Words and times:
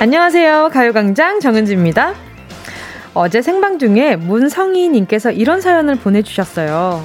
안녕하세요. 0.00 0.70
가요광장 0.72 1.40
정은지입니다. 1.40 2.14
어제 3.14 3.42
생방 3.42 3.80
중에 3.80 4.14
문성희님께서 4.14 5.32
이런 5.32 5.60
사연을 5.60 5.96
보내주셨어요. 5.96 7.04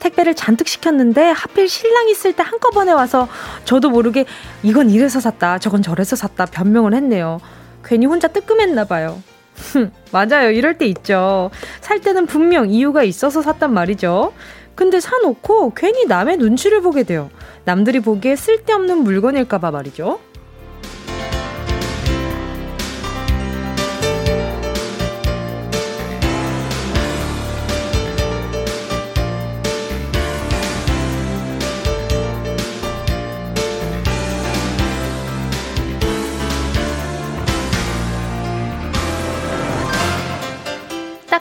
택배를 0.00 0.34
잔뜩 0.34 0.68
시켰는데 0.68 1.30
하필 1.30 1.66
신랑 1.66 2.10
있을 2.10 2.34
때 2.34 2.42
한꺼번에 2.42 2.92
와서 2.92 3.26
저도 3.64 3.88
모르게 3.88 4.26
이건 4.62 4.90
이래서 4.90 5.18
샀다, 5.18 5.58
저건 5.58 5.80
저래서 5.80 6.14
샀다 6.14 6.44
변명을 6.44 6.92
했네요. 6.92 7.40
괜히 7.82 8.04
혼자 8.04 8.28
뜨끔했나 8.28 8.84
봐요. 8.84 9.22
맞아요. 10.12 10.50
이럴 10.50 10.76
때 10.76 10.84
있죠. 10.88 11.50
살 11.80 12.02
때는 12.02 12.26
분명 12.26 12.68
이유가 12.68 13.02
있어서 13.02 13.40
샀단 13.40 13.72
말이죠. 13.72 14.34
근데 14.74 15.00
사놓고 15.00 15.72
괜히 15.74 16.04
남의 16.04 16.36
눈치를 16.36 16.82
보게 16.82 17.02
돼요. 17.02 17.30
남들이 17.64 18.00
보기에 18.00 18.36
쓸데없는 18.36 18.98
물건일까봐 18.98 19.70
말이죠. 19.70 20.20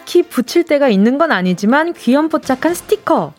딱히 0.06 0.22
붙일 0.22 0.64
때가 0.64 0.88
있는 0.88 1.18
건 1.18 1.32
아니지만 1.32 1.94
귀염뽀짝한 1.94 2.76
스티커. 2.76 3.34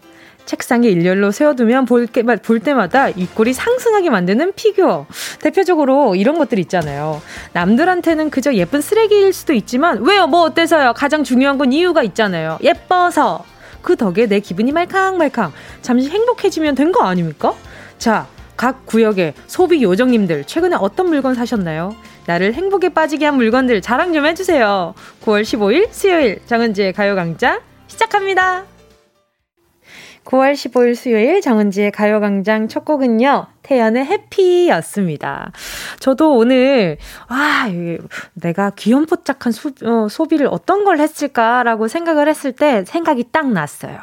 책상에 0.47 0.89
일렬로 0.89 1.31
세워두면 1.31 1.85
볼, 1.87 2.09
볼 2.09 2.61
때마다 2.61 3.09
입꼬리 3.09 3.53
상승하게 3.53 4.11
만드는 4.11 4.53
피규어. 4.55 5.07
대표적으로 5.41 6.17
이런 6.17 6.39
것들 6.39 6.59
있잖아요. 6.59 7.23
남들한테는 7.53 8.31
그저 8.31 8.53
예쁜 8.55 8.81
쓰레기일 8.81 9.33
수도 9.33 9.53
있지만, 9.53 10.05
왜요? 10.05 10.27
뭐 10.27 10.43
어때서요? 10.43 10.93
가장 10.95 11.23
중요한 11.23 11.57
건 11.57 11.73
이유가 11.73 12.03
있잖아요. 12.03 12.59
예뻐서. 12.63 13.45
그 13.83 13.95
덕에 13.97 14.27
내 14.27 14.41
기분이 14.41 14.73
말캉말캉. 14.73 15.53
잠시 15.83 16.11
행복해지면 16.11 16.75
된 16.75 16.91
거 16.91 17.05
아닙니까? 17.05 17.55
자, 17.99 18.27
각 18.57 18.87
구역의 18.87 19.35
소비 19.47 19.83
요정님들, 19.85 20.45
최근에 20.45 20.75
어떤 20.81 21.11
물건 21.11 21.35
사셨나요? 21.35 21.95
나를 22.27 22.55
행복에 22.55 22.91
빠지게 22.91 23.25
한 23.25 23.37
물건들 23.37 23.81
자랑 23.81 24.13
좀 24.13 24.27
해주세요. 24.27 24.95
9월 25.23 25.43
15일 25.43 25.89
수요일 25.91 26.41
정은지의 26.47 26.93
가요광장 26.93 27.61
시작합니다. 27.87 28.65
9월 30.25 30.55
15일 30.55 30.97
수요일 30.97 31.41
정은지의 31.41 31.93
가요광장 31.93 32.67
첫 32.67 32.85
곡은요. 32.85 33.47
태연의 33.63 34.05
해피였습니다. 34.05 35.53
저도 36.01 36.35
오늘, 36.37 36.99
아, 37.29 37.69
내가 38.35 38.71
귀염뽀짝한 38.71 39.53
소, 39.53 39.71
어, 39.85 40.09
소비를 40.09 40.49
어떤 40.51 40.85
걸 40.85 40.99
했을까라고 40.99 41.87
생각을 41.87 42.29
했을 42.29 42.53
때 42.53 42.85
생각이 42.85 43.27
딱 43.31 43.51
났어요. 43.51 43.99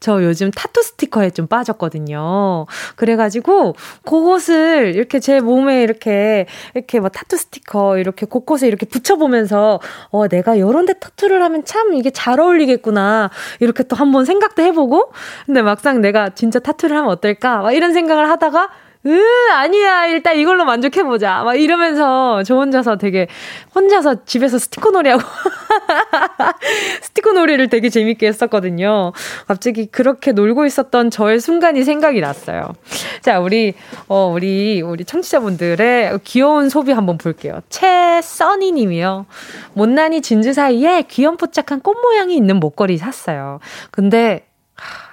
저 0.00 0.22
요즘 0.22 0.50
타투 0.50 0.82
스티커에 0.82 1.30
좀 1.30 1.46
빠졌거든요. 1.46 2.66
그래가지고 2.96 3.74
그것을 4.04 4.94
이렇게 4.94 5.20
제 5.20 5.40
몸에 5.40 5.82
이렇게 5.82 6.46
이렇게 6.74 7.00
뭐 7.00 7.08
타투 7.08 7.36
스티커 7.36 7.98
이렇게 7.98 8.26
곳곳에 8.26 8.68
이렇게 8.68 8.86
붙여보면서 8.86 9.80
어 10.10 10.28
내가 10.28 10.58
요런 10.58 10.86
데 10.86 10.94
타투를 10.94 11.42
하면 11.42 11.64
참 11.64 11.94
이게 11.94 12.10
잘 12.10 12.40
어울리겠구나 12.40 13.30
이렇게 13.60 13.82
또 13.82 13.96
한번 13.96 14.24
생각도 14.24 14.62
해보고 14.62 15.12
근데 15.46 15.62
막상 15.62 16.00
내가 16.00 16.30
진짜 16.30 16.58
타투를 16.58 16.96
하면 16.96 17.10
어떨까 17.10 17.58
막 17.62 17.72
이런 17.72 17.92
생각을 17.92 18.28
하다가 18.30 18.70
으, 19.08 19.50
아니야. 19.52 20.06
일단 20.06 20.36
이걸로 20.36 20.66
만족해보자. 20.66 21.42
막 21.42 21.54
이러면서 21.54 22.42
저 22.42 22.56
혼자서 22.56 22.96
되게, 22.96 23.26
혼자서 23.74 24.24
집에서 24.26 24.58
스티커 24.58 24.90
놀이하고, 24.90 25.22
스티커 27.00 27.32
놀이를 27.32 27.68
되게 27.68 27.88
재밌게 27.88 28.26
했었거든요. 28.26 29.12
갑자기 29.46 29.86
그렇게 29.86 30.32
놀고 30.32 30.66
있었던 30.66 31.10
저의 31.10 31.40
순간이 31.40 31.84
생각이 31.84 32.20
났어요. 32.20 32.74
자, 33.22 33.40
우리, 33.40 33.72
어, 34.08 34.30
우리, 34.34 34.82
우리 34.82 35.04
청취자분들의 35.06 36.18
귀여운 36.24 36.68
소비 36.68 36.92
한번 36.92 37.16
볼게요. 37.16 37.60
최써니 37.70 38.72
님이요. 38.72 39.24
못난이 39.72 40.20
진주 40.20 40.52
사이에 40.52 41.02
귀염뽀짝한 41.08 41.80
꽃 41.80 41.96
모양이 42.02 42.36
있는 42.36 42.56
목걸이 42.56 42.98
샀어요. 42.98 43.60
근데, 43.90 44.47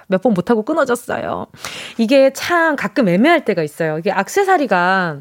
몇 0.08 0.22
번 0.22 0.34
못하고 0.34 0.62
끊어졌어요. 0.62 1.46
이게 1.98 2.32
참 2.32 2.76
가끔 2.76 3.08
애매할 3.08 3.44
때가 3.44 3.62
있어요. 3.62 3.98
이게 3.98 4.10
악세사리가 4.12 5.18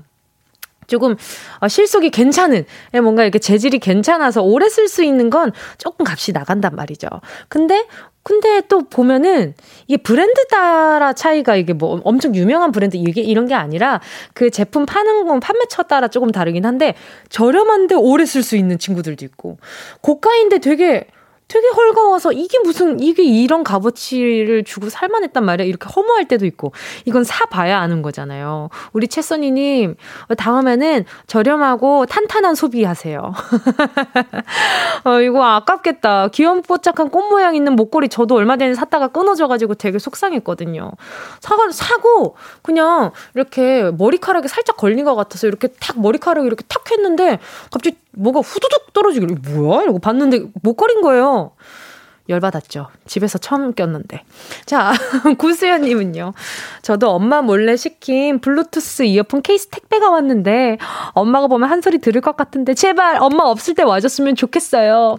조금 0.87 1.15
어, 1.59 1.67
실속이 1.67 2.11
괜찮은 2.11 2.63
예, 2.93 2.99
뭔가 2.99 3.23
이렇게 3.23 3.39
재질이 3.39 3.79
괜찮아서 3.79 4.43
오래 4.43 4.69
쓸 4.69 4.87
수 4.87 5.03
있는 5.03 5.29
건 5.31 5.51
조금 5.79 6.05
값이 6.07 6.31
나간단 6.31 6.75
말이죠. 6.75 7.07
근데 7.49 7.87
근데 8.21 8.61
또 8.67 8.81
보면은 8.89 9.53
이게 9.87 9.97
브랜드 10.01 10.47
따라 10.47 11.13
차이가 11.13 11.55
이게 11.55 11.73
뭐 11.73 12.01
엄청 12.03 12.33
유명한 12.35 12.71
브랜드 12.71 12.97
이게 12.97 13.21
이런 13.21 13.47
게 13.47 13.53
아니라 13.53 13.99
그 14.33 14.49
제품 14.49 14.85
파는 14.85 15.27
건 15.27 15.39
판매처 15.39 15.83
따라 15.83 16.07
조금 16.07 16.31
다르긴 16.31 16.65
한데 16.65 16.95
저렴한데 17.29 17.95
오래 17.95 18.25
쓸 18.25 18.41
수 18.41 18.55
있는 18.55 18.79
친구들도 18.79 19.23
있고 19.25 19.57
고가인데 20.01 20.57
되게 20.59 21.05
되게 21.47 21.67
헐거워서 21.67 22.31
이게 22.31 22.57
무슨 22.59 22.99
이게 22.99 23.23
이런 23.23 23.63
값어치를 23.63 24.63
주고 24.63 24.89
살만했단 24.89 25.45
말이야? 25.45 25.67
이렇게 25.67 25.87
허무할 25.95 26.27
때도 26.27 26.45
있고. 26.45 26.71
이건 27.05 27.23
사 27.23 27.45
봐야 27.45 27.79
아는 27.79 28.01
거잖아요. 28.01 28.69
우리 28.93 29.07
채선이님 29.07 29.95
다음에는 30.37 31.05
저렴하고 31.27 32.07
탄탄한 32.07 32.55
소비하세요. 32.55 33.19
어, 35.05 35.21
이거 35.21 35.43
아깝겠다. 35.43 36.29
귀염뽀짝한 36.29 37.09
꽃 37.09 37.29
모양 37.29 37.55
있는 37.55 37.75
목걸이 37.75 38.09
저도 38.09 38.35
얼마 38.35 38.57
전에 38.57 38.73
샀다가 38.73 39.07
끊어져가지고 39.09 39.75
되게 39.75 39.99
속상했거든요. 39.99 40.91
사가 41.41 41.71
사고! 41.71 42.35
그냥 42.63 43.11
이렇게 43.35 43.91
머리카락에 43.91 44.47
살짝 44.47 44.77
걸린 44.77 45.05
것 45.05 45.15
같아서 45.15 45.47
이렇게 45.47 45.67
탁 45.79 45.99
머리카락이 45.99 46.47
이렇게 46.47 46.63
탁 46.67 46.89
했는데 46.91 47.39
갑자기 47.71 47.97
뭐가 48.17 48.39
후두둑 48.39 48.93
떨어지길래 48.93 49.35
뭐야? 49.49 49.83
이러고 49.83 49.99
봤는데 49.99 50.45
목걸인 50.63 51.01
거예요. 51.01 51.34
열받았죠. 52.27 52.87
집에서 53.05 53.37
처음 53.37 53.73
꼈는데. 53.73 54.23
자, 54.65 54.93
구수연님은요. 55.37 56.33
저도 56.81 57.11
엄마 57.11 57.41
몰래 57.41 57.75
시킨 57.75 58.39
블루투스 58.39 59.03
이어폰 59.03 59.43
케이스 59.43 59.67
택배가 59.67 60.09
왔는데, 60.09 60.77
엄마가 61.11 61.47
보면 61.47 61.69
한 61.69 61.81
소리 61.81 61.99
들을 61.99 62.21
것 62.21 62.35
같은데, 62.35 62.73
제발 62.73 63.17
엄마 63.21 63.43
없을 63.43 63.75
때 63.75 63.83
와줬으면 63.83 64.35
좋겠어요. 64.35 65.17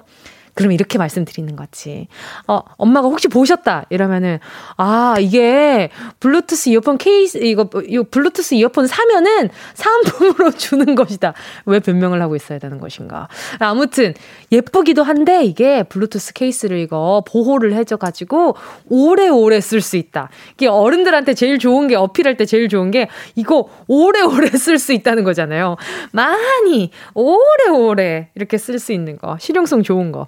그럼 0.56 0.72
이렇게 0.72 0.96
말씀드리는 0.96 1.54
거지. 1.54 2.08
어, 2.48 2.60
엄마가 2.78 3.08
혹시 3.08 3.28
보셨다 3.28 3.84
이러면은 3.90 4.38
아 4.78 5.16
이게 5.20 5.90
블루투스 6.18 6.70
이어폰 6.70 6.96
케이스 6.96 7.36
이거 7.36 7.68
이 7.86 8.02
블루투스 8.10 8.54
이어폰 8.54 8.86
사면은 8.86 9.50
사은품으로 9.74 10.52
주는 10.56 10.94
것이다. 10.94 11.34
왜 11.66 11.78
변명을 11.78 12.22
하고 12.22 12.36
있어야 12.36 12.58
되는 12.58 12.80
것인가? 12.80 13.28
아무튼 13.58 14.14
예쁘기도 14.50 15.02
한데 15.02 15.44
이게 15.44 15.82
블루투스 15.82 16.32
케이스를 16.32 16.78
이거 16.78 17.22
보호를 17.28 17.74
해줘가지고 17.74 18.56
오래오래 18.88 19.60
쓸 19.60 19.82
수 19.82 19.98
있다. 19.98 20.30
이게 20.54 20.68
어른들한테 20.68 21.34
제일 21.34 21.58
좋은 21.58 21.86
게 21.86 21.96
어필할 21.96 22.38
때 22.38 22.46
제일 22.46 22.70
좋은 22.70 22.90
게 22.90 23.08
이거 23.34 23.68
오래오래 23.88 24.48
쓸 24.56 24.78
수 24.78 24.94
있다는 24.94 25.22
거잖아요. 25.22 25.76
많이 26.12 26.92
오래오래 27.12 28.30
이렇게 28.34 28.56
쓸 28.56 28.78
수 28.78 28.94
있는 28.94 29.18
거 29.18 29.36
실용성 29.38 29.82
좋은 29.82 30.12
거. 30.12 30.26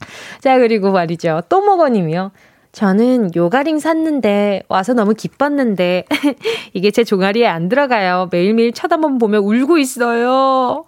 자, 0.40 0.58
그리고 0.58 0.92
말이죠. 0.92 1.42
또 1.48 1.60
먹어님이요. 1.60 2.32
저는 2.72 3.34
요가링 3.34 3.80
샀는데 3.80 4.62
와서 4.68 4.94
너무 4.94 5.14
기뻤는데 5.14 6.04
이게 6.72 6.90
제 6.90 7.02
종아리에 7.02 7.46
안 7.46 7.68
들어가요. 7.68 8.28
매일매일 8.30 8.72
쳐다만 8.72 9.18
보면 9.18 9.42
울고 9.42 9.78
있어요. 9.78 10.84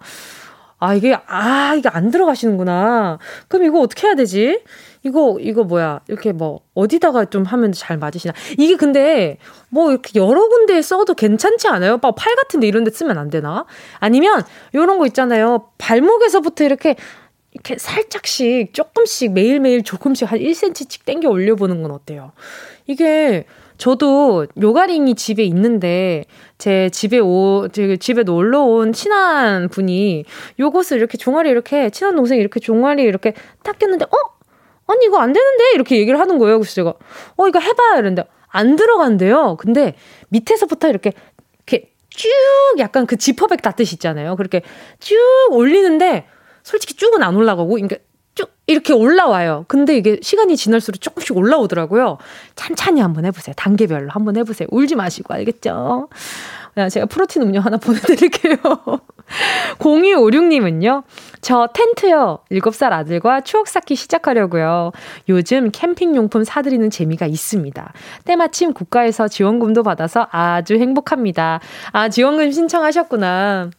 아, 0.79 0.95
이게, 0.95 1.17
아, 1.27 1.75
이게 1.77 1.87
안 1.87 2.11
들어가시는구나. 2.11 3.17
그럼 3.47 3.65
이거 3.65 3.79
어떻게 3.79 4.05
해야 4.05 4.15
되지? 4.15 4.63
이거, 5.03 5.37
이거 5.39 5.63
뭐야. 5.63 6.01
이렇게 6.09 6.33
뭐, 6.33 6.59
어디다가 6.73 7.23
좀 7.25 7.43
하면 7.43 7.71
잘 7.71 7.97
맞으시나. 7.97 8.33
이게 8.57 8.75
근데, 8.75 9.37
뭐, 9.69 9.91
이렇게 9.91 10.19
여러 10.19 10.49
군데에 10.49 10.81
써도 10.81 11.13
괜찮지 11.13 11.69
않아요? 11.69 11.99
막팔 12.01 12.35
같은데 12.35 12.67
이런 12.67 12.83
데 12.83 12.91
쓰면 12.91 13.17
안 13.17 13.29
되나? 13.29 13.65
아니면, 13.99 14.43
요런 14.75 14.99
거 14.99 15.05
있잖아요. 15.07 15.69
발목에서부터 15.77 16.65
이렇게 16.65 16.97
이렇게 17.53 17.77
살짝씩 17.77 18.73
조금씩 18.73 19.33
매일매일 19.33 19.83
조금씩 19.83 20.31
한 20.31 20.39
1cm씩 20.39 21.05
땡겨 21.05 21.29
올려보는 21.29 21.81
건 21.83 21.91
어때요? 21.91 22.31
이게 22.87 23.45
저도 23.77 24.47
요가링이 24.59 25.15
집에 25.15 25.43
있는데 25.43 26.25
제 26.57 26.89
집에 26.89 27.19
오, 27.19 27.67
제 27.71 27.97
집에 27.97 28.23
놀러 28.23 28.61
온 28.61 28.93
친한 28.93 29.69
분이 29.69 30.25
요것을 30.59 30.97
이렇게 30.97 31.17
종아리 31.17 31.49
이렇게 31.49 31.89
친한 31.89 32.15
동생이 32.15 32.39
이렇게 32.39 32.59
종아리 32.59 33.03
이렇게 33.03 33.33
탁 33.63 33.77
꼈는데 33.79 34.05
어? 34.05 34.17
아니 34.87 35.05
이거 35.05 35.19
안 35.19 35.31
되는데 35.33 35.63
이렇게 35.75 35.97
얘기를 35.97 36.19
하는 36.19 36.37
거예요. 36.37 36.59
그래서 36.59 36.73
제가 36.73 36.93
어 37.35 37.47
이거 37.47 37.59
해봐요 37.59 37.93
이랬는데 37.93 38.25
안 38.49 38.75
들어간대요. 38.75 39.57
근데 39.57 39.95
밑에서부터 40.29 40.89
이렇게 40.89 41.13
이렇게 41.65 41.89
쭉 42.09 42.29
약간 42.79 43.05
그 43.05 43.17
지퍼백 43.17 43.61
닿듯이 43.61 43.95
있잖아요. 43.95 44.35
그렇게 44.35 44.61
쭉 44.99 45.15
올리는데 45.51 46.25
솔직히 46.63 46.95
쭉은 46.95 47.21
안 47.21 47.35
올라가고 47.35 47.69
그러니까 47.69 47.97
쭉 48.35 48.49
이렇게 48.65 48.93
올라와요. 48.93 49.65
근데 49.67 49.95
이게 49.95 50.17
시간이 50.21 50.57
지날수록 50.57 50.99
조금씩 50.99 51.37
올라오더라고요. 51.37 52.17
찬찬히 52.55 53.01
한번 53.01 53.25
해보세요. 53.25 53.53
단계별로 53.55 54.09
한번 54.09 54.37
해보세요. 54.37 54.67
울지 54.71 54.95
마시고 54.95 55.33
알겠죠? 55.33 56.09
제가 56.89 57.05
프로틴 57.05 57.43
음료 57.43 57.59
하나 57.59 57.77
보내드릴게요. 57.77 58.57
0256님은요, 59.77 61.03
저 61.41 61.69
텐트요. 61.73 62.39
7살 62.51 62.91
아들과 62.91 63.41
추억 63.41 63.67
쌓기 63.67 63.95
시작하려고요. 63.95 64.91
요즘 65.29 65.69
캠핑용품 65.71 66.43
사드리는 66.43 66.89
재미가 66.89 67.27
있습니다. 67.27 67.93
때마침 68.25 68.73
국가에서 68.73 69.27
지원금도 69.27 69.83
받아서 69.83 70.27
아주 70.31 70.75
행복합니다. 70.75 71.59
아, 71.91 72.09
지원금 72.09 72.51
신청하셨구나. 72.51 73.69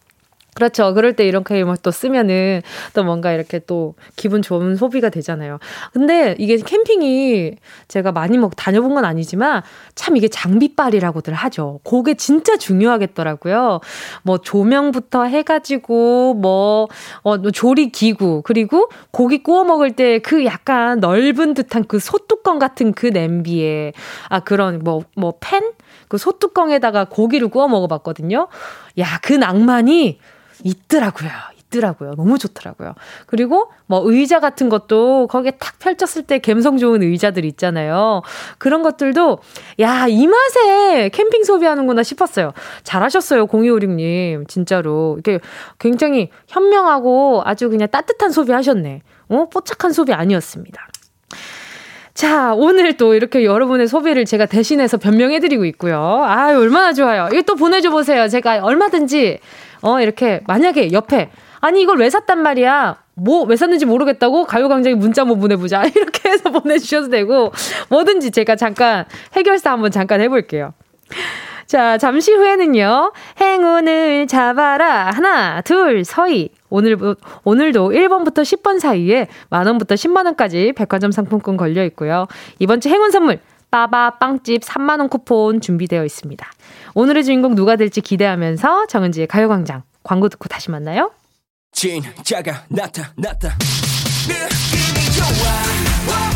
그렇죠. 0.55 0.95
그럴 0.95 1.15
때 1.15 1.27
이런 1.27 1.45
게임을 1.45 1.77
또 1.83 1.91
쓰면은 1.91 2.63
또 2.95 3.05
뭔가 3.05 3.33
이렇게 3.33 3.59
또 3.61 3.95
기분 4.17 4.43
좋은 4.43 4.77
소비가 4.77 5.11
되잖아요. 5.11 5.59
근데 5.93 6.35
이게 6.39 6.57
캠핑이 6.57 7.57
제가 7.89 8.13
많이 8.13 8.39
뭐 8.39 8.51
다녀본 8.57 8.95
건 8.95 9.05
아니지만 9.05 9.63
참 9.95 10.17
이게 10.17 10.29
장비빨이라고들 10.29 11.35
하죠. 11.35 11.81
그게 11.85 12.15
진짜 12.15 12.57
중요하겠더라고요. 12.57 13.81
뭐 14.23 14.39
조명부터 14.39 15.25
해가지고 15.25 16.35
뭐, 16.35 16.89
어, 17.23 17.37
뭐 17.37 17.51
조리 17.51 17.91
기구, 17.91 18.43
그리고 18.43 18.89
고기 19.11 19.43
구워 19.43 19.65
먹을 19.65 19.91
때 19.93 20.15
그 20.25 20.45
약간 20.45 21.01
넓은 21.01 21.55
듯한 21.55 21.85
그 21.87 21.99
소뚜껑 21.99 22.59
같은 22.59 22.93
그 22.93 23.07
냄비에, 23.07 23.93
아, 24.29 24.41
그런 24.41 24.81
뭐, 24.83 25.03
뭐 25.17 25.35
팬? 25.41 25.73
그 26.09 26.19
소뚜껑에다가 26.19 27.05
고기를 27.07 27.49
구워 27.49 27.69
먹어봤거든요. 27.69 28.49
야, 28.99 29.19
그 29.23 29.33
낭만이 29.33 30.19
있더라고요. 30.63 31.31
있더라고요. 31.75 32.15
너무 32.15 32.39
좋더라고요. 32.39 32.95
그리고 33.27 33.71
뭐 33.87 34.03
의자 34.05 34.41
같은 34.41 34.69
것도 34.69 35.27
거기에 35.27 35.53
탁 35.59 35.79
펼쳤을 35.79 36.23
때 36.23 36.39
감성 36.39 36.79
좋은 36.79 37.03
의자들 37.03 37.45
있잖아요. 37.45 38.23
그런 38.59 38.83
것들도 38.83 39.39
야, 39.81 40.07
이 40.07 40.27
맛에 40.27 41.09
캠핑 41.09 41.45
소비하는구나 41.45 42.03
싶었어요. 42.03 42.53
잘하셨어요. 42.85 43.47
0256님. 43.47 44.49
진짜로. 44.49 45.17
이게 45.19 45.41
굉장히 45.79 46.31
현명하고 46.47 47.43
아주 47.45 47.69
그냥 47.69 47.89
따뜻한 47.91 48.31
소비 48.31 48.53
하셨네. 48.53 49.03
어? 49.29 49.49
뽀짝한 49.49 49.93
소비 49.93 50.13
아니었습니다. 50.13 50.89
자, 52.15 52.55
오늘 52.55 52.97
또 52.97 53.15
이렇게 53.15 53.45
여러분의 53.45 53.89
소비를 53.89 54.25
제가 54.25 54.47
대신해서 54.47 54.99
변명해드리고 54.99 55.65
있고요. 55.67 55.99
아 56.25 56.57
얼마나 56.57 56.93
좋아요. 56.93 57.29
이거 57.33 57.43
또 57.43 57.57
보내줘 57.57 57.91
보세요. 57.91 58.29
제가 58.29 58.61
얼마든지 58.65 59.41
어, 59.83 60.01
이렇게 60.01 60.41
만약에 60.47 60.93
옆에 60.93 61.31
아니 61.61 61.83
이걸 61.83 61.99
왜 61.99 62.09
샀단 62.11 62.41
말이야. 62.43 63.03
뭐 63.17 63.45
왜 63.47 63.57
샀는지 63.57 63.85
모르겠다고 63.87 64.45
가요광장에 64.45 64.95
문자 64.95 65.23
한번 65.23 65.39
보내보자 65.41 65.85
이렇게 65.95 66.31
해서 66.31 66.51
보내주셔도 66.51 67.11
되고 67.11 67.53
뭐든지 67.89 68.31
제가 68.31 68.57
잠깐 68.57 69.05
해결사 69.35 69.73
한번 69.73 69.91
잠깐 69.91 70.21
해볼게요. 70.21 70.73
자, 71.67 71.99
잠시 71.99 72.33
후에는요. 72.33 73.13
행운을 73.41 74.27
잡아라. 74.27 75.11
하나, 75.11 75.61
둘, 75.63 76.05
서희. 76.05 76.51
오늘, 76.71 76.97
오늘도 77.45 77.91
1번부터 77.91 78.43
10번 78.43 78.81
사이에 78.81 79.29
만원부터 79.51 79.95
10만원까지 79.95 80.75
백화점 80.75 81.13
상품권 81.13 81.57
걸려 81.57 81.85
있고요. 81.85 82.27
이번 82.59 82.81
주 82.81 82.89
행운 82.89 83.11
선물, 83.11 83.41
빠바 83.71 84.19
빵집 84.19 84.63
3만원 84.63 85.11
쿠폰 85.11 85.61
준비되어 85.61 86.05
있습니다. 86.05 86.47
오늘의 86.95 87.25
주인공 87.25 87.55
누가 87.55 87.77
될지 87.77 88.01
기대하면서 88.01 88.87
정은지의 88.87 89.27
가요광장 89.27 89.83
광고 90.03 90.29
듣고 90.29 90.49
다시 90.49 90.71
만나요. 90.71 91.11
진짜가 91.73 92.65
나타났다. 92.69 93.57
느낌이 94.29 95.13
좋아. 95.17 96.34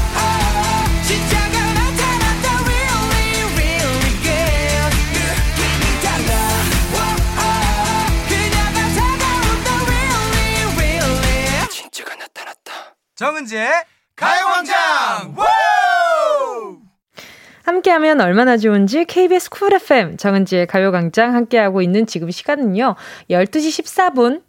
정은지의 13.18 13.68
가요광장 14.14 15.34
함께하면 17.64 18.20
얼마나 18.20 18.56
좋은지 18.56 19.04
KBS 19.04 19.50
쿨 19.50 19.74
FM 19.74 20.16
정은지의 20.16 20.68
가요광장 20.68 21.34
함께하고 21.34 21.82
있는 21.82 22.06
지금 22.06 22.30
시간은요. 22.30 22.94
12시 23.28 23.82
14분 23.82 24.42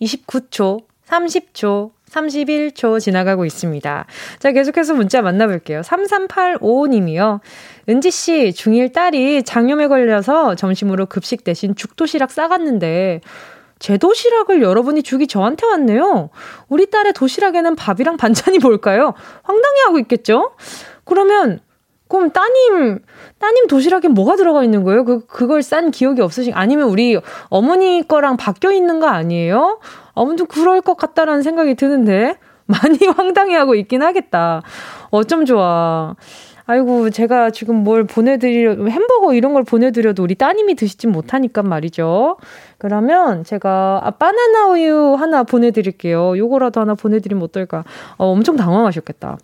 29초 0.00 0.82
30초 1.06 1.92
31초 2.10 2.98
지나가고 2.98 3.44
있습니다. 3.44 4.06
자, 4.40 4.52
계속해서 4.52 4.94
문자 4.94 5.22
만나볼게요. 5.22 5.82
3385님이요. 5.82 7.38
은지씨, 7.88 8.52
중1 8.56 8.92
딸이 8.94 9.44
장염에 9.44 9.86
걸려서 9.86 10.56
점심으로 10.56 11.06
급식 11.06 11.44
대신 11.44 11.76
죽도시락 11.76 12.32
싸갔는데, 12.32 13.20
제 13.78 13.96
도시락을 13.96 14.62
여러분이 14.62 15.02
주기 15.02 15.26
저한테 15.26 15.66
왔네요. 15.66 16.30
우리 16.68 16.90
딸의 16.90 17.12
도시락에는 17.12 17.76
밥이랑 17.76 18.16
반찬이 18.16 18.58
뭘까요? 18.58 19.14
황당해 19.42 19.80
하고 19.86 19.98
있겠죠? 19.98 20.52
그러면 21.04 21.60
그럼 22.08 22.30
따님, 22.30 23.00
따님 23.38 23.66
도시락에 23.66 24.08
뭐가 24.08 24.36
들어가 24.36 24.64
있는 24.64 24.82
거예요? 24.82 25.04
그, 25.04 25.26
그걸 25.26 25.62
싼 25.62 25.90
기억이 25.90 26.22
없으신, 26.22 26.54
아니면 26.54 26.88
우리 26.88 27.20
어머니 27.50 28.02
거랑 28.06 28.38
바뀌어 28.38 28.72
있는 28.72 28.98
거 28.98 29.06
아니에요? 29.06 29.78
아무튼 30.14 30.46
그럴 30.46 30.80
것 30.80 30.96
같다라는 30.96 31.42
생각이 31.42 31.74
드는데, 31.74 32.36
많이 32.66 32.98
황당해하고 33.16 33.74
있긴 33.74 34.02
하겠다. 34.02 34.62
어쩜 35.10 35.44
좋아. 35.44 36.14
아이고, 36.70 37.08
제가 37.08 37.48
지금 37.48 37.76
뭘 37.76 38.04
보내드려, 38.04 38.74
햄버거 38.88 39.32
이런 39.32 39.54
걸 39.54 39.64
보내드려도 39.64 40.22
우리 40.22 40.34
따님이 40.34 40.74
드시진 40.74 41.10
못하니까 41.10 41.62
말이죠. 41.62 42.36
그러면 42.76 43.42
제가, 43.42 44.02
아, 44.04 44.10
바나나 44.10 44.66
우유 44.68 45.14
하나 45.18 45.44
보내드릴게요. 45.44 46.36
요거라도 46.36 46.82
하나 46.82 46.94
보내드리면 46.94 47.42
어떨까. 47.42 47.84
어, 48.18 48.26
엄청 48.26 48.56
당황하셨겠다. 48.56 49.38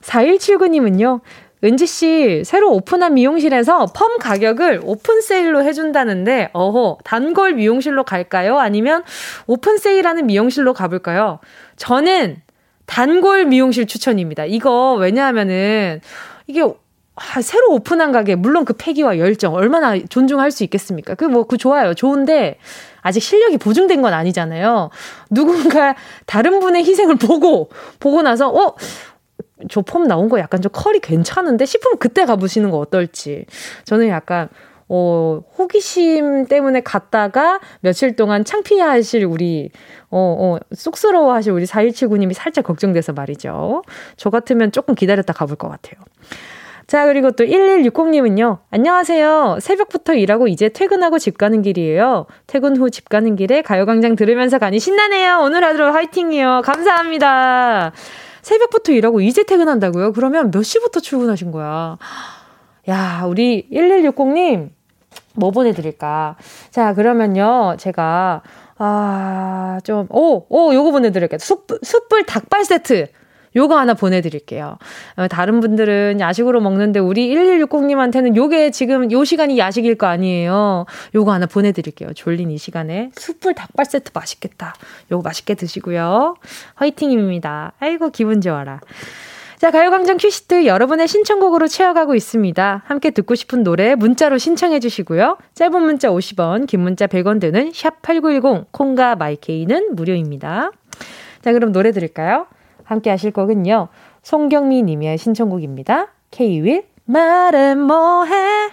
4179님은요, 0.00 1.20
은지 1.64 1.86
씨, 1.86 2.42
새로 2.46 2.72
오픈한 2.72 3.12
미용실에서 3.12 3.88
펌 3.94 4.16
가격을 4.18 4.80
오픈 4.84 5.20
세일로 5.20 5.64
해준다는데, 5.64 6.48
어허, 6.54 7.00
단골 7.04 7.52
미용실로 7.52 8.04
갈까요? 8.04 8.58
아니면 8.58 9.02
오픈 9.46 9.76
세일하는 9.76 10.24
미용실로 10.24 10.72
가볼까요? 10.72 11.40
저는 11.76 12.38
단골 12.86 13.44
미용실 13.44 13.86
추천입니다. 13.86 14.46
이거 14.46 14.94
왜냐하면은, 14.94 16.00
이게 16.46 16.62
아, 17.16 17.40
새로 17.42 17.70
오픈한 17.74 18.10
가게, 18.10 18.34
물론 18.34 18.64
그 18.64 18.72
패기와 18.72 19.18
열정, 19.18 19.54
얼마나 19.54 19.96
존중할 19.98 20.50
수 20.50 20.64
있겠습니까? 20.64 21.14
그 21.14 21.24
뭐, 21.24 21.44
그 21.44 21.56
좋아요. 21.56 21.94
좋은데, 21.94 22.58
아직 23.02 23.20
실력이 23.20 23.58
보증된 23.58 24.02
건 24.02 24.12
아니잖아요. 24.12 24.90
누군가 25.30 25.94
다른 26.26 26.58
분의 26.58 26.84
희생을 26.84 27.14
보고, 27.16 27.70
보고 28.00 28.22
나서, 28.22 28.48
어, 28.50 28.74
저 29.70 29.82
폼 29.82 30.06
나온 30.08 30.28
거 30.28 30.38
약간 30.40 30.60
좀 30.60 30.70
컬이 30.72 31.00
괜찮은데 31.00 31.64
싶으면 31.66 31.98
그때 31.98 32.24
가보시는 32.26 32.70
거 32.70 32.78
어떨지. 32.78 33.46
저는 33.84 34.08
약간 34.08 34.48
어, 34.96 35.42
호기심 35.58 36.46
때문에 36.46 36.80
갔다가 36.82 37.58
며칠 37.80 38.14
동안 38.14 38.44
창피하실 38.44 39.24
우리, 39.24 39.70
어, 40.08 40.36
어, 40.38 40.58
쑥스러워 40.72 41.34
하실 41.34 41.50
우리 41.50 41.64
4179님이 41.64 42.32
살짝 42.32 42.62
걱정돼서 42.64 43.12
말이죠. 43.12 43.82
저 44.16 44.30
같으면 44.30 44.70
조금 44.70 44.94
기다렸다 44.94 45.32
가볼 45.32 45.56
것 45.56 45.68
같아요. 45.68 46.00
자, 46.86 47.06
그리고 47.06 47.32
또 47.32 47.44
1160님은요. 47.44 48.58
안녕하세요. 48.70 49.58
새벽부터 49.60 50.14
일하고 50.14 50.46
이제 50.46 50.68
퇴근하고 50.68 51.18
집 51.18 51.38
가는 51.38 51.60
길이에요. 51.60 52.26
퇴근 52.46 52.76
후 52.76 52.88
집 52.88 53.08
가는 53.08 53.34
길에 53.34 53.62
가요광장 53.62 54.14
들으면서 54.14 54.58
가니 54.60 54.78
신나네요. 54.78 55.40
오늘 55.42 55.64
하루 55.64 55.88
화이팅이요. 55.88 56.62
감사합니다. 56.64 57.90
새벽부터 58.42 58.92
일하고 58.92 59.22
이제 59.22 59.42
퇴근한다고요? 59.42 60.12
그러면 60.12 60.52
몇 60.52 60.62
시부터 60.62 61.00
출근하신 61.00 61.50
거야? 61.50 61.98
야, 62.90 63.24
우리 63.26 63.66
1160님, 63.72 64.68
뭐 65.34 65.50
보내드릴까? 65.50 66.36
자, 66.70 66.94
그러면요, 66.94 67.76
제가, 67.78 68.42
아, 68.78 69.80
좀, 69.84 70.06
오, 70.10 70.46
오, 70.48 70.74
요거 70.74 70.92
보내드릴게요. 70.92 71.38
숯불, 71.38 71.80
숯불 71.82 72.24
닭발 72.24 72.64
세트. 72.64 73.08
요거 73.56 73.78
하나 73.78 73.94
보내드릴게요. 73.94 74.78
어, 75.16 75.28
다른 75.28 75.60
분들은 75.60 76.18
야식으로 76.20 76.60
먹는데 76.60 76.98
우리 76.98 77.32
1160님한테는 77.32 78.34
요게 78.36 78.72
지금 78.72 79.10
요 79.12 79.24
시간이 79.24 79.58
야식일 79.58 79.94
거 79.94 80.06
아니에요. 80.06 80.86
요거 81.14 81.32
하나 81.32 81.46
보내드릴게요. 81.46 82.12
졸린 82.14 82.50
이 82.50 82.58
시간에. 82.58 83.10
숯불 83.14 83.54
닭발 83.54 83.86
세트 83.86 84.10
맛있겠다. 84.12 84.74
요거 85.12 85.22
맛있게 85.22 85.54
드시고요. 85.54 86.36
화이팅입니다. 86.74 87.72
아이고, 87.78 88.10
기분 88.10 88.40
좋아라. 88.40 88.80
자, 89.64 89.70
가요광장 89.70 90.18
큐시트 90.18 90.66
여러분의 90.66 91.08
신청곡으로 91.08 91.68
채워가고 91.68 92.14
있습니다. 92.14 92.82
함께 92.84 93.08
듣고 93.08 93.34
싶은 93.34 93.64
노래 93.64 93.94
문자로 93.94 94.36
신청해 94.36 94.78
주시고요. 94.78 95.38
짧은 95.54 95.80
문자 95.80 96.10
50원, 96.10 96.66
긴 96.66 96.80
문자 96.80 97.06
100원 97.06 97.40
되는 97.40 97.70
샵8910, 97.72 98.66
콩과 98.72 99.16
마이케이는 99.16 99.94
무료입니다. 99.96 100.70
자, 101.40 101.52
그럼 101.54 101.72
노래 101.72 101.92
들을까요? 101.92 102.46
함께 102.84 103.08
하실 103.08 103.30
곡은요. 103.30 103.88
송경미 104.22 104.82
님의 104.82 105.16
신청곡입니다. 105.16 106.08
K-윌, 106.30 106.84
말해 107.06 107.74
뭐해? 107.74 108.68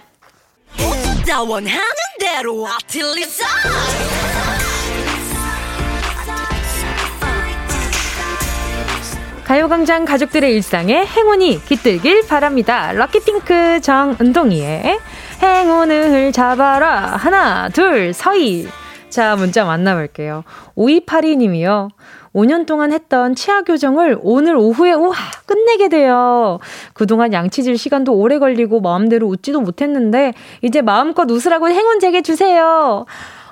가요광장 9.44 10.04
가족들의 10.04 10.52
일상에 10.54 11.04
행운이 11.04 11.64
깃들길 11.64 12.26
바랍니다. 12.26 12.92
럭키핑크 12.92 13.80
정은동이의 13.80 14.98
행운을 15.42 16.32
잡아라. 16.32 17.16
하나, 17.16 17.68
둘, 17.68 18.12
서희. 18.12 18.68
자, 19.10 19.36
문자 19.36 19.64
만나볼게요. 19.64 20.44
5282님이요. 20.76 21.90
5년 22.34 22.66
동안 22.66 22.92
했던 22.92 23.34
치아 23.34 23.62
교정을 23.62 24.18
오늘 24.22 24.56
오후에 24.56 24.92
우와 24.92 25.14
끝내게 25.44 25.88
돼요. 25.88 26.58
그동안 26.94 27.32
양치질 27.32 27.76
시간도 27.76 28.14
오래 28.14 28.38
걸리고 28.38 28.80
마음대로 28.80 29.26
웃지도 29.26 29.60
못했는데 29.60 30.32
이제 30.62 30.80
마음껏 30.80 31.30
웃으라고 31.30 31.68
행운 31.68 32.00
제게 32.00 32.22
주세요. 32.22 33.04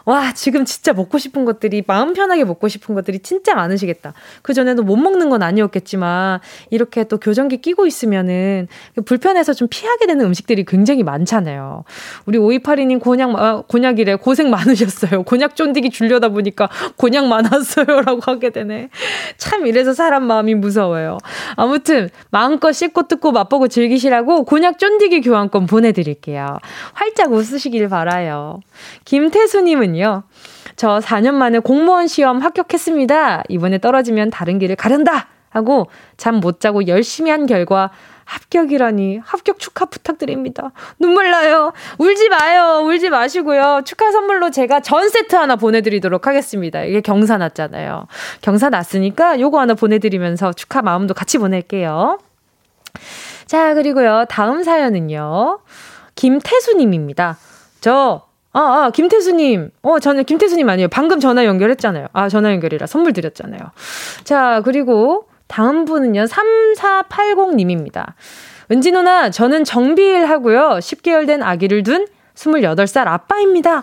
와, 0.05 0.33
지금 0.33 0.65
진짜 0.65 0.93
먹고 0.93 1.19
싶은 1.19 1.45
것들이, 1.45 1.83
마음 1.87 2.13
편하게 2.13 2.45
먹고 2.45 2.69
싶은 2.69 2.95
것들이 2.95 3.21
진짜 3.21 3.55
많으시겠다. 3.55 4.15
그전에도 4.43 4.83
못 4.83 4.97
먹는 4.97 5.29
건 5.31 5.43
아니었겠지만, 5.43 6.41
이렇게 6.71 7.05
또 7.05 7.19
교정기 7.19 7.59
끼고 7.59 7.87
있으면은, 7.87 8.69
불편해서 9.05 9.53
좀 9.53 9.69
피하게 9.71 10.07
되는 10.07 10.25
음식들이 10.25 10.65
굉장히 10.65 11.03
많잖아요. 11.03 11.85
우리 12.27 12.39
5282님 12.39 13.01
곤약, 13.01 13.39
아, 13.39 13.63
곤약이래. 13.67 14.17
고생 14.17 14.51
많으셨어요. 14.51 15.23
곤약 15.25 15.57
쫀디기 15.57 15.91
줄려다 15.91 16.29
보니까 16.31 16.69
곤약 16.97 17.27
많았어요. 17.27 17.87
라고 18.07 18.21
하게 18.23 18.51
되네. 18.51 18.89
참, 19.37 19.67
이래서 19.67 19.93
사람 19.93 20.25
마음이 20.25 20.55
무서워요. 20.55 21.19
아무튼, 21.57 22.09
마음껏 22.31 22.73
씹고 22.73 23.09
뜯고 23.09 23.33
맛보고 23.33 23.69
즐기시라고 23.69 24.45
곤약 24.45 24.79
쫀디기 24.79 25.21
교환권 25.23 25.67
보내드릴게요. 25.67 26.59
활짝 26.95 27.33
웃으시길 27.33 27.89
바라요. 27.89 28.61
김태수님은 29.05 29.90
님은요. 29.93 30.23
저 30.77 30.99
4년 30.99 31.35
만에 31.35 31.59
공무원 31.59 32.07
시험 32.07 32.41
합격했습니다. 32.41 33.45
이번에 33.49 33.79
떨어지면 33.79 34.31
다른 34.31 34.59
길을 34.59 34.77
가련다! 34.77 35.29
하고 35.51 35.89
잠 36.17 36.37
못 36.37 36.61
자고 36.61 36.87
열심히 36.87 37.31
한 37.31 37.47
결과 37.47 37.91
합격이라니 38.25 39.19
합격 39.25 39.59
축하 39.59 39.85
부탁드립니다. 39.87 40.71
눈물 41.01 41.33
나요. 41.33 41.73
울지 41.99 42.29
마요. 42.29 42.83
울지 42.85 43.11
마시고요. 43.11 43.83
축하 43.85 44.13
선물로 44.13 44.53
제가 44.53 44.79
전 44.81 45.09
세트 45.09 45.35
하나 45.35 45.57
보내드리도록 45.57 46.29
하겠습니다. 46.29 46.85
이게 46.85 47.01
경사 47.01 47.37
났잖아요. 47.37 48.07
경사 48.41 48.71
났으니까 48.71 49.41
요거 49.41 49.59
하나 49.59 49.75
보내드리면서 49.75 50.53
축하 50.53 50.83
마음도 50.83 51.13
같이 51.15 51.39
보낼게요. 51.39 52.21
자, 53.47 53.75
그리고요. 53.75 54.27
다음 54.29 54.63
사연은요. 54.63 55.59
김태수님입니다. 56.15 57.37
저 57.81 58.30
아, 58.53 58.61
아, 58.61 58.91
김태수님. 58.91 59.71
어, 59.83 59.99
저는 60.01 60.25
김태수님 60.25 60.69
아니에요. 60.69 60.89
방금 60.89 61.21
전화 61.21 61.45
연결했잖아요. 61.45 62.09
아, 62.13 62.29
전화 62.29 62.53
연결이라 62.53 62.87
선물 62.87 63.13
드렸잖아요. 63.13 63.61
자, 64.25 64.61
그리고 64.65 65.29
다음 65.47 65.85
분은요, 65.85 66.25
3480님입니다. 66.25 68.15
은지 68.73 68.93
누나, 68.93 69.31
저는 69.31 69.65
정비일 69.65 70.27
하고요. 70.27 70.79
10개월 70.81 71.27
된 71.27 71.43
아기를 71.43 71.83
둔 71.83 72.07
28살 72.35 73.07
아빠입니다. 73.07 73.83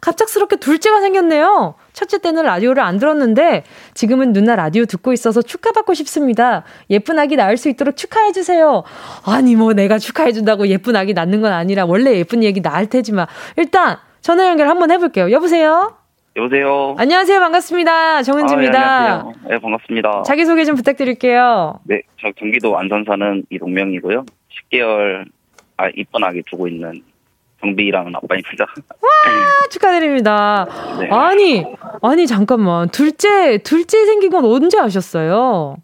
갑작스럽게 0.00 0.56
둘째가 0.56 1.00
생겼네요. 1.00 1.74
첫째 1.92 2.18
때는 2.18 2.44
라디오를 2.44 2.82
안 2.82 2.98
들었는데 2.98 3.64
지금은 3.94 4.32
누나 4.32 4.56
라디오 4.56 4.84
듣고 4.86 5.12
있어서 5.12 5.42
축하받고 5.42 5.94
싶습니다. 5.94 6.62
예쁜 6.90 7.18
아기 7.18 7.36
낳을 7.36 7.56
수 7.56 7.68
있도록 7.68 7.96
축하해주세요. 7.96 8.84
아니, 9.24 9.56
뭐 9.56 9.74
내가 9.74 9.98
축하해준다고 9.98 10.68
예쁜 10.68 10.96
아기 10.96 11.12
낳는 11.12 11.40
건 11.40 11.52
아니라 11.52 11.84
원래 11.84 12.16
예쁜 12.16 12.42
얘기 12.42 12.60
낳을 12.60 12.86
테지만 12.86 13.26
일단 13.56 13.98
전화 14.28 14.46
연결 14.46 14.68
한번 14.68 14.90
해볼게요. 14.90 15.30
여보세요? 15.30 15.96
여보세요. 16.36 16.94
안녕하세요. 16.98 17.40
반갑습니다. 17.40 18.22
정은지입니다. 18.24 18.78
아, 18.78 19.00
네, 19.00 19.08
안녕하세요. 19.08 19.34
네, 19.48 19.58
반갑습니다. 19.58 20.22
자기소개 20.26 20.66
좀 20.66 20.76
부탁드릴게요. 20.76 21.80
네, 21.84 22.02
저 22.20 22.30
경기도 22.36 22.78
안산 22.78 23.06
사는 23.08 23.42
이동명이고요. 23.48 24.26
10개월 24.70 25.24
아, 25.78 25.88
이쁜 25.96 26.22
아기 26.24 26.42
두고 26.42 26.68
있는 26.68 27.02
정비라는 27.62 28.14
아빠입니다. 28.16 28.66
와, 29.00 29.08
축하드립니다. 29.70 30.66
네. 31.00 31.08
아니, 31.08 31.64
아니, 32.02 32.26
잠깐만. 32.26 32.90
둘째, 32.90 33.56
둘째 33.56 34.04
생긴 34.04 34.28
건 34.28 34.44
언제 34.44 34.78
아셨어요? 34.78 35.76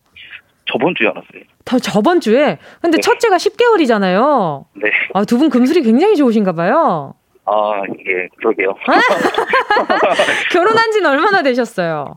저번 0.71 0.95
주에 0.95 1.07
알았어요. 1.09 1.43
더 1.65 1.79
저번 1.79 2.21
주에? 2.21 2.59
근데 2.83 2.99
네. 2.99 3.01
첫째가 3.01 3.37
10개월이잖아요. 3.39 4.67
네. 4.75 4.91
아, 5.15 5.25
두 5.25 5.39
분 5.39 5.49
금술이 5.49 5.81
굉장히 5.81 6.17
좋으신가 6.17 6.53
봐요. 6.53 7.15
아, 7.47 7.83
예, 8.09 8.29
그러게요. 8.37 8.75
결혼한 10.51 10.93
지는 10.93 11.11
얼마나 11.11 11.43
되셨어요? 11.43 12.17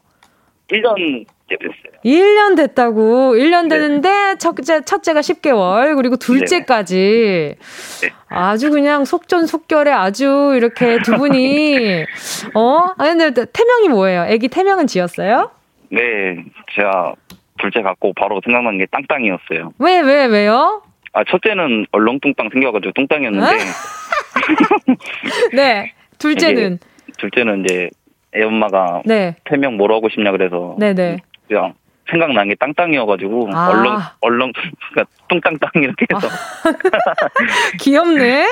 1년 0.69 1.25
됐어요. 1.49 2.01
1년 2.03 2.57
됐다고. 2.57 3.33
1년 3.35 3.69
되는데 3.69 4.09
네. 4.09 4.37
첫째, 4.37 4.81
첫째가 4.81 5.21
10개월, 5.21 5.95
그리고 5.95 6.17
둘째까지. 6.17 7.55
네. 8.01 8.09
아주 8.29 8.69
그냥 8.69 9.05
속전속결에 9.05 9.91
아주 9.91 10.53
이렇게 10.55 10.99
두 11.03 11.17
분이, 11.17 12.05
어? 12.53 12.79
아 12.97 13.03
근데 13.03 13.31
태명이 13.45 13.89
뭐예요? 13.89 14.25
애기 14.27 14.49
태명은 14.49 14.87
지었어요? 14.87 15.51
네, 15.89 16.43
제가 16.75 17.13
둘째 17.59 17.81
갖고 17.81 18.13
바로 18.13 18.41
생각난 18.43 18.77
게 18.77 18.85
땅땅이었어요. 18.91 19.73
왜, 19.79 19.99
왜, 20.01 20.25
왜요? 20.25 20.81
아, 21.17 21.23
첫째는 21.27 21.87
얼렁뚱땅 21.91 22.49
생겨가지고 22.53 22.93
뚱땅이었는데. 22.93 23.49
네. 25.55 25.93
둘째는? 26.19 26.77
둘째는 27.17 27.65
이제 27.65 27.89
애 28.35 28.43
엄마가 28.43 29.01
네. 29.03 29.35
태명 29.45 29.77
뭐로 29.77 29.95
하고 29.95 30.09
싶냐 30.09 30.31
그래서 30.31 30.75
네네. 30.77 31.17
그냥 31.47 31.73
생각난 32.09 32.47
게 32.47 32.55
땅땅이어가지고 32.55 33.49
아. 33.53 33.69
얼렁 33.69 34.01
얼렁 34.21 34.51
그러니까 34.91 35.11
뚱땅땅 35.29 35.69
이렇게 35.83 36.05
해서 36.13 36.27
아. 36.27 36.71
귀엽네. 37.79 38.47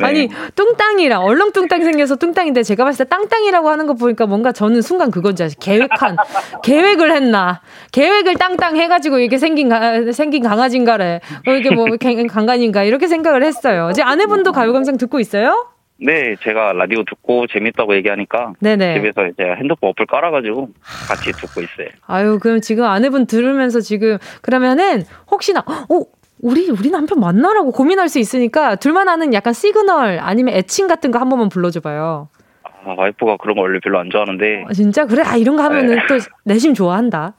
네. 0.00 0.04
아니 0.04 0.28
뚱땅이라 0.54 1.20
얼렁뚱땅 1.20 1.84
생겨서 1.84 2.16
뚱땅인데 2.16 2.62
제가 2.62 2.84
봤을 2.84 3.04
때 3.04 3.08
땅땅이라고 3.08 3.68
하는 3.68 3.86
거 3.86 3.94
보니까 3.94 4.26
뭔가 4.26 4.52
저는 4.52 4.82
순간 4.82 5.10
그건지 5.10 5.44
아시 5.44 5.56
계획한 5.58 6.16
계획을 6.62 7.12
했나 7.12 7.60
계획을 7.92 8.36
땅땅 8.36 8.76
해가지고 8.76 9.18
이게 9.18 9.38
생긴 9.38 9.68
가, 9.68 10.12
생긴 10.12 10.42
강아지인가래 10.42 11.20
어, 11.46 11.52
이게 11.52 11.70
뭐 11.70 11.86
강간인가 12.28 12.82
이렇게 12.84 13.06
생각을 13.08 13.42
했어요. 13.42 13.90
이제 13.90 14.02
아내분도 14.02 14.52
가요감상 14.52 14.96
듣고 14.96 15.20
있어요? 15.20 15.75
네, 15.98 16.36
제가 16.42 16.72
라디오 16.74 17.04
듣고 17.04 17.46
재밌다고 17.46 17.94
얘기하니까 17.96 18.52
네네. 18.60 18.94
집에서 18.94 19.26
이제 19.28 19.42
핸드폰 19.58 19.90
어플 19.90 20.06
깔아가지고 20.06 20.68
같이 21.08 21.32
듣고 21.32 21.62
있어요. 21.62 21.88
아유, 22.06 22.38
그럼 22.40 22.60
지금 22.60 22.84
아내분 22.84 23.26
들으면서 23.26 23.80
지금 23.80 24.18
그러면은 24.42 25.04
혹시나 25.30 25.60
어 25.60 26.02
우리 26.42 26.68
우리 26.68 26.90
남편 26.90 27.18
만나라고 27.18 27.72
고민할 27.72 28.10
수 28.10 28.18
있으니까 28.18 28.76
둘만 28.76 29.08
아는 29.08 29.32
약간 29.32 29.54
시그널 29.54 30.18
아니면 30.20 30.54
애칭 30.54 30.86
같은 30.86 31.10
거 31.10 31.18
한 31.18 31.30
번만 31.30 31.48
불러줘봐요. 31.48 32.28
아, 32.62 32.94
와이프가 32.96 33.38
그런 33.38 33.56
거 33.56 33.62
원래 33.62 33.80
별로 33.82 33.98
안 33.98 34.10
좋아하는데. 34.10 34.64
아, 34.68 34.72
진짜 34.74 35.06
그래? 35.06 35.22
아 35.24 35.36
이런 35.36 35.56
거 35.56 35.62
하면은 35.62 35.96
네. 35.96 36.02
또 36.08 36.18
내심 36.44 36.74
좋아한다. 36.74 37.32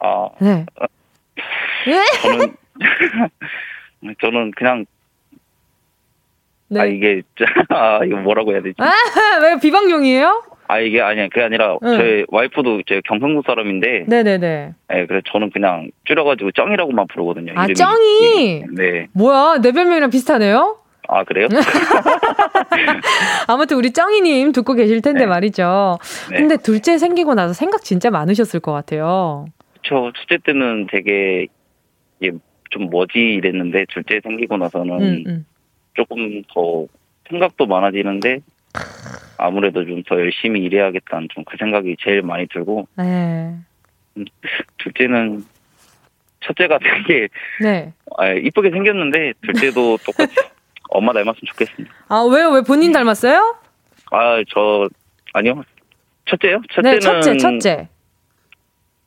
아. 0.00 0.28
네. 0.40 0.66
네? 1.86 2.02
저는 2.20 2.56
저는 4.20 4.50
그냥 4.56 4.84
네. 6.72 6.80
아 6.80 6.84
이게 6.86 7.20
아 7.68 8.00
이거 8.04 8.16
뭐라고 8.16 8.52
해야 8.52 8.62
되지? 8.62 8.76
아, 8.78 8.90
왜 9.44 9.58
비방용이에요? 9.60 10.42
아 10.68 10.80
이게 10.80 11.02
아니야 11.02 11.28
그게 11.28 11.42
아니라 11.42 11.76
응. 11.82 11.98
저희 11.98 12.24
와이프도 12.28 12.82
제 12.88 13.02
경상도 13.04 13.42
사람인데 13.46 14.06
네네네. 14.08 14.74
네 14.88 15.06
그래서 15.06 15.22
저는 15.30 15.50
그냥 15.50 15.90
줄여가지고 16.04 16.52
쩡이라고만 16.52 17.08
부르거든요. 17.08 17.52
아 17.56 17.66
쩡이. 17.66 18.64
네. 18.74 19.08
뭐야 19.12 19.58
내 19.60 19.72
별명이랑 19.72 20.08
비슷하네요. 20.08 20.78
아 21.08 21.24
그래요? 21.24 21.48
아무튼 23.48 23.76
우리 23.76 23.90
쩡이님 23.92 24.52
듣고 24.52 24.72
계실 24.72 25.02
텐데 25.02 25.20
네. 25.20 25.26
말이죠. 25.26 25.98
네. 26.30 26.38
근데 26.38 26.56
둘째 26.56 26.96
생기고 26.96 27.34
나서 27.34 27.52
생각 27.52 27.82
진짜 27.82 28.10
많으셨을 28.10 28.60
것 28.60 28.72
같아요. 28.72 29.44
저 29.82 30.10
첫째 30.16 30.38
때는 30.42 30.86
되게 30.90 31.48
좀 32.70 32.88
뭐지 32.88 33.18
이랬는데 33.18 33.84
둘째 33.90 34.20
생기고 34.22 34.56
나서는 34.56 35.00
음, 35.02 35.24
음. 35.26 35.46
조금 35.94 36.42
더 36.52 36.86
생각도 37.28 37.66
많아지는데 37.66 38.40
아무래도 39.38 39.84
좀 39.84 40.02
더 40.04 40.18
열심히 40.20 40.60
일해야겠다는 40.62 41.28
좀 41.32 41.44
그 41.44 41.56
생각이 41.58 41.96
제일 42.00 42.22
많이 42.22 42.46
들고 42.48 42.86
네. 42.96 43.54
음, 44.16 44.24
둘째는 44.78 45.44
첫째가 46.40 46.78
되게 46.78 47.28
네. 47.60 47.92
아, 48.18 48.28
이쁘게 48.30 48.70
생겼는데 48.70 49.32
둘째도 49.42 49.98
똑같이 50.04 50.34
엄마 50.90 51.12
닮았으면 51.12 51.40
좋겠습니다. 51.46 51.94
아 52.08 52.20
왜요? 52.30 52.50
왜 52.50 52.60
본인 52.62 52.92
닮았어요? 52.92 53.56
아 54.10 54.42
저 54.52 54.88
아니요 55.34 55.62
첫째요? 56.26 56.60
첫째는 56.72 56.98
네, 56.98 57.00
첫째 57.00 57.36
첫째. 57.36 57.88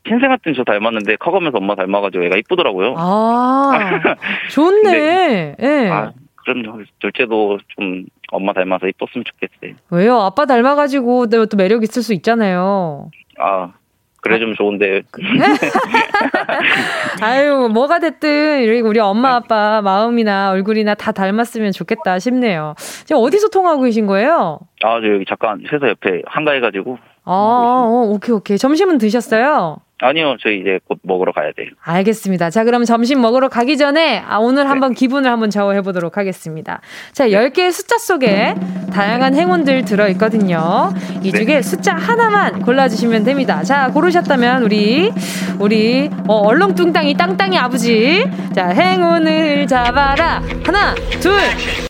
신생 0.08 0.30
같은 0.30 0.54
저 0.56 0.64
닮았는데 0.64 1.16
커가면서 1.18 1.58
엄마 1.58 1.76
닮아가지고 1.76 2.24
애가 2.26 2.38
이쁘더라고요. 2.38 2.96
아 2.98 3.72
좋네. 4.52 4.94
예. 4.94 5.56
네. 5.60 5.90
아 5.90 6.14
그럼요. 6.46 6.84
둘째도 7.00 7.58
좀 7.76 8.06
엄마 8.32 8.54
닮아서 8.54 8.88
이뻤으면 8.88 9.24
좋겠어요. 9.26 9.76
왜요? 9.90 10.20
아빠 10.22 10.46
닮아가지고 10.46 11.28
또 11.28 11.58
매력 11.58 11.84
있을 11.84 12.04
수 12.04 12.14
있잖아요. 12.14 13.10
아 13.40 13.74
그래 14.22 14.40
좀 14.40 14.56
좋은데. 14.56 15.04
아유, 17.22 17.70
뭐가 17.72 18.00
됐든 18.00 18.68
우리 18.84 19.00
엄마 19.00 19.36
아빠 19.36 19.84
마음이나 19.84 20.50
얼굴이나 20.50 20.96
다 20.96 21.12
닮았으면 21.12 21.72
좋겠다 21.72 22.18
싶네요. 22.18 22.74
지금 23.06 23.22
어디서 23.22 23.50
통화하고 23.50 23.84
계신 23.84 24.08
거예요? 24.08 24.60
아, 24.84 25.00
저 25.00 25.08
여기 25.14 25.26
잠깐 25.28 25.62
회사 25.72 25.88
옆에 25.88 26.24
한가해가지고. 26.26 26.98
아, 27.26 27.32
어, 27.32 28.06
오케이, 28.10 28.34
오케이. 28.36 28.58
점심은 28.58 28.98
드셨어요? 28.98 29.78
아니요, 30.00 30.36
저 30.42 30.50
이제 30.50 30.80
곧 30.88 31.00
먹으러 31.04 31.32
가야 31.32 31.54
돼요. 31.54 31.70
알겠습니다. 31.82 32.50
자, 32.50 32.66
그럼 32.66 32.84
점심 32.84 33.22
먹으러 33.22 33.48
가기 33.48 33.78
전에 33.78 34.20
아, 34.28 34.38
오늘 34.40 34.70
한번 34.70 34.90
네. 34.94 34.96
기분을 35.00 35.32
한번 35.32 35.50
좌우해 35.50 35.82
보도록 35.82 36.18
하겠습니다. 36.18 36.82
자, 37.14 37.30
10개의 37.30 37.72
숫자 37.72 37.98
속에 37.98 38.56
다양한 38.92 39.36
행운들 39.36 39.86
들어 39.86 40.10
있거든요. 40.10 40.92
이 41.24 41.32
네. 41.32 41.38
중에 41.40 41.46
네. 41.56 41.62
숫자 41.62 41.96
하나만 41.96 42.62
골라 42.64 42.90
주시면 42.90 43.24
됩니다. 43.24 43.64
자, 43.64 43.90
고르셨다면 43.92 44.64
우리 44.64 45.12
우리 45.60 46.10
어, 46.28 46.36
얼렁뚱땅이 46.48 47.14
땅땅이 47.16 47.58
아버지. 47.58 48.26
자, 48.54 48.68
행운을 48.68 49.66
잡아라. 49.68 50.42
하나, 50.66 50.94
둘. 51.22 51.40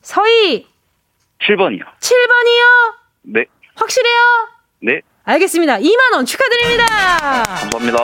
서희 0.03 0.67
7번이요. 1.41 1.81
7번이요? 1.99 2.93
네. 3.23 3.45
확실해요? 3.75 4.19
네. 4.83 5.01
알겠습니다. 5.25 5.77
2만원 5.79 6.25
축하드립니다. 6.25 6.85
감사합니다. 7.43 7.97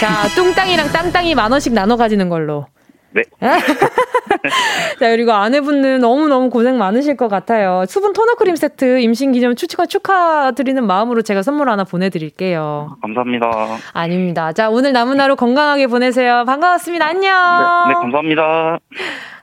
자, 0.00 0.28
뚱땅이랑 0.34 0.88
땅땅이 0.88 1.34
만원씩 1.34 1.74
나눠 1.74 1.96
가지는 1.96 2.28
걸로. 2.28 2.66
네. 3.14 3.22
자, 3.38 5.10
그리고 5.10 5.32
아내분은 5.32 6.00
너무너무 6.00 6.50
고생 6.50 6.78
많으실 6.78 7.16
것 7.16 7.28
같아요. 7.28 7.84
수분 7.86 8.12
토너 8.12 8.34
크림 8.34 8.56
세트 8.56 8.98
임신 9.00 9.30
기념 9.30 9.54
축하 9.54 9.86
축하드리는 9.86 10.84
마음으로 10.84 11.22
제가 11.22 11.42
선물 11.42 11.68
하나 11.68 11.84
보내드릴게요. 11.84 12.96
감사합니다. 13.02 13.50
아닙니다. 13.92 14.52
자, 14.52 14.68
오늘 14.68 14.92
남은 14.92 15.20
하루 15.20 15.36
건강하게 15.36 15.86
보내세요. 15.86 16.44
반가웠습니다. 16.44 17.06
안녕. 17.06 17.88
네, 17.88 17.94
네 17.94 18.00
감사합니다. 18.00 18.78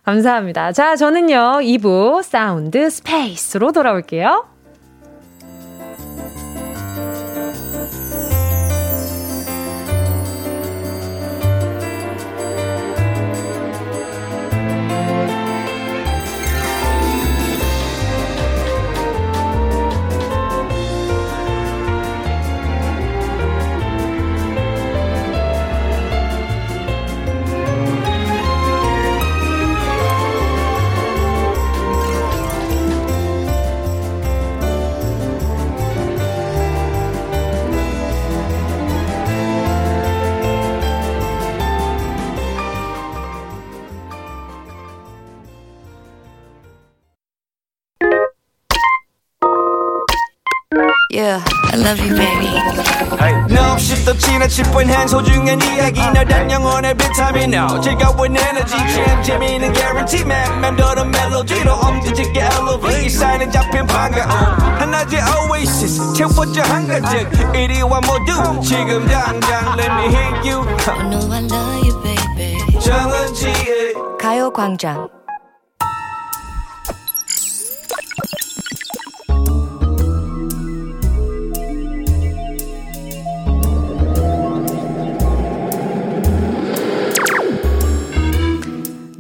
감사합니다. 0.04 0.72
자, 0.74 0.96
저는요, 0.98 1.60
2부 1.62 2.24
사운드 2.24 2.90
스페이스로 2.90 3.72
돌아올게요. 3.72 4.52
Love 51.92 52.00
you, 52.00 52.16
baby. 52.16 52.48
No, 53.52 53.76
또 54.06 54.18
지나칠 54.18 54.64
뻔한 54.72 55.08
소중한 55.08 55.62
이야기. 55.62 56.00
너란 56.00 56.50
영혼의 56.50 56.96
비타민. 56.96 57.54
O 57.54 57.82
즐거운 57.82 58.36
에너지. 58.38 58.78
참 58.78 59.24
재미있는 59.24 59.74
guarantee 59.74 60.24
man 60.24 60.62
맴도는 60.62 61.12
멜로디로 61.12 61.74
엄지짓게 61.74 62.40
elevate 62.40 63.10
사인은 63.10 63.52
잡힌 63.52 63.86
반가움 63.86 64.30
하나의 64.80 65.22
oasis. 65.50 66.14
채워져 66.14 66.62
한가득. 66.62 67.56
이리와 67.56 68.00
모두. 68.02 68.62
지금 68.62 69.06
당장 69.08 69.78
let 69.78 69.92
me 69.92 70.06
hit 70.16 70.50
you. 70.50 70.62
I 70.88 71.10
know 71.10 71.34
I 71.34 71.44
love 71.44 71.88
you, 71.88 72.02
baby. 72.02 72.80
정은지의 72.80 73.94
가요광장 74.20 75.21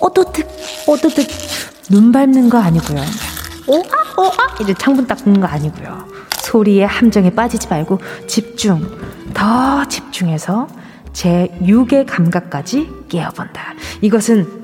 오도득 0.00 0.46
오도득 0.86 1.26
눈 1.90 2.12
밟는 2.12 2.48
거 2.48 2.58
아니고요. 2.58 3.00
오아 3.66 4.24
오아 4.24 4.56
이제 4.60 4.74
창문 4.74 5.06
닦는 5.06 5.40
거 5.40 5.46
아니고요. 5.46 6.06
소리의 6.42 6.86
함정에 6.86 7.30
빠지지 7.30 7.68
말고 7.68 7.98
집중 8.26 8.98
더 9.34 9.84
집중해서 9.86 10.68
제 11.12 11.48
6의 11.62 12.06
감각까지 12.06 12.88
깨어본다. 13.08 13.74
이것은 14.00 14.60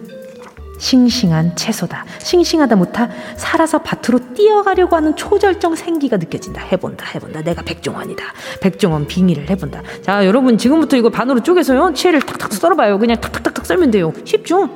싱싱한 0.78 1.56
채소다. 1.56 2.04
싱싱하다 2.18 2.76
못하 2.76 3.08
살아서 3.36 3.78
밭으로 3.78 4.34
뛰어가려고 4.34 4.96
하는 4.96 5.16
초절정 5.16 5.74
생기가 5.74 6.16
느껴진다. 6.18 6.62
해본다, 6.62 7.06
해본다. 7.14 7.42
내가 7.42 7.62
백종원이다. 7.62 8.24
백종원 8.60 9.06
빙의를 9.06 9.48
해본다. 9.48 9.82
자, 10.02 10.26
여러분 10.26 10.58
지금부터 10.58 10.96
이거 10.96 11.08
반으로 11.08 11.42
쪼개서요. 11.42 11.94
치를 11.94 12.20
탁탁 12.20 12.52
썰어봐요. 12.52 12.98
그냥 12.98 13.20
탁탁탁탁 13.20 13.64
썰면 13.64 13.90
돼요. 13.90 14.12
쉽죠? 14.24 14.68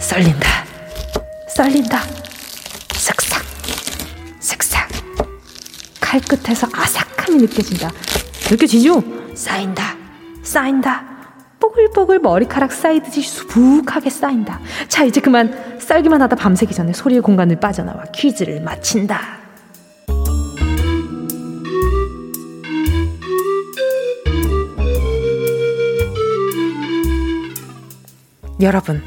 썰린다. 0.00 0.48
썰린다. 1.48 2.00
쓱싹. 2.88 3.42
쓱싹. 4.40 4.88
칼끝에서 6.00 6.68
아삭함이 6.72 7.42
느껴진다. 7.42 7.90
느껴지죠? 8.50 9.02
쌓인다. 9.34 9.96
쌓인다. 10.42 11.04
뽀글뽀글 11.60 12.18
머리카락 12.18 12.72
쌓이듯이 12.72 13.22
수북하게 13.22 14.10
쌓인다. 14.10 14.60
자, 14.88 15.04
이제 15.04 15.20
그만 15.20 15.78
썰기만 15.80 16.20
하다 16.22 16.36
밤새기 16.36 16.74
전에 16.74 16.92
소리의 16.92 17.22
공간을 17.22 17.58
빠져나와 17.58 18.04
퀴즈를 18.14 18.60
마친다. 18.60 19.43
여러분, 28.60 29.02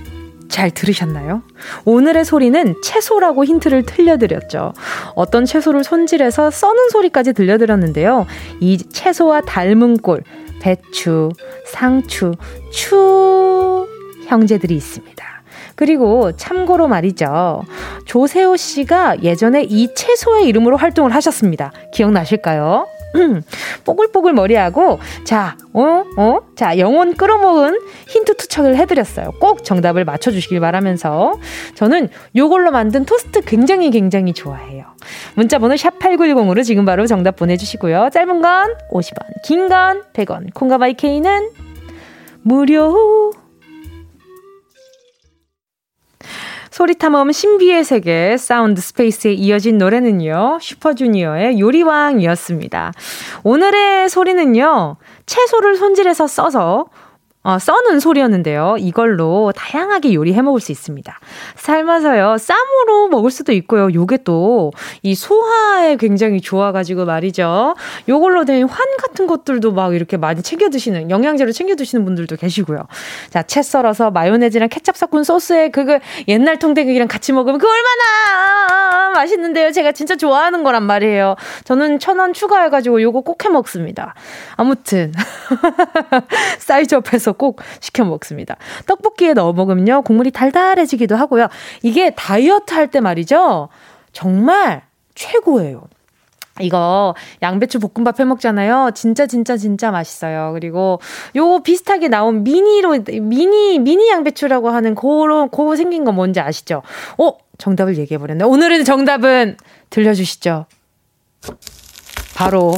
잘 0.49 0.71
들으셨나요? 0.71 1.43
오늘의 1.85 2.25
소리는 2.25 2.75
채소라고 2.83 3.45
힌트를 3.45 3.83
틀려드렸죠. 3.83 4.73
어떤 5.15 5.45
채소를 5.45 5.83
손질해서 5.83 6.51
써는 6.51 6.89
소리까지 6.89 7.33
들려드렸는데요. 7.33 8.25
이 8.59 8.77
채소와 8.77 9.41
닮은 9.41 9.97
꼴, 9.97 10.23
배추, 10.59 11.29
상추, 11.65 12.33
추 12.71 13.87
형제들이 14.25 14.75
있습니다. 14.75 15.25
그리고 15.75 16.35
참고로 16.35 16.87
말이죠. 16.87 17.63
조세호 18.05 18.57
씨가 18.57 19.21
예전에 19.21 19.63
이 19.63 19.93
채소의 19.93 20.45
이름으로 20.47 20.75
활동을 20.77 21.13
하셨습니다. 21.13 21.71
기억나실까요? 21.93 22.87
뽀글뽀글 23.85 24.33
머리하고, 24.33 24.99
자, 25.23 25.57
어, 25.73 26.03
어? 26.17 26.39
자, 26.55 26.77
영혼 26.77 27.15
끌어모은 27.15 27.79
힌트 28.07 28.35
투척을 28.37 28.75
해드렸어요. 28.77 29.31
꼭 29.39 29.63
정답을 29.63 30.05
맞춰주시길 30.05 30.59
바라면서. 30.59 31.39
저는 31.75 32.09
요걸로 32.35 32.71
만든 32.71 33.05
토스트 33.05 33.41
굉장히 33.41 33.91
굉장히 33.91 34.33
좋아해요. 34.33 34.85
문자번호 35.35 35.75
샵8910으로 35.75 36.63
지금 36.63 36.85
바로 36.85 37.05
정답 37.07 37.35
보내주시고요. 37.37 38.09
짧은 38.11 38.41
건 38.41 38.75
50원, 38.91 39.17
긴 39.43 39.67
건 39.69 40.03
100원, 40.13 40.53
콩과 40.53 40.85
my 40.85 40.93
K는 40.95 41.49
무료. 42.41 43.31
소리탐험 46.77 47.31
신비의 47.31 47.83
세계 47.83 48.37
사운드 48.37 48.79
스페이스에 48.81 49.33
이어진 49.33 49.79
노래는요. 49.79 50.59
슈퍼주니어의 50.61 51.59
요리왕이었습니다. 51.59 52.93
오늘의 53.43 54.09
소리는요. 54.09 54.97
채소를 55.25 55.75
손질해서 55.77 56.27
써서 56.27 56.85
어, 57.47 57.59
써는 57.59 58.01
소리였는데요. 58.01 58.75
이걸로 58.77 59.53
다양하게 59.55 60.13
요리해 60.13 60.41
먹을 60.41 60.59
수 60.59 60.73
있습니다. 60.73 61.17
삶아서요. 61.55 62.37
쌈으로 62.37 63.07
먹을 63.07 63.31
수도 63.31 63.53
있고요. 63.53 63.87
요게 63.93 64.23
또 64.23 64.71
이 65.01 65.15
소화에 65.15 65.95
굉장히 65.95 66.41
좋아가지고 66.41 67.05
말이죠. 67.05 67.75
요걸로 68.09 68.43
된 68.43 68.67
환 68.67 68.85
같은 68.97 69.27
것들도 69.27 69.71
막 69.71 69.95
이렇게 69.95 70.17
많이 70.17 70.41
챙겨 70.41 70.69
드시는 70.69 71.09
영양제로 71.09 71.51
챙겨 71.53 71.75
드시는 71.75 72.03
분들도 72.03 72.35
계시고요. 72.35 72.85
자, 73.29 73.43
채 73.43 73.61
썰어서 73.61 74.11
마요네즈랑 74.11 74.67
케찹 74.69 74.93
섞은 74.93 75.23
소스에 75.23 75.69
그거 75.69 75.99
옛날 76.27 76.59
통닭이랑 76.59 77.07
같이 77.07 77.31
먹으면 77.31 77.59
그 77.59 77.67
얼마나 77.67 79.09
맛있는데요. 79.11 79.71
제가 79.71 79.91
진짜 79.93 80.15
좋아하는 80.17 80.63
거란 80.63 80.83
말이에요. 80.83 81.35
저는 81.63 81.99
천 81.99 82.17
원 82.19 82.33
추가해가지고 82.33 83.01
요거 83.01 83.21
꼭 83.21 83.45
해 83.45 83.49
먹습니다. 83.49 84.15
아무튼 84.55 85.13
사이즈 86.59 86.95
업해서 86.95 87.33
꼭 87.37 87.61
시켜 87.79 88.03
먹습니다. 88.03 88.57
떡볶이에 88.87 89.33
넣어 89.33 89.53
먹으면요. 89.53 90.01
국물이 90.01 90.31
달달해지기도 90.31 91.15
하고요. 91.15 91.47
이게 91.83 92.09
다이어트 92.11 92.73
할 92.73 92.87
때 92.87 92.99
말이죠. 93.01 93.69
정말 94.13 94.83
최고예요. 95.15 95.83
이거 96.59 97.13
양배추 97.43 97.79
볶음밥 97.79 98.19
해 98.19 98.25
먹잖아요. 98.25 98.91
진짜 98.95 99.27
진짜 99.27 99.57
진짜 99.57 99.91
맛있어요. 99.91 100.53
그리고 100.53 100.99
요 101.35 101.59
비슷하게 101.59 102.07
나온 102.07 102.43
미니로 102.43 102.97
미니 103.21 103.77
미니 103.77 104.09
양배추라고 104.09 104.69
하는 104.69 104.95
고런 104.95 105.49
고 105.49 105.75
생긴 105.75 106.03
거 106.03 106.11
뭔지 106.11 106.39
아시죠? 106.39 106.81
어, 107.19 107.33
정답을 107.59 107.97
얘기해 107.97 108.17
버렸네. 108.17 108.43
오늘은 108.45 108.85
정답은 108.85 109.57
들려 109.91 110.13
주시죠. 110.15 110.65
바로 112.35 112.73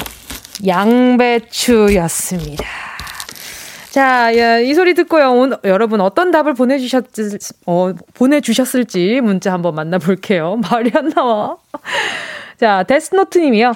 양배추였습니다. 0.68 2.66
자, 3.92 4.38
야, 4.38 4.60
이 4.60 4.72
소리 4.76 4.94
듣고요. 4.94 5.32
오늘, 5.32 5.58
여러분 5.64 6.00
어떤 6.00 6.30
답을 6.30 6.54
보내주셨, 6.54 7.06
어, 7.66 7.94
보내주셨을지 8.14 9.20
문자 9.22 9.52
한번 9.52 9.74
만나볼게요. 9.74 10.58
말이 10.70 10.92
안 10.94 11.10
나와. 11.10 11.58
자, 12.60 12.84
데스노트님이요. 12.84 13.74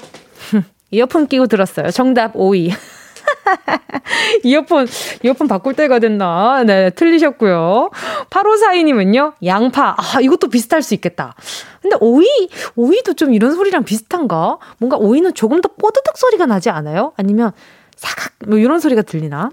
이어폰 0.91 1.25
끼고 1.27 1.47
들었어요. 1.47 1.89
정답 1.89 2.33
5위. 2.33 2.71
이어폰, 4.43 4.85
이어폰 5.23 5.47
바꿀 5.47 5.73
때가 5.73 5.97
됐나? 5.97 6.63
네, 6.63 6.91
틀리셨고요. 6.91 7.89
8542님은요, 8.29 9.33
양파. 9.45 9.95
아, 9.97 10.21
이것도 10.21 10.49
비슷할 10.49 10.83
수 10.83 10.93
있겠다. 10.93 11.33
근데 11.81 11.97
오이, 11.99 12.27
오이도 12.75 13.15
좀 13.15 13.33
이런 13.33 13.53
소리랑 13.53 13.83
비슷한가? 13.83 14.59
뭔가 14.77 14.97
오이는 14.97 15.33
조금 15.33 15.59
더 15.61 15.69
뽀드득 15.69 16.17
소리가 16.17 16.45
나지 16.45 16.69
않아요? 16.69 17.13
아니면 17.17 17.51
사각, 17.95 18.33
뭐 18.45 18.59
이런 18.59 18.79
소리가 18.79 19.01
들리나? 19.01 19.49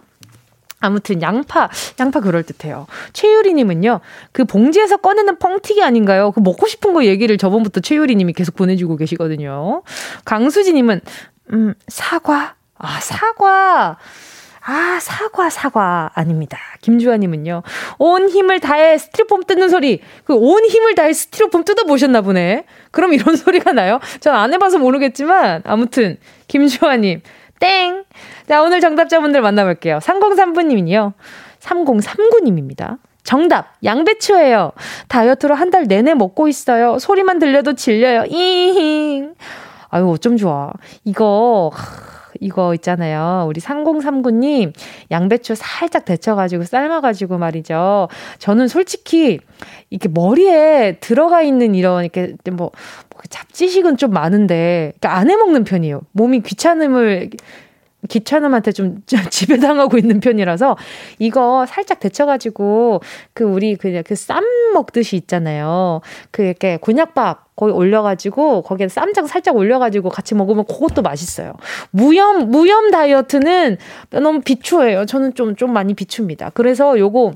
아무튼 0.81 1.21
양파, 1.23 1.69
양파 2.01 2.21
그럴 2.21 2.43
듯해요. 2.43 2.87
최유리님은요, 3.13 4.01
그 4.33 4.45
봉지에서 4.45 4.97
꺼내는 4.97 5.39
뻥튀기 5.39 5.83
아닌가요? 5.83 6.33
그 6.33 6.41
먹고 6.41 6.67
싶은 6.67 6.95
거 6.95 7.05
얘기를 7.05 7.37
저번부터 7.37 7.81
최유리님이 7.81 8.33
계속 8.33 8.55
보내주고 8.57 8.97
계시거든요. 8.97 9.83
강수지님은, 10.25 11.01
음, 11.53 11.75
사과. 11.89 12.55
아, 12.79 12.99
사과. 13.01 13.99
아, 14.63 14.99
사과, 15.01 15.51
사과. 15.51 16.11
아닙니다. 16.15 16.59
김주환님은요, 16.83 17.63
온 17.99 18.29
힘을 18.29 18.61
다해 18.61 18.99
스티로폼 18.99 19.45
뜯는 19.45 19.69
소리. 19.69 20.01
그 20.25 20.35
온 20.35 20.65
힘을 20.65 20.95
다해 20.95 21.13
스티로폼 21.13 21.65
뜯어보셨나 21.65 22.21
보네. 22.23 22.65
그럼 22.91 23.13
이런 23.13 23.37
소리가 23.37 23.73
나요? 23.73 24.01
전 24.21 24.35
안 24.35 24.53
해봐서 24.55 24.79
모르겠지만, 24.79 25.63
아무튼, 25.65 26.17
김주환님, 26.49 27.21
땡! 27.61 28.05
자, 28.49 28.63
오늘 28.63 28.81
정답자분들 28.81 29.41
만나볼게요. 29.43 29.99
3039님이요. 29.99 31.13
3039님입니다. 31.61 32.99
정답, 33.23 33.75
양배추예요. 33.85 34.73
다이어트로 35.09 35.55
한 35.55 35.71
달 35.71 35.85
내내 35.85 36.15
먹고 36.15 36.49
있어요. 36.49 36.99
소리만 36.99 37.39
들려도 37.39 37.75
질려요. 37.75 38.25
이힝. 38.25 39.35
아유, 39.91 40.09
어쩜 40.11 40.37
좋아. 40.37 40.73
이거, 41.05 41.71
이거 42.41 42.75
있잖아요. 42.75 43.45
우리 43.47 43.61
3039님, 43.61 44.73
양배추 45.11 45.55
살짝 45.57 46.05
데쳐가지고 46.05 46.65
삶아가지고 46.65 47.39
말이죠. 47.39 48.09
저는 48.39 48.67
솔직히, 48.69 49.39
이렇게 49.91 50.09
머리에 50.09 50.97
들어가 51.01 51.43
있는 51.43 51.75
이런, 51.75 52.05
이렇게 52.05 52.35
뭐, 52.51 52.71
뭐 53.11 53.23
잡지식은 53.29 53.99
좀 53.99 54.13
많은데, 54.13 54.95
그러니까 54.99 55.19
안 55.19 55.31
해먹는 55.31 55.65
편이에요. 55.65 56.01
몸이 56.13 56.41
귀찮음을, 56.41 57.31
귀찮음한테 58.09 58.73
좀 58.73 59.03
지배당하고 59.31 59.99
있는 59.99 60.21
편이라서 60.21 60.77
이거 61.19 61.67
살짝 61.67 62.01
데쳐가지고 62.01 63.01
그 63.35 63.45
우리 63.45 63.77
그냥 63.77 64.03
그 64.05 64.15
쌈 64.15 64.45
먹듯이 64.75 65.17
있잖아요. 65.17 66.01
그 66.31 66.43
이렇게 66.43 66.77
곤약밥 66.77 67.57
거기 67.57 67.73
올려가지고 67.73 68.63
거기에 68.63 68.89
쌈장 68.89 69.27
살짝 69.27 69.57
올려가지고 69.57 70.09
같이 70.11 70.35
먹으면 70.35 70.65
그것도 70.65 71.03
맛있어요. 71.03 71.55
무염 71.91 72.51
무염 72.51 72.91
다이어트는 72.91 73.77
너무 74.11 74.41
비추해요. 74.41 75.07
저는 75.07 75.35
좀좀 75.35 75.57
좀 75.57 75.73
많이 75.73 75.95
비춥니다. 75.95 76.51
그래서 76.55 76.99
요거 76.99 77.33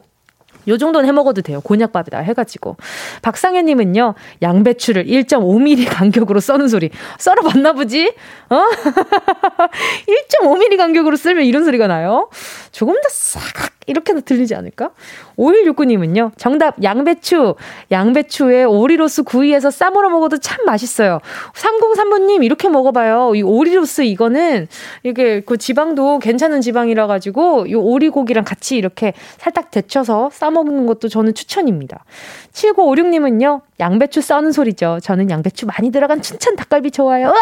요 0.68 0.78
정도는 0.78 1.08
해 1.08 1.12
먹어도 1.12 1.42
돼요. 1.42 1.60
곤약밥에다 1.60 2.18
해가지고. 2.18 2.76
박상현님은요, 3.22 4.14
양배추를 4.42 5.06
1.5mm 5.06 5.86
간격으로 5.88 6.40
써는 6.40 6.68
소리. 6.68 6.90
썰어봤나 7.18 7.72
보지? 7.72 8.12
어? 8.50 8.62
1.5mm 10.42 10.76
간격으로 10.76 11.16
쓸면 11.16 11.44
이런 11.44 11.64
소리가 11.64 11.86
나요. 11.86 12.28
조금 12.72 12.94
더 12.94 13.08
싹 13.10 13.40
이렇게도 13.86 14.22
들리지 14.22 14.54
않을까? 14.54 14.90
5169님은요, 15.38 16.32
정답, 16.36 16.82
양배추. 16.82 17.54
양배추에 17.90 18.64
오리로스 18.64 19.24
구이에서 19.24 19.70
싸먹어 19.70 20.08
먹어도 20.08 20.38
참 20.38 20.64
맛있어요. 20.64 21.20
303번님, 21.54 22.44
이렇게 22.44 22.68
먹어봐요. 22.68 23.34
이 23.34 23.42
오리로스 23.42 24.02
이거는, 24.02 24.68
이게 25.02 25.40
그 25.40 25.56
지방도 25.56 26.18
괜찮은 26.18 26.60
지방이라 26.60 27.06
가지고, 27.06 27.66
이 27.66 27.74
오리고기랑 27.74 28.44
같이 28.44 28.76
이렇게 28.76 29.12
살짝 29.38 29.70
데쳐서 29.70 30.30
싸먹는 30.32 30.86
것도 30.86 31.08
저는 31.08 31.34
추천입니다. 31.34 32.04
7956님은요, 32.52 33.62
양배추 33.80 34.20
써는 34.20 34.52
소리죠. 34.52 34.98
저는 35.02 35.30
양배추 35.30 35.66
많이 35.66 35.90
들어간 35.90 36.22
춘천 36.22 36.56
닭갈비 36.56 36.90
좋아요. 36.90 37.26
우와! 37.26 37.40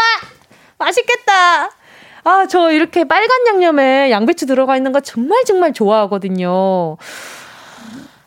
맛있겠다! 0.79 1.82
아, 2.25 2.47
저 2.47 2.71
이렇게 2.71 3.05
빨간 3.05 3.47
양념에 3.49 4.11
양배추 4.11 4.47
들어가 4.47 4.77
있는 4.77 4.93
거 4.93 5.01
정말 5.01 5.45
정말 5.45 5.73
좋아하거든요. 5.73 6.97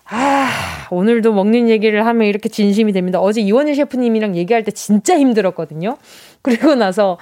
아, 0.07 0.49
오늘도 0.91 1.33
먹는 1.33 1.69
얘기를 1.69 2.05
하면 2.05 2.27
이렇게 2.27 2.49
진심이 2.49 2.91
됩니다. 2.91 3.19
어제 3.19 3.41
이원일 3.41 3.75
셰프님이랑 3.75 4.35
얘기할 4.35 4.63
때 4.63 4.71
진짜 4.71 5.17
힘들었거든요. 5.17 5.97
그리고 6.41 6.75
나서, 6.75 7.17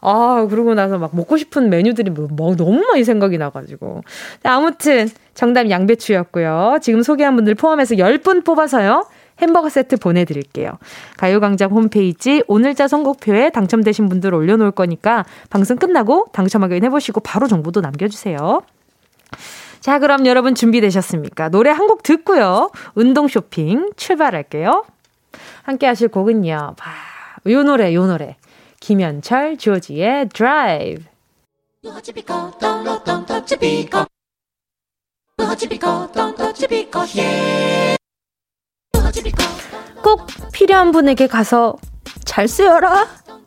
아, 0.00 0.46
그러고 0.50 0.74
나서 0.74 0.98
막 0.98 1.14
먹고 1.14 1.36
싶은 1.36 1.70
메뉴들이 1.70 2.10
뭐, 2.10 2.26
뭐 2.30 2.56
너무 2.56 2.80
많이 2.90 3.04
생각이 3.04 3.38
나가지고. 3.38 4.02
아무튼, 4.42 5.08
정답 5.34 5.70
양배추였고요. 5.70 6.78
지금 6.80 7.02
소개한 7.02 7.36
분들 7.36 7.54
포함해서 7.54 7.96
10분 7.96 8.44
뽑아서요. 8.44 9.06
햄버거 9.40 9.68
세트 9.68 9.96
보내드릴게요. 9.96 10.78
가요광장 11.16 11.70
홈페이지 11.70 12.42
오늘자 12.46 12.88
선곡표에 12.88 13.50
당첨되신 13.50 14.08
분들 14.08 14.34
올려놓을 14.34 14.70
거니까 14.70 15.24
방송 15.50 15.76
끝나고 15.76 16.26
당첨 16.32 16.62
확인해보시고 16.62 17.20
바로 17.20 17.46
정보도 17.48 17.80
남겨주세요. 17.80 18.62
자, 19.80 19.98
그럼 19.98 20.24
여러분 20.26 20.54
준비되셨습니까? 20.54 21.50
노래 21.50 21.70
한 21.70 21.86
곡 21.86 22.02
듣고요. 22.02 22.70
운동 22.94 23.28
쇼핑 23.28 23.90
출발할게요. 23.96 24.84
함께 25.62 25.86
하실 25.86 26.08
곡은요. 26.08 26.74
봐, 26.78 26.90
요 27.50 27.62
노래, 27.62 27.92
요 27.94 28.06
노래. 28.06 28.36
김현철, 28.80 29.58
조지의 29.58 30.30
드라이브. 30.30 31.02
꼭 40.02 40.26
필요한 40.52 40.92
분에게 40.92 41.26
가서 41.26 41.76
잘 42.24 42.48
쓰여라. 42.48 43.06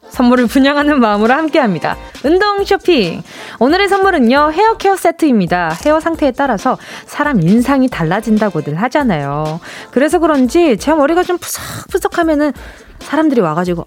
선물을 0.10 0.48
분양하는 0.48 1.00
마음으로 1.02 1.34
함께 1.34 1.60
합니다. 1.60 1.98
운동 2.24 2.64
쇼핑. 2.64 3.22
오늘의 3.60 3.90
선물은요, 3.90 4.52
헤어 4.54 4.78
케어 4.78 4.96
세트입니다. 4.96 5.78
헤어 5.86 6.00
상태에 6.00 6.32
따라서 6.32 6.78
사람 7.06 7.42
인상이 7.42 7.90
달라진다고들 7.90 8.82
하잖아요. 8.84 9.60
그래서 9.92 10.20
그런지 10.20 10.78
제 10.78 10.94
머리가 10.94 11.24
좀 11.24 11.38
푸석푸석 11.38 12.18
하면은 12.20 12.54
사람들이 13.00 13.42
와가지고 13.42 13.86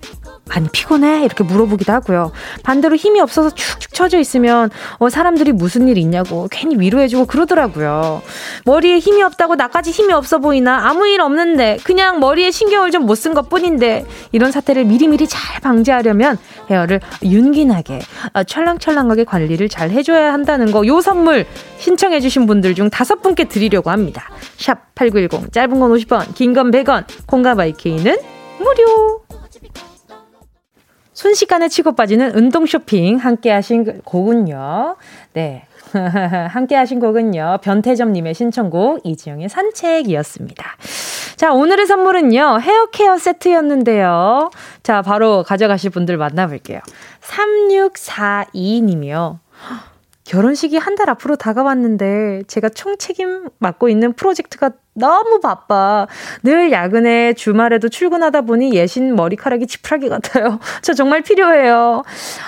많이 0.49 0.69
피곤해? 0.71 1.25
이렇게 1.25 1.45
물어보기도 1.45 1.93
하고요. 1.93 2.33
반대로 2.65 2.97
힘이 2.97 3.21
없어서 3.21 3.51
축축 3.51 3.93
처져 3.95 4.19
있으면 4.19 4.71
어, 4.99 5.09
사람들이 5.09 5.53
무슨 5.53 5.87
일 5.89 5.99
있냐고 5.99 6.49
괜히 6.51 6.77
위로해주고 6.79 7.27
그러더라고요. 7.27 8.23
머리에 8.65 8.99
힘이 8.99 9.23
없다고 9.23 9.55
나까지 9.55 9.91
힘이 9.91 10.13
없어 10.13 10.39
보이나 10.39 10.89
아무 10.89 11.07
일 11.07 11.21
없는데 11.21 11.79
그냥 11.85 12.19
머리에 12.21 12.51
신경을 12.51 12.91
좀 12.91 13.03
못 13.07 13.15
쓴 13.21 13.35
것 13.35 13.49
뿐인데 13.49 14.07
이런 14.33 14.51
사태를 14.51 14.85
미리미리 14.87 15.27
잘 15.29 15.61
방지하려면 15.61 16.39
헤어를 16.71 17.01
윤기나게 17.23 18.01
어, 18.33 18.43
찰랑찰랑하게 18.43 19.25
관리를 19.25 19.69
잘 19.69 19.91
해줘야 19.91 20.33
한다는 20.33 20.73
거 20.73 20.81
요 20.87 21.01
선물 21.01 21.47
신청해주신 21.79 22.47
분들 22.47 22.75
중 22.75 22.91
다섯 22.91 23.23
분께 23.23 23.45
드리려고 23.45 23.91
합니다. 23.91 24.31
샵 24.57 24.95
8910 24.95 25.53
짧은 25.53 25.79
건 25.79 25.93
50원 25.93 26.35
긴 26.35 26.55
건 26.55 26.71
100원 26.71 27.05
콩가 27.27 27.55
바이케이는 27.55 28.19
무료 28.61 29.23
순식간에 31.13 31.69
치고 31.69 31.95
빠지는 31.97 32.35
운동 32.35 32.65
쇼핑 32.67 33.17
함께 33.17 33.51
하신 33.51 34.03
곡은요. 34.03 34.97
네. 35.35 35.67
함께 36.51 36.77
하신 36.77 37.01
곡은요. 37.01 37.59
변태점님의 37.63 38.35
신청곡 38.35 39.01
이지영의 39.05 39.49
산책이었습니다. 39.49 40.65
자, 41.37 41.53
오늘의 41.53 41.87
선물은요. 41.87 42.61
헤어 42.61 42.87
케어 42.87 43.19
세트였는데요. 43.19 44.51
자, 44.83 45.03
바로 45.03 45.43
가져가실 45.43 45.91
분들 45.91 46.17
만나볼게요. 46.17 46.81
3642님이요. 47.23 49.39
결혼식이 50.25 50.77
한 50.77 50.95
달 50.95 51.11
앞으로 51.11 51.35
다가왔는데 51.37 52.45
제가 52.47 52.69
총책임 52.69 53.49
맡고 53.59 53.89
있는 53.89 54.13
프로젝트가 54.13 54.71
너무 54.95 55.41
바빠. 55.41 56.07
늘 56.43 56.73
야근에 56.73 57.33
주말에도 57.35 57.89
출근하다 57.89 58.43
보니 58.43 58.75
예신 58.75 59.17
머리카락이 59.17 59.67
지푸라기 59.67 60.09
같아요. 60.09 60.61
저 60.83 60.93
정말 60.95 61.23
필요해요. 61.23 62.03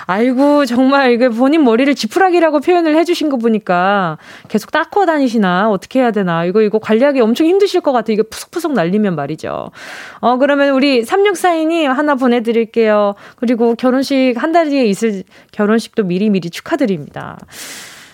아이고, 0.05 0.65
정말 0.65 1.11
이게 1.11 1.29
본인 1.29 1.63
머리를 1.63 1.93
지푸라기라고 1.95 2.59
표현을 2.59 2.95
해주신 2.97 3.29
거 3.29 3.37
보니까 3.37 4.17
계속 4.47 4.71
닦고 4.71 5.05
다니시나? 5.05 5.69
어떻게 5.69 5.99
해야 5.99 6.11
되나? 6.11 6.45
이거, 6.45 6.61
이거 6.61 6.79
관리하기 6.79 7.19
엄청 7.21 7.47
힘드실 7.47 7.81
것 7.81 7.91
같아요. 7.91 8.13
이게 8.13 8.23
푸석푸석 8.23 8.73
날리면 8.73 9.15
말이죠. 9.15 9.71
어, 10.19 10.37
그러면 10.37 10.69
우리 10.69 11.03
3642님 11.03 11.85
하나 11.87 12.15
보내드릴게요. 12.15 13.15
그리고 13.35 13.75
결혼식 13.75 14.35
한 14.37 14.53
달 14.53 14.69
뒤에 14.69 14.85
있을 14.85 15.23
결혼식도 15.51 16.03
미리미리 16.03 16.51
축하드립니다. 16.51 17.39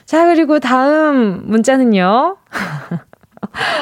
자, 0.05 0.25
그리고 0.27 0.59
다음 0.59 1.41
문자는요. 1.43 2.37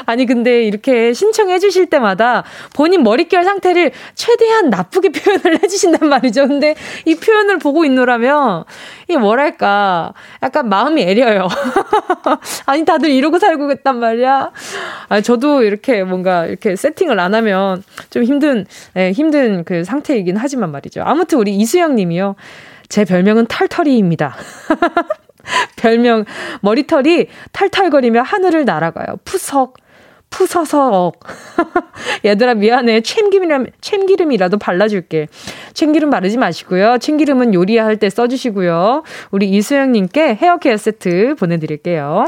아니, 0.05 0.25
근데 0.25 0.63
이렇게 0.63 1.13
신청해 1.13 1.59
주실 1.59 1.87
때마다 1.87 2.43
본인 2.73 3.03
머릿결 3.03 3.43
상태를 3.43 3.91
최대한 4.15 4.69
나쁘게 4.69 5.09
표현을 5.17 5.61
해 5.61 5.67
주신단 5.67 6.07
말이죠. 6.07 6.47
근데 6.47 6.75
이 7.05 7.15
표현을 7.15 7.59
보고 7.59 7.85
있노라면, 7.85 8.63
이게 9.07 9.17
뭐랄까, 9.17 10.13
약간 10.43 10.69
마음이 10.69 11.01
애려요. 11.01 11.47
아니, 12.65 12.85
다들 12.85 13.09
이러고 13.09 13.39
살고 13.39 13.71
있단 13.71 13.99
말이야. 13.99 14.51
아, 15.09 15.21
저도 15.21 15.63
이렇게 15.63 16.03
뭔가 16.03 16.45
이렇게 16.45 16.75
세팅을 16.75 17.19
안 17.19 17.33
하면 17.33 17.83
좀 18.09 18.23
힘든, 18.23 18.65
네, 18.93 19.11
힘든 19.11 19.63
그 19.63 19.83
상태이긴 19.83 20.37
하지만 20.37 20.71
말이죠. 20.71 21.01
아무튼 21.03 21.39
우리 21.39 21.55
이수영 21.55 21.95
님이요. 21.95 22.35
제 22.89 23.03
별명은 23.03 23.47
털털이입니다. 23.47 24.35
별명, 25.75 26.25
머리털이 26.61 27.27
탈탈거리며 27.51 28.21
하늘을 28.21 28.65
날아가요. 28.65 29.17
푸석, 29.23 29.77
푸서석. 30.29 31.19
얘들아, 32.25 32.55
미안해. 32.55 33.01
참기름, 33.01 33.67
참기름이라도 33.81 34.57
발라줄게. 34.57 35.27
참기름 35.73 36.09
바르지 36.09 36.37
마시고요. 36.37 36.97
참기름은 36.99 37.53
요리할 37.53 37.97
때 37.97 38.09
써주시고요. 38.09 39.03
우리 39.31 39.49
이수영님께 39.49 40.35
헤어 40.35 40.57
케어 40.57 40.77
세트 40.77 41.35
보내드릴게요. 41.35 42.25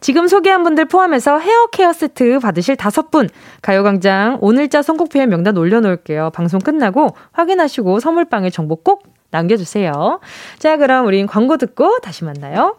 지금 0.00 0.28
소개한 0.28 0.62
분들 0.62 0.86
포함해서 0.86 1.38
헤어 1.38 1.66
케어 1.66 1.92
세트 1.92 2.38
받으실 2.38 2.76
다섯 2.76 3.10
분 3.10 3.28
가요광장 3.60 4.38
오늘자 4.40 4.80
선곡표에 4.80 5.26
명단 5.26 5.58
올려놓을게요. 5.58 6.30
방송 6.30 6.58
끝나고 6.58 7.14
확인하시고 7.32 8.00
선물방에 8.00 8.48
정보 8.48 8.76
꼭 8.76 9.02
남겨주세요. 9.30 10.20
자, 10.58 10.76
그럼 10.76 11.06
우린 11.06 11.26
광고 11.26 11.56
듣고 11.56 11.98
다시 12.00 12.24
만나요. 12.24 12.76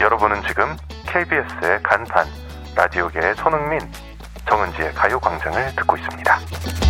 여러분은 0.00 0.42
지금 0.48 0.76
KBS의 1.06 1.82
간판, 1.82 2.26
라디오계의 2.74 3.34
손흥민, 3.36 3.80
정은지의 4.48 4.94
가요광장을 4.94 5.74
듣고 5.76 5.96
있습니다. 5.96 6.89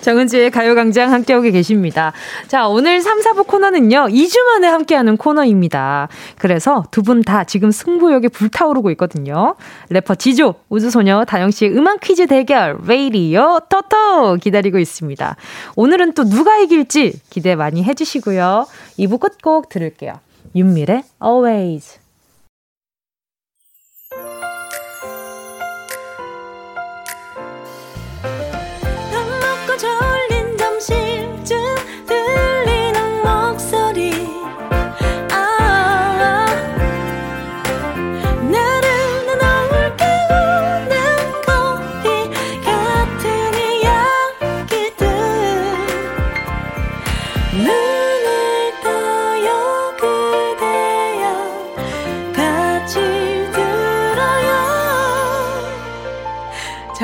정은지의 0.00 0.50
가요광장 0.50 1.12
함께하고 1.12 1.50
계십니다. 1.50 2.12
자, 2.46 2.68
오늘 2.68 3.00
3, 3.00 3.20
4부 3.20 3.46
코너는요, 3.46 4.06
2주 4.08 4.40
만에 4.44 4.68
함께하는 4.68 5.16
코너입니다. 5.16 6.08
그래서 6.38 6.84
두 6.90 7.02
분 7.02 7.22
다 7.22 7.44
지금 7.44 7.70
승부욕에 7.70 8.28
불타오르고 8.28 8.90
있거든요. 8.92 9.56
래퍼 9.90 10.14
지조, 10.14 10.54
우주소녀 10.68 11.24
다영씨의 11.24 11.76
음악 11.76 12.00
퀴즈 12.00 12.26
대결, 12.26 12.78
레이디오 12.86 13.60
토토 13.68 14.36
기다리고 14.36 14.78
있습니다. 14.78 15.36
오늘은 15.76 16.12
또 16.12 16.24
누가 16.24 16.58
이길지 16.58 17.20
기대 17.30 17.54
많이 17.56 17.82
해주시고요. 17.82 18.66
2부 18.98 19.18
끝곡 19.20 19.68
들을게요. 19.68 20.20
윤미래, 20.54 21.02
Always. 21.22 21.97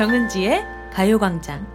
정은지의 0.05 0.63
가요광장. 0.93 1.65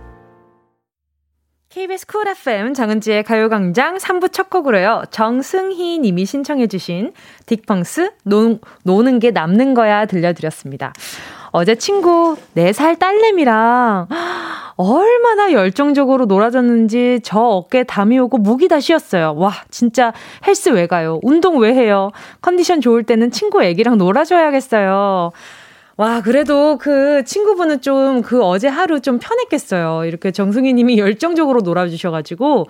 KBS 1.69 2.07
쿨 2.07 2.29
FM 2.29 2.75
정은지의 2.75 3.25
가요광장 3.25 3.97
3부 3.97 4.33
첫 4.33 4.49
곡으로요. 4.49 5.03
정승희 5.11 5.99
님이 5.99 6.25
신청해주신 6.27 7.13
딕펑스 7.47 8.13
노, 8.23 8.61
노는 8.85 9.19
게 9.19 9.33
남는 9.33 9.75
거야 9.75 10.07
들려드렸습니다. 10.07 10.93
어제 11.51 11.75
친구 11.75 12.37
4살 12.55 13.01
딸내미랑 13.01 14.07
얼마나 14.77 15.51
열정적으로 15.51 16.27
놀아줬는지 16.27 17.23
저 17.25 17.41
어깨에 17.41 17.83
담이 17.83 18.17
오고 18.21 18.39
목이 18.39 18.69
다 18.69 18.79
쉬었어요. 18.79 19.35
와, 19.39 19.53
진짜 19.71 20.13
헬스 20.47 20.69
왜 20.69 20.87
가요? 20.87 21.19
운동 21.25 21.59
왜 21.59 21.75
해요? 21.75 22.13
컨디션 22.43 22.81
좋을 22.81 23.03
때는 23.03 23.33
친구 23.33 23.61
애기랑 23.61 23.99
놀아줘야겠어요. 23.99 25.33
와, 26.01 26.23
그래도 26.23 26.79
그 26.79 27.25
친구분은 27.25 27.83
좀 27.83 28.23
그 28.23 28.43
어제 28.43 28.69
하루 28.69 29.01
좀 29.01 29.19
편했겠어요. 29.19 30.07
이렇게 30.07 30.31
정승희 30.31 30.73
님이 30.73 30.97
열정적으로 30.99 31.61
놀아주셔가지고. 31.61 32.67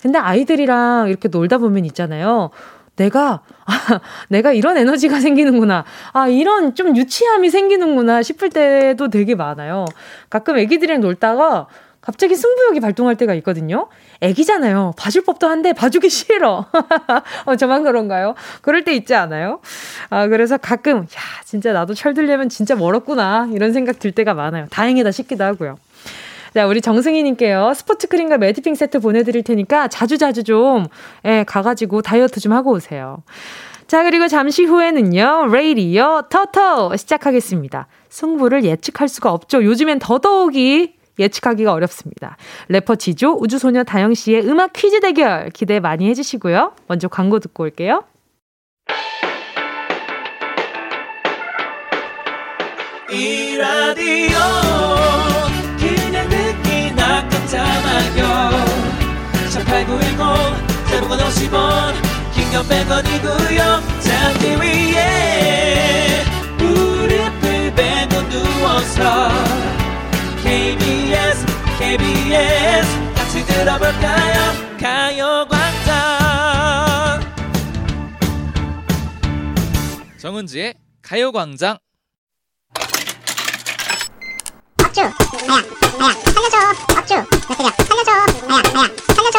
근데 0.00 0.18
아이들이랑 0.18 1.08
이렇게 1.08 1.28
놀다 1.28 1.58
보면 1.58 1.84
있잖아요. 1.86 2.50
내가, 2.94 3.40
아, 3.64 3.72
내가 4.28 4.52
이런 4.52 4.76
에너지가 4.76 5.18
생기는구나. 5.18 5.84
아, 6.12 6.28
이런 6.28 6.76
좀 6.76 6.96
유치함이 6.96 7.50
생기는구나 7.50 8.22
싶을 8.22 8.50
때도 8.50 9.08
되게 9.08 9.34
많아요. 9.34 9.84
가끔 10.30 10.56
애기들이랑 10.56 11.00
놀다가 11.00 11.66
갑자기 12.08 12.36
승부욕이 12.36 12.80
발동할 12.80 13.16
때가 13.16 13.34
있거든요. 13.34 13.86
애기잖아요. 14.22 14.94
봐줄 14.96 15.24
법도 15.24 15.46
한데 15.46 15.74
봐주기 15.74 16.08
싫어. 16.08 16.64
어, 17.44 17.56
저만 17.56 17.84
그런가요? 17.84 18.34
그럴 18.62 18.82
때 18.82 18.94
있지 18.94 19.14
않아요? 19.14 19.60
아, 20.08 20.26
그래서 20.26 20.56
가끔, 20.56 21.00
야, 21.00 21.42
진짜 21.44 21.74
나도 21.74 21.92
철들려면 21.92 22.48
진짜 22.48 22.74
멀었구나. 22.76 23.50
이런 23.52 23.74
생각 23.74 23.98
들 23.98 24.12
때가 24.12 24.32
많아요. 24.32 24.68
다행이다 24.70 25.10
싶기도 25.10 25.44
하고요. 25.44 25.76
자, 26.54 26.66
우리 26.66 26.80
정승희님께요. 26.80 27.74
스포츠 27.74 28.06
크림과 28.06 28.38
매디핑 28.38 28.74
세트 28.74 29.00
보내드릴 29.00 29.42
테니까 29.42 29.88
자주자주 29.88 30.44
좀, 30.44 30.86
예, 31.26 31.44
가가지고 31.46 32.00
다이어트 32.00 32.40
좀 32.40 32.54
하고 32.54 32.72
오세요. 32.72 33.22
자, 33.86 34.02
그리고 34.02 34.28
잠시 34.28 34.64
후에는요, 34.64 35.48
레이디어 35.52 36.24
터터 36.30 36.96
시작하겠습니다. 36.96 37.86
승부를 38.08 38.64
예측할 38.64 39.08
수가 39.08 39.30
없죠. 39.30 39.62
요즘엔 39.62 39.98
더더욱이 39.98 40.96
예측하기가 41.18 41.72
어렵습니다. 41.72 42.36
래퍼 42.68 42.96
지조, 42.96 43.38
우주소녀 43.40 43.84
다영 43.84 44.14
씨의 44.14 44.46
음악 44.46 44.72
퀴즈 44.72 45.00
대결 45.00 45.50
기대 45.50 45.80
많이 45.80 46.08
해주시고요. 46.08 46.72
먼저 46.86 47.08
광고 47.08 47.38
듣고 47.38 47.64
올게요. 47.64 48.04
이 53.10 53.56
라디오 53.56 54.38
그냥 55.78 56.28
듣기나 56.28 57.26
깜짝마요 57.28 58.50
18910 59.50 60.88
대목원 60.90 61.18
50원 61.18 61.94
긴건 62.34 62.64
100원이고요 62.68 63.80
잠기 64.00 64.56
위에 64.60 66.22
무릎을 66.58 67.74
베고 67.74 68.28
누워서 68.28 69.30
KBS 70.48 71.44
KBS. 71.78 72.88
같이 73.14 73.44
들어볼까요? 73.44 74.52
가요광장. 74.80 75.98
정은지의 80.18 80.74
가요광장. 81.02 81.76
박주. 84.78 85.02
아야 85.02 85.12
아야 86.00 86.12
살려줘. 86.14 86.56
박주. 86.94 87.14
몇 87.14 87.26
대냐 87.58 87.74
살려줘. 87.84 88.10
아야 88.48 88.62
아야 88.74 88.88
살려줘. 89.14 89.38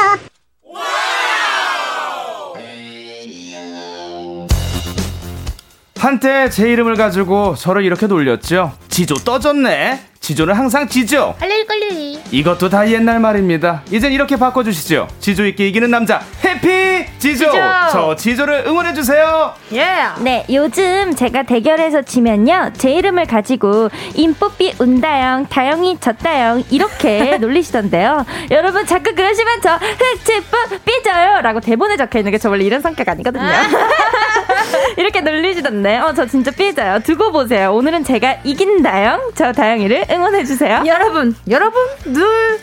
한때 5.97 6.49
제 6.51 6.71
이름을 6.71 6.95
가지고 6.95 7.55
저를 7.55 7.83
이렇게 7.83 8.05
놀렸죠. 8.05 8.77
지조 8.89 9.15
떠졌네. 9.15 10.08
지조는 10.19 10.53
항상 10.53 10.87
지죠. 10.87 11.33
얼릴걸리 11.41 12.19
이것도 12.31 12.69
다 12.69 12.87
옛날 12.89 13.19
말입니다. 13.19 13.81
이젠 13.89 14.11
이렇게 14.11 14.35
바꿔주시죠. 14.35 15.07
지조 15.19 15.45
있게 15.47 15.67
이기는 15.69 15.89
남자 15.89 16.21
해피 16.43 17.05
지조. 17.19 17.45
지조. 17.45 17.57
저 17.91 18.15
지조를 18.15 18.65
응원해 18.67 18.93
주세요. 18.93 19.53
예. 19.71 19.79
Yeah. 19.81 20.23
네, 20.23 20.45
요즘 20.51 21.15
제가 21.15 21.43
대결에서 21.43 22.01
지면요 22.01 22.71
제 22.77 22.91
이름을 22.91 23.25
가지고 23.27 23.89
인뽀삐 24.13 24.75
운다영, 24.79 25.47
다영이 25.47 25.99
졌다영 25.99 26.65
이렇게 26.69 27.37
놀리시던데요. 27.41 28.25
여러분 28.51 28.85
자꾸 28.85 29.15
그러시면 29.15 29.61
저 29.63 29.75
흑치뿌 29.77 30.79
삐져요라고 30.85 31.61
대본에 31.61 31.95
적혀 31.97 32.19
있는 32.19 32.31
게 32.33 32.37
저 32.39 32.49
원래 32.49 32.63
이런 32.65 32.81
성격 32.81 33.07
아니거든요. 33.09 33.43
이렇게 34.97 35.21
놀리시던데, 35.21 35.97
어 35.99 36.13
저 36.13 36.25
진짜 36.25 36.51
삐져요. 36.51 36.99
두고 36.99 37.31
보세요. 37.31 37.73
오늘은 37.73 38.03
제가 38.03 38.37
이긴다영, 38.43 39.31
저 39.35 39.51
다영이를 39.51 40.05
응원해주세요. 40.09 40.83
여러분, 40.85 41.35
여러분, 41.49 41.81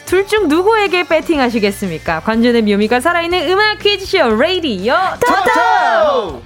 둘중 0.06 0.48
누구에게 0.48 1.04
배팅 1.06 1.40
하시겠습니까? 1.40 2.20
관전의 2.20 2.62
묘미가 2.62 3.00
살아있는 3.00 3.50
음악 3.50 3.78
퀴즈쇼, 3.78 4.36
레이디오 4.36 4.94
토토! 5.20 6.42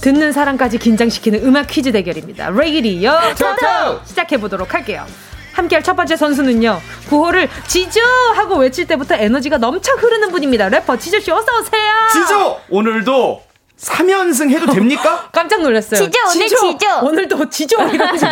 듣는 0.00 0.32
사람까지 0.32 0.78
긴장시키는 0.78 1.44
음악 1.44 1.68
퀴즈 1.68 1.92
대결입니다. 1.92 2.50
레이디오 2.50 3.12
토토! 3.38 4.00
시작해보도록 4.04 4.74
할게요. 4.74 5.06
함께할 5.52 5.82
첫 5.84 5.94
번째 5.94 6.16
선수는요. 6.16 6.80
구호를 7.08 7.48
지조 7.68 8.00
하고 8.34 8.56
외칠 8.56 8.86
때부터 8.86 9.14
에너지가 9.14 9.58
넘쳐 9.58 9.92
흐르는 9.92 10.30
분입니다. 10.32 10.68
래퍼 10.70 10.96
지조 10.96 11.20
씨 11.20 11.30
어서 11.30 11.44
오세요. 11.60 11.92
지조 12.12 12.60
오늘도 12.70 13.42
3연승 13.82 14.48
해도 14.50 14.66
됩니까? 14.72 15.28
깜짝 15.32 15.60
놀랐어요. 15.60 15.98
지조, 16.00 16.18
오늘 16.34 16.48
지조. 16.48 16.56
지조. 16.78 17.00
오늘도 17.02 17.50
지조 17.50 17.76
이러면서 17.88 18.26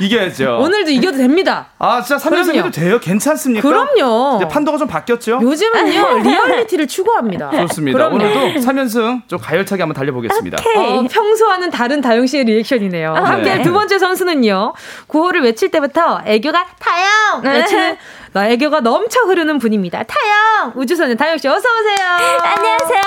이겨야죠. 0.00 0.58
오늘도 0.60 0.90
이겨도 0.92 1.18
됩니다. 1.18 1.68
아, 1.78 2.00
진짜 2.02 2.16
3연승 2.16 2.44
그럼요. 2.46 2.58
해도 2.58 2.70
돼요? 2.70 2.98
괜찮습니까? 3.00 3.68
그럼요. 3.68 4.36
이제 4.38 4.48
판도가 4.48 4.78
좀 4.78 4.88
바뀌었죠? 4.88 5.40
요즘은요, 5.42 6.18
리얼리티를 6.24 6.86
추구합니다. 6.88 7.50
좋습니다. 7.68 7.98
그럼요. 7.98 8.14
오늘도 8.16 8.60
3연승 8.66 9.28
좀 9.28 9.38
가열차게 9.38 9.82
한번 9.82 9.94
달려보겠습니다. 9.94 10.56
어, 10.76 11.02
평소와는 11.10 11.70
다른 11.70 12.00
다영 12.00 12.26
씨의 12.26 12.44
리액션이네요. 12.44 13.12
네. 13.12 13.20
함께 13.20 13.62
두 13.62 13.72
번째 13.72 13.98
선수는요, 13.98 14.72
구호를 15.06 15.42
외칠 15.42 15.70
때부터 15.70 16.22
애교가 16.24 16.66
다영! 16.78 17.42
외치는 17.42 17.96
나 18.34 18.48
애교가 18.48 18.80
넘쳐 18.80 19.20
흐르는 19.20 19.58
분입니다. 19.60 20.02
다영! 20.02 20.72
우주소녀 20.74 21.16
다영 21.16 21.38
씨 21.38 21.46
어서 21.46 21.60
오세요. 21.60 22.08
안녕하세요. 22.42 23.00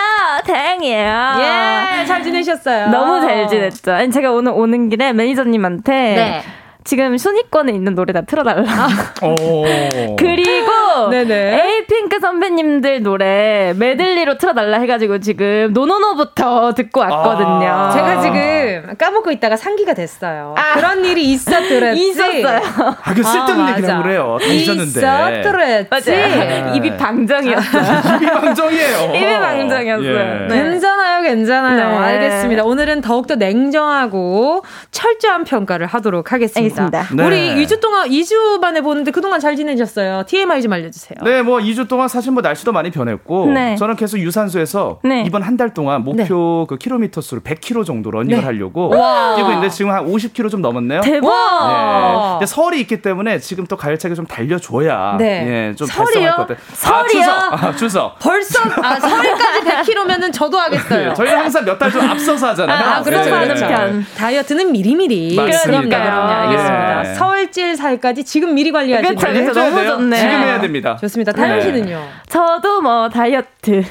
다영이에요. 0.45 1.99
예, 2.01 2.05
잘 2.05 2.23
지내셨어요? 2.23 2.87
너무 2.91 3.19
잘 3.19 3.45
지냈죠. 3.49 3.91
아니, 3.91 4.09
제가 4.09 4.31
오늘 4.31 4.53
오는 4.53 4.87
길에 4.87 5.11
매니저님한테 5.11 5.91
네. 5.91 6.43
지금 6.87 7.17
순위권에 7.17 7.73
있는 7.73 7.95
노래 7.95 8.13
다 8.13 8.21
틀어달라. 8.21 8.63
아. 8.65 8.87
그리고 10.17 11.09
네네. 11.11 11.61
에이핑크 11.61 12.21
선배님들 12.21 13.03
노래 13.03 13.73
메들리로 13.75 14.37
틀어달라 14.37 14.79
해가지고 14.79 15.19
지금 15.19 15.73
NoNoNo부터 15.73 16.73
듣고 16.75 17.01
왔거든요. 17.01 17.67
아. 17.67 17.91
제가 17.91 18.21
지금 18.21 18.95
까먹고 18.97 19.31
있다가 19.31 19.57
상기가 19.57 19.93
됐어요. 19.95 20.55
아. 20.57 20.75
그런 20.75 21.03
일이 21.03 21.25
있었더랬지. 21.33 22.01
있었어요. 22.07 22.61
아, 23.03 23.13
그 23.13 23.21
쓸데없는 23.21 23.69
얘기라고 23.75 24.03
그래요. 24.03 24.37
다 24.39 24.47
잊었는데. 24.47 24.85
있었더랬지. 24.85 26.07
네. 26.09 26.71
입이 26.73 26.95
방정이었어요. 26.95 27.83
입이 28.15 28.31
방정이에요. 28.31 29.13
입이 29.13 29.25
방정이었어요. 29.39 30.07
예. 30.07 30.47
네. 30.47 30.63
괜찮아요, 30.63 31.21
괜찮아요. 31.23 31.99
네. 31.99 32.05
알겠습니다. 32.05 32.63
오늘은 32.63 33.01
더욱더 33.01 33.35
냉정하고 33.35 34.63
철저한 34.91 35.43
평가를 35.43 35.85
하도록 35.87 36.31
하겠습니다. 36.31 36.76
알겠습니다. 36.85 37.07
네. 37.15 37.25
우리 37.25 37.65
2주 37.65 37.79
동안 37.79 38.09
2주 38.09 38.59
만에 38.59 38.81
보는데 38.81 39.11
그동안 39.11 39.39
잘 39.39 39.55
지내셨어요. 39.55 40.23
TMI 40.27 40.61
좀 40.61 40.73
알려주세요. 40.73 41.17
네, 41.23 41.41
뭐 41.41 41.59
2주 41.59 41.87
동안 41.87 42.07
사실 42.07 42.31
뭐 42.31 42.41
날씨도 42.41 42.71
많이 42.71 42.89
변했고 42.91 43.47
네. 43.47 43.75
저는 43.75 43.95
계속 43.95 44.17
유산소에서 44.19 44.99
네. 45.03 45.23
이번 45.25 45.43
한 45.43 45.57
달 45.57 45.73
동안 45.73 46.03
목표 46.03 46.65
네. 46.69 46.69
그 46.69 46.77
킬로미터 46.77 47.19
수를 47.19 47.41
100km 47.41 47.83
정도 47.83 48.11
러닝을 48.11 48.37
네. 48.37 48.45
하려고 48.45 48.91
뛰고 48.91 49.49
있는데 49.49 49.69
지금 49.69 49.89
한 49.91 50.05
50km 50.05 50.51
좀 50.51 50.61
넘었네요. 50.61 51.01
대박. 51.01 52.37
네. 52.39 52.45
설이 52.45 52.79
있기 52.81 53.01
때문에 53.01 53.39
지금 53.39 53.65
또 53.65 53.75
가열차게 53.75 54.13
좀 54.13 54.27
달려줘야 54.27 55.15
네. 55.17 55.69
예, 55.71 55.75
좀 55.75 55.87
설이요? 55.87 56.29
것 56.31 56.47
같아요. 56.47 56.57
설이요? 56.73 57.23
아, 57.23 57.47
추석. 57.47 57.63
아, 57.63 57.75
추석. 57.75 58.19
벌써 58.19 58.59
아, 58.83 58.99
설까지 58.99 59.61
100km면은 59.93 60.31
저도 60.31 60.59
하겠어요. 60.59 61.13
저희는 61.15 61.39
항상 61.39 61.65
몇 61.65 61.79
달 61.79 61.87
좀 61.91 62.01
앞서서 62.07 62.47
하잖아요. 62.49 62.85
아, 62.85 63.01
그렇죠. 63.01 63.29
그렇죠. 63.31 63.67
편. 63.67 64.05
다이어트는 64.17 64.71
미리미리. 64.71 65.35
맞습니다. 65.35 65.63
그럼요, 65.63 65.89
그럼요. 65.89 66.51
알겠습니다. 66.67 67.09
예. 67.09 67.13
설질 67.15 67.77
살까지 67.77 68.23
지금 68.23 68.53
미리 68.55 68.71
관리하시고 68.71 69.15
그렇죠, 69.15 69.33
그렇죠. 69.33 69.59
너무 69.59 69.85
좋네. 69.85 70.15
지금 70.17 70.31
해야 70.31 70.59
됩니다. 70.61 70.97
좋습니다. 70.99 71.31
다현 71.31 71.61
씨는요? 71.61 72.01
저도 72.27 72.81
뭐 72.81 73.09
다이어트. 73.09 73.83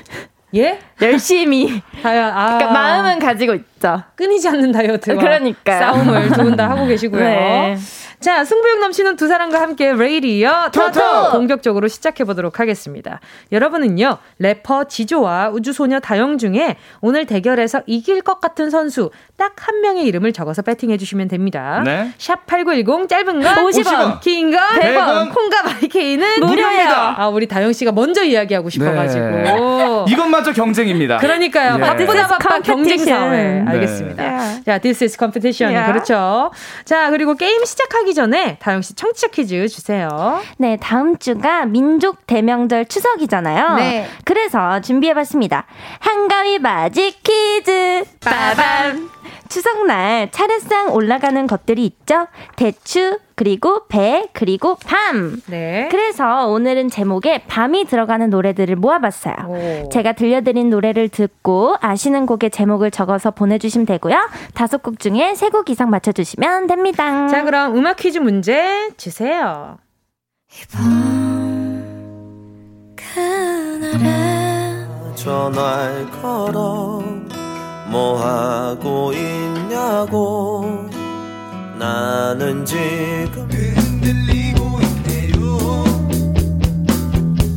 예? 0.55 0.79
열심히. 1.03 1.83
다이어, 2.03 2.25
아. 2.33 2.47
그러니까 2.57 2.73
마음은 2.73 3.19
가지고 3.19 3.55
있죠. 3.55 4.03
끊이지 4.15 4.49
않는 4.49 4.73
다이어트와 4.73 5.17
그러니까 5.19 5.79
싸움을 5.79 6.29
두 6.31 6.43
분 6.45 6.57
다 6.57 6.71
하고 6.71 6.87
계시고요. 6.87 7.21
네. 7.23 7.77
자, 8.21 8.45
승부욕 8.45 8.81
넘치는 8.81 9.17
두 9.17 9.29
사람과 9.29 9.61
함께 9.61 9.93
레이디어 9.93 10.71
토토 10.73 11.31
본격적으로 11.33 11.89
시작해 11.89 12.25
보도록 12.25 12.61
하겠습니다. 12.61 13.21
여러분은요, 13.53 14.19
래퍼 14.39 14.85
지조와 14.85 15.51
우주소녀 15.51 16.01
다영 16.01 16.39
중에 16.39 16.77
오늘 17.01 17.27
대결에서 17.27 17.83
이길 17.87 18.23
것 18.23 18.41
같은 18.41 18.71
선수 18.71 19.11
딱 19.37 19.55
한 19.67 19.81
명의 19.81 20.05
이름을 20.05 20.33
적어서 20.33 20.63
배팅해 20.63 20.97
주시면 20.97 21.27
됩니다. 21.29 21.83
네. 21.85 22.13
샵8910 22.19 23.09
짧은 23.09 23.43
건 23.43 23.55
50원, 23.55 23.85
50원. 23.85 24.21
긴건 24.21 24.61
100원, 24.61 25.35
콩과 25.35 25.63
마이케이는 25.65 26.41
무료예요. 26.41 26.91
아, 27.17 27.29
우리 27.29 27.49
다영 27.49 27.73
씨가 27.73 27.91
먼저 27.91 28.23
이야기하고 28.23 28.71
싶어 28.71 28.93
가지고. 28.93 29.25
네. 29.25 30.05
이것마저 30.09 30.53
경쟁입니다. 30.53 31.17
그러니까요. 31.19 31.77
예. 31.77 31.81
바쁘다 31.81 32.27
바빠 32.29 32.61
경쟁 32.61 32.99
사회. 32.99 33.65
알겠습니다. 33.67 34.23
네. 34.23 34.63
자, 34.65 34.79
this 34.79 35.03
is 35.03 35.17
competition. 35.19 35.75
Yeah. 35.75 35.93
그렇죠. 35.93 36.53
자, 36.85 37.11
그리고 37.11 37.35
게임 37.35 37.65
시작하기 37.65 38.06
전에 38.15 38.57
다영 38.59 38.83
씨 38.83 38.95
청취자 38.95 39.29
퀴즈 39.29 39.69
주세요. 39.69 40.41
네, 40.59 40.77
다음 40.81 41.19
주가 41.19 41.65
민족 41.65 42.27
대명절 42.27 42.87
추석이잖아요. 42.87 43.75
네. 43.77 44.09
그래서 44.25 44.81
준비해봤습니다. 44.81 45.67
한가위 46.01 46.59
맞이 46.59 47.17
퀴즈. 47.23 48.05
빠밤. 48.25 49.11
추석날 49.49 50.31
차례상 50.31 50.93
올라가는 50.95 51.47
것들이 51.47 51.85
있죠. 51.87 52.27
대추, 52.57 53.19
그리고 53.35 53.87
배, 53.89 54.29
그리고 54.33 54.77
밤. 54.87 55.41
네. 55.47 55.89
그래서 55.91 56.47
오늘은 56.49 56.89
제목에 56.91 57.45
밤이 57.47 57.85
들어가는 57.85 58.31
노래들을 58.31 58.77
모아봤어요. 58.77 59.35
오. 59.49 59.89
제가 59.91 60.13
들려드린 60.13 60.71
노래를 60.71 61.09
듣고 61.09 61.77
아시는 61.81 62.27
곡의 62.27 62.51
제목을 62.51 62.91
적어서 62.91 63.31
보내주시면 63.31 63.87
되고요. 63.87 64.17
다섯 64.55 64.83
곡 64.83 64.99
중에 64.99 65.35
세 65.35 65.51
곡 65.51 65.71
이상 65.71 65.91
맞춰주시면 65.91 66.67
됩니다. 66.67 67.29
자, 67.29 67.43
그럼 67.45 67.77
음악 67.77 67.97
퀴즈 67.97 68.19
문제 68.19 68.91
주세요. 68.97 69.79
이밤 70.63 71.37
전화를 75.17 76.11
걸어 76.11 77.03
뭐 77.89 78.17
하고 78.23 79.13
있냐고. 79.13 80.89
나는 81.79 82.65
지금 82.65 83.49
흔들리고 83.51 84.81
있네요. 84.81 85.85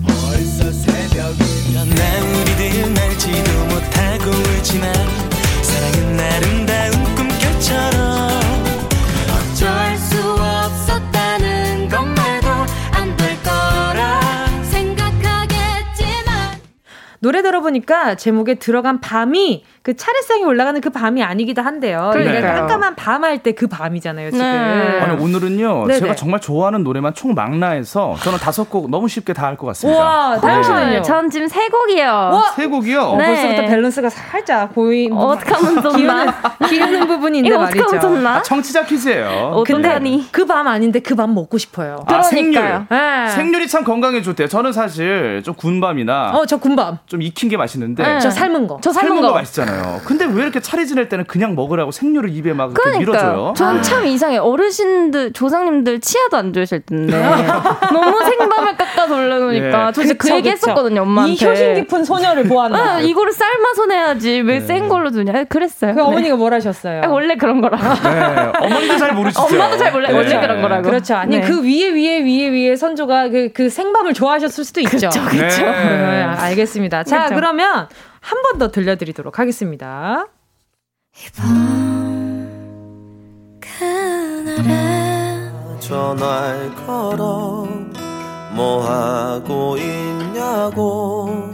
벌써 0.05 0.71
새벽이면 0.71 1.89
난 1.89 2.23
우리들 2.35 2.93
날지도 2.93 3.65
못하고 3.65 4.29
울지만 4.31 4.93
사랑은 5.63 6.19
아름다운 6.19 7.15
꿈결처럼 7.15 8.29
어쩔 9.29 9.97
수 9.97 10.19
없었다는 10.33 11.87
것 11.89 12.03
말도 12.03 12.47
안 12.91 13.15
될 13.17 13.41
거라 13.43 14.19
생각하겠지만 14.69 16.59
노래 17.19 17.41
들어보니까 17.41 18.15
제목에 18.15 18.55
들어간 18.55 18.99
밤이 18.99 19.63
그 19.81 19.95
차례상에 19.95 20.43
올라가는 20.43 20.79
그 20.81 20.89
밤이 20.89 21.23
아니기도 21.23 21.61
한데요. 21.61 22.09
그러니까 22.13 22.53
깜깜한 22.55 22.95
밤 22.95 23.23
할 23.23 23.39
때 23.39 23.53
그 23.53 23.67
밤이잖아요, 23.67 24.31
지금. 24.31 24.45
네. 24.45 24.99
아니, 24.99 25.21
오늘은요, 25.21 25.87
네네. 25.87 25.99
제가 25.99 26.15
정말 26.15 26.39
좋아하는 26.41 26.83
노래만 26.83 27.13
총 27.13 27.33
망라해서 27.33 28.15
저는 28.21 28.37
다섯 28.39 28.69
곡 28.69 28.89
너무 28.89 29.07
쉽게 29.07 29.33
다 29.33 29.47
할 29.47 29.57
것 29.57 29.67
같습니다. 29.67 29.99
와, 30.03 30.39
다영 30.39 30.63
씨는요? 30.63 30.85
네. 30.89 31.01
전 31.01 31.29
지금 31.29 31.47
세 31.47 31.67
곡이요. 31.69 32.05
와, 32.07 32.43
세 32.55 32.67
곡이요? 32.67 33.01
어, 33.01 33.15
네. 33.17 33.25
벌써부터 33.25 33.61
밸런스가 33.67 34.09
살짝 34.09 34.73
보이, 34.73 35.07
뭐, 35.07 35.27
어떡하면 35.27 35.81
좋나? 35.81 36.35
기우는 36.67 37.07
부분인데 37.07 37.57
말이죠. 37.57 37.83
어떡하면 37.83 38.01
좋나? 38.01 38.35
아, 38.37 38.41
청취자 38.41 38.83
퀴즈예요. 38.85 39.51
어떡하니? 39.55 40.31
그밤 40.31 40.67
아닌데 40.67 40.99
그 40.99 41.15
밤 41.15 41.33
먹고 41.33 41.57
싶어요. 41.57 42.03
아, 42.07 42.21
생률. 42.21 42.85
네. 42.89 43.27
생률이 43.29 43.67
참 43.67 43.83
건강에 43.83 44.21
좋대요. 44.21 44.47
저는 44.47 44.71
사실 44.71 45.41
좀 45.43 45.53
군밤이나. 45.55 46.31
어, 46.33 46.45
저 46.45 46.57
군밤. 46.57 46.99
좀 47.07 47.21
익힌 47.21 47.49
게 47.49 47.57
맛있는데. 47.57 48.03
네. 48.03 48.19
저 48.19 48.29
삶은 48.29 48.67
거. 48.67 48.77
저 48.81 48.91
삶은, 48.91 49.09
삶은 49.09 49.21
거. 49.21 49.27
거 49.29 49.33
맛있잖아요. 49.33 49.68
근데 50.05 50.25
왜 50.25 50.43
이렇게 50.43 50.59
차례 50.59 50.85
지낼 50.85 51.09
때는 51.09 51.25
그냥 51.25 51.55
먹으라고 51.55 51.91
생류를 51.91 52.29
입에 52.35 52.53
막 52.53 52.71
이렇게 52.71 52.99
밀어줘요? 52.99 53.53
전 53.55 53.81
참 53.81 54.05
이상해. 54.05 54.37
어르신들, 54.37 55.33
조상님들 55.33 55.99
치아도 56.01 56.37
안 56.37 56.53
좋으실 56.53 56.81
텐데. 56.85 57.17
너무 57.93 58.19
생밤을 58.23 58.75
깎아 58.77 59.07
돌려놓으니까. 59.07 59.85
네. 59.87 59.91
저 59.93 60.01
진짜 60.01 60.13
그 60.17 60.29
얘기 60.31 60.49
했었거든요, 60.49 61.01
엄마한테. 61.01 61.33
이 61.33 61.49
효심 61.49 61.73
깊은 61.75 62.03
소녀를 62.03 62.43
보았나. 62.43 62.95
아, 62.95 62.99
이거를 62.99 63.31
삶아서 63.31 63.85
내야지. 63.87 64.41
왜센 64.41 64.83
네. 64.83 64.87
걸로 64.87 65.11
두냐. 65.11 65.45
그랬어요. 65.45 65.95
그 65.95 66.03
어머니가 66.03 66.35
뭘 66.35 66.53
하셨어요? 66.53 67.01
아, 67.03 67.07
원래 67.07 67.35
그런 67.35 67.61
거라. 67.61 67.77
네. 67.77 68.65
어머니도 68.65 68.97
잘 68.97 69.13
모르시죠? 69.13 69.41
엄마도 69.43 69.77
잘 69.77 69.91
몰라요. 69.91 70.15
원래 70.15 70.39
그런 70.39 70.61
거라고. 70.61 70.83
그렇죠. 70.83 71.15
아니, 71.15 71.41
그 71.41 71.63
위에, 71.63 71.89
위에, 71.91 72.19
위에, 72.23 72.49
위에 72.49 72.75
선조가 72.75 73.29
그, 73.29 73.49
그 73.53 73.69
생밤을 73.69 74.13
좋아하셨을 74.13 74.63
수도 74.65 74.81
있죠. 74.81 75.09
그렇죠. 75.09 75.21
그렇죠. 75.25 75.65
알겠습니다. 75.65 77.03
자, 77.03 77.17
그렇죠. 77.25 77.35
그러면 77.35 77.87
한 78.21 78.41
번 78.43 78.57
더 78.59 78.69
들려드리도록 78.71 79.39
하겠습니다. 79.39 80.27
이밤 81.25 82.49
그날에 83.61 85.49
전화를 85.79 86.75
걸어 86.75 87.67
뭐 88.53 88.85
하고 88.85 89.77
있냐고 89.77 91.53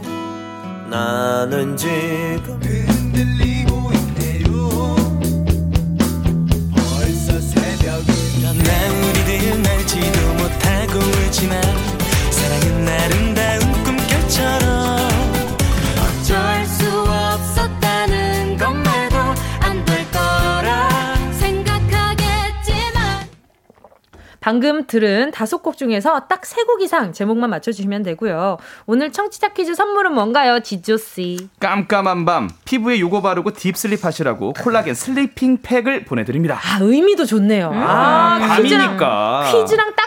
나는 0.90 1.76
지금 1.76 2.58
흔들리고 2.62 3.90
있네요 3.92 4.96
벌써 6.74 7.40
새벽이면 7.40 8.58
난 8.58 8.90
우리들 9.04 9.62
날지도 9.62 10.34
못하고 10.34 10.98
울지만 10.98 11.60
사랑은 12.30 12.88
아름 12.88 13.34
방금 24.46 24.86
들은 24.86 25.32
다섯 25.32 25.60
곡 25.60 25.76
중에서 25.76 26.20
딱 26.28 26.42
세 26.46 26.62
곡 26.64 26.80
이상 26.80 27.12
제목만 27.12 27.50
맞춰주시면 27.50 28.04
되고요. 28.04 28.58
오늘 28.86 29.10
청취자 29.10 29.48
퀴즈 29.48 29.74
선물은 29.74 30.14
뭔가요, 30.14 30.60
지조씨? 30.60 31.48
깜깜한 31.58 32.24
밤, 32.24 32.48
피부에 32.64 33.00
요거 33.00 33.22
바르고 33.22 33.52
deep 33.54 33.76
sleep 33.76 34.04
하시라고 34.04 34.52
콜라겐 34.52 34.94
sleeping 34.94 35.58
팩을 35.62 36.04
보내드립니다. 36.04 36.60
아, 36.62 36.78
의미도 36.80 37.24
좋네요. 37.24 37.70
음. 37.72 37.82
아, 37.82 38.38
밤이니까. 38.38 39.42
퀴즈랑, 39.50 39.62
퀴즈랑 39.64 39.94
딱 39.96 40.05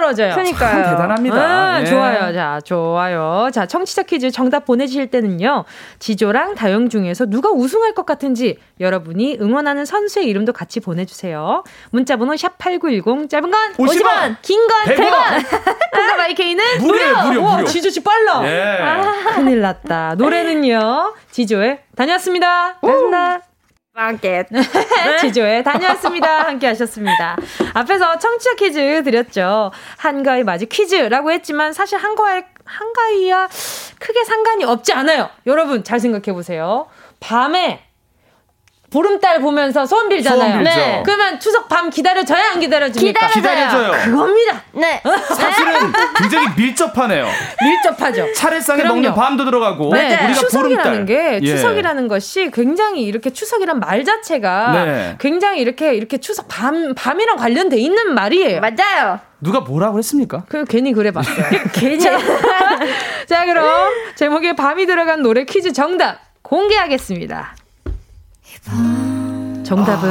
떨어 0.00 0.10
떨어져요. 0.10 0.34
그러니까요. 0.34 0.90
대단합니다. 0.90 1.36
아, 1.36 1.78
네. 1.78 1.84
좋아요. 1.84 2.32
자, 2.32 2.60
좋아요. 2.64 3.50
자, 3.52 3.66
청취자 3.66 4.02
퀴즈 4.04 4.30
정답 4.30 4.64
보내주실 4.64 5.08
때는요. 5.08 5.64
지조랑 5.98 6.54
다영 6.54 6.88
중에서 6.88 7.26
누가 7.26 7.50
우승할 7.50 7.94
것 7.94 8.06
같은지 8.06 8.58
여러분이 8.80 9.38
응원하는 9.40 9.84
선수의 9.84 10.26
이름도 10.26 10.52
같이 10.52 10.80
보내주세요. 10.80 11.62
문자번호 11.90 12.32
샵8910 12.34 13.28
짧은 13.28 13.50
건 13.50 13.72
50원, 13.74 14.02
50원 14.02 14.36
긴건 14.42 14.84
100원. 14.84 14.96
100원. 14.96 15.90
콩과 15.92 16.16
마이케이는 16.16 16.64
무료. 16.80 16.98
무료, 16.98 17.22
무료, 17.28 17.44
와, 17.44 17.64
지조 17.64 17.90
씨 17.90 18.00
빨라. 18.02 18.40
예. 18.44 18.78
아, 18.82 19.34
큰일 19.34 19.60
났다. 19.60 20.14
노래는요. 20.16 21.14
지조의 21.30 21.80
다녀왔습니다. 21.96 22.78
다녀왔습니다. 22.80 23.49
마켓. 23.92 24.46
지조에 25.20 25.62
다녀왔습니다. 25.62 26.46
함께 26.46 26.68
하셨습니다. 26.68 27.36
앞에서 27.74 28.18
청취자 28.18 28.54
퀴즈 28.54 29.02
드렸죠. 29.02 29.72
한가위 29.98 30.44
맞이 30.44 30.66
퀴즈라고 30.66 31.32
했지만 31.32 31.72
사실 31.72 31.98
한가위, 31.98 32.42
한가위와 32.64 33.48
크게 33.98 34.24
상관이 34.24 34.64
없지 34.64 34.92
않아요. 34.92 35.28
여러분 35.46 35.82
잘 35.84 35.98
생각해 36.00 36.32
보세요. 36.32 36.86
밤에 37.18 37.84
보름달 38.90 39.40
보면서 39.40 39.86
소원 39.86 40.08
빌잖아요. 40.08 40.62
네. 40.62 41.02
그러면 41.04 41.38
추석 41.38 41.68
밤 41.68 41.90
기다려져야 41.90 42.52
안 42.52 42.60
기다려집니까? 42.60 43.28
기다려져요. 43.28 43.92
그겁니다. 44.04 44.62
네. 44.72 45.00
사실은 45.28 45.72
굉장히 46.18 46.48
밀접하네요. 46.56 47.26
밀접하죠. 47.62 48.32
차례상에 48.34 48.82
그럼요. 48.82 48.94
먹는 48.96 49.14
밤도 49.14 49.44
들어가고 49.44 49.94
네. 49.94 50.16
우리가 50.24 50.40
추석이라는 50.40 50.82
보름달. 50.82 51.06
게 51.06 51.38
예. 51.42 51.46
추석이라는 51.56 52.08
것이 52.08 52.50
굉장히 52.52 53.02
이렇게 53.04 53.30
추석이란 53.30 53.78
말 53.78 54.04
자체가 54.04 54.72
네. 54.84 55.16
굉장히 55.20 55.60
이렇게 55.60 55.94
이렇게 55.94 56.18
추석 56.18 56.48
밤 56.48 56.92
밤이랑 56.94 57.36
관련돼 57.36 57.76
있는 57.78 58.12
말이에요. 58.14 58.60
맞아요. 58.60 59.20
누가 59.40 59.60
뭐라고 59.60 59.98
했습니까? 59.98 60.44
그 60.48 60.64
괜히 60.64 60.92
그래 60.92 61.12
봤어요. 61.12 61.36
괜히. 61.72 61.98
자, 62.00 62.18
자, 63.26 63.44
그럼 63.46 63.90
제목에 64.16 64.54
밤이 64.54 64.86
들어간 64.86 65.22
노래 65.22 65.44
퀴즈 65.44 65.72
정답 65.72 66.18
공개하겠습니다. 66.42 67.54
정답은 69.64 70.08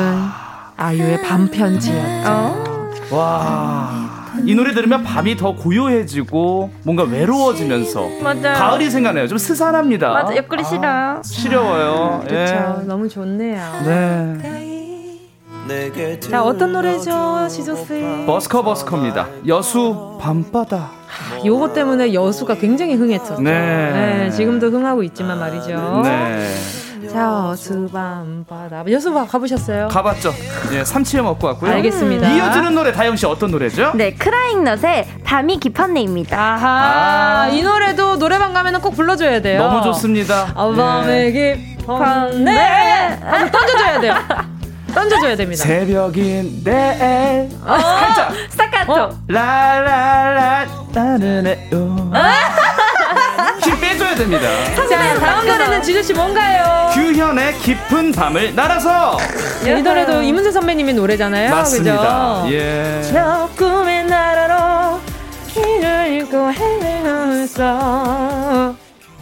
아. 0.77 0.93
유의 0.93 1.21
밤편지였죠. 1.21 2.29
어? 2.29 2.89
와. 3.11 4.09
이 4.45 4.55
노래 4.55 4.73
들으면 4.73 5.03
밤이 5.03 5.35
더 5.35 5.53
고요해지고 5.55 6.71
뭔가 6.83 7.03
외로워지면서 7.03 8.07
맞아요. 8.23 8.53
가을이 8.57 8.89
생각나요. 8.89 9.27
좀 9.27 9.37
스산합니다. 9.37 10.09
맞아, 10.09 10.35
옆구리 10.35 10.63
싫어요. 10.63 11.21
시려워요. 11.23 12.23
그렇죠. 12.25 12.77
예. 12.81 12.85
너무 12.85 13.09
좋네요. 13.09 13.61
네. 13.85 14.37
자, 16.19 16.41
어떤 16.43 16.71
노래죠, 16.71 17.47
지조 17.47 17.75
씨? 17.75 18.25
버스커 18.25 18.63
버스커입니다. 18.63 19.27
여수 19.45 20.17
밤바다. 20.19 20.89
요거 21.45 21.73
때문에 21.73 22.13
여수가 22.13 22.55
굉장히 22.55 22.95
흥했었죠. 22.95 23.41
네. 23.41 23.51
네, 23.51 24.31
지금도 24.31 24.69
흥하고 24.71 25.03
있지만 25.03 25.37
말이죠. 25.39 26.01
네. 26.03 26.47
자, 27.11 27.47
여수밤바다. 27.51 28.83
여수밤 28.91 29.27
가보셨어요? 29.27 29.87
가봤죠. 29.87 30.31
예, 30.73 30.83
삼치에 30.83 31.21
먹고 31.21 31.47
왔고요. 31.47 31.71
알겠습니다. 31.71 32.29
이어지는 32.29 32.75
노래 32.75 32.91
다영 32.91 33.15
씨 33.15 33.25
어떤 33.25 33.49
노래죠? 33.51 33.93
네, 33.95 34.13
크라잉넛의 34.13 35.07
밤이 35.23 35.59
깊었네입니다. 35.59 36.37
아하, 36.39 36.67
아. 37.43 37.47
이 37.49 37.63
노래도 37.63 38.17
노래방 38.19 38.53
가면 38.53 38.81
꼭 38.81 38.91
불러줘야 38.91 39.41
돼요. 39.41 39.59
너무 39.61 39.81
좋습니다. 39.83 40.51
아, 40.55 40.69
밤에 40.71 41.33
예. 41.35 41.55
깊었네. 41.79 42.57
한번 43.21 43.51
던져줘야 43.51 43.99
돼요. 44.01 44.13
던져줘야 44.93 45.35
됩니다. 45.35 45.63
새벽인데 45.63 47.49
살짝 47.65 48.33
스타카토. 48.49 48.93
어. 48.93 49.09
라라라 49.27 50.65
따르네요. 50.93 51.67
힘 51.71 52.11
빼줘야 52.11 52.58
됩니다. 54.19 54.49
자, 54.89 55.17
다음 55.17 55.47
노래는 55.47 55.81
지주씨 55.81 56.13
뭔가요? 56.13 56.89
규현의 56.93 57.57
깊은 57.59 58.11
밤을 58.11 58.53
날아서 58.53 59.17
이 59.65 59.81
노래도 59.81 60.21
이문세 60.21 60.51
선배님의 60.51 60.93
노래잖아요. 60.95 61.49
맞습니다. 61.51 62.41
그죠? 62.43 62.53
예. 62.53 63.01
저 63.11 63.49
꿈의 63.55 64.03
나라로 64.05 64.99
길을 65.47 66.07
잃고 66.09 66.51
헤매면서 66.51 67.69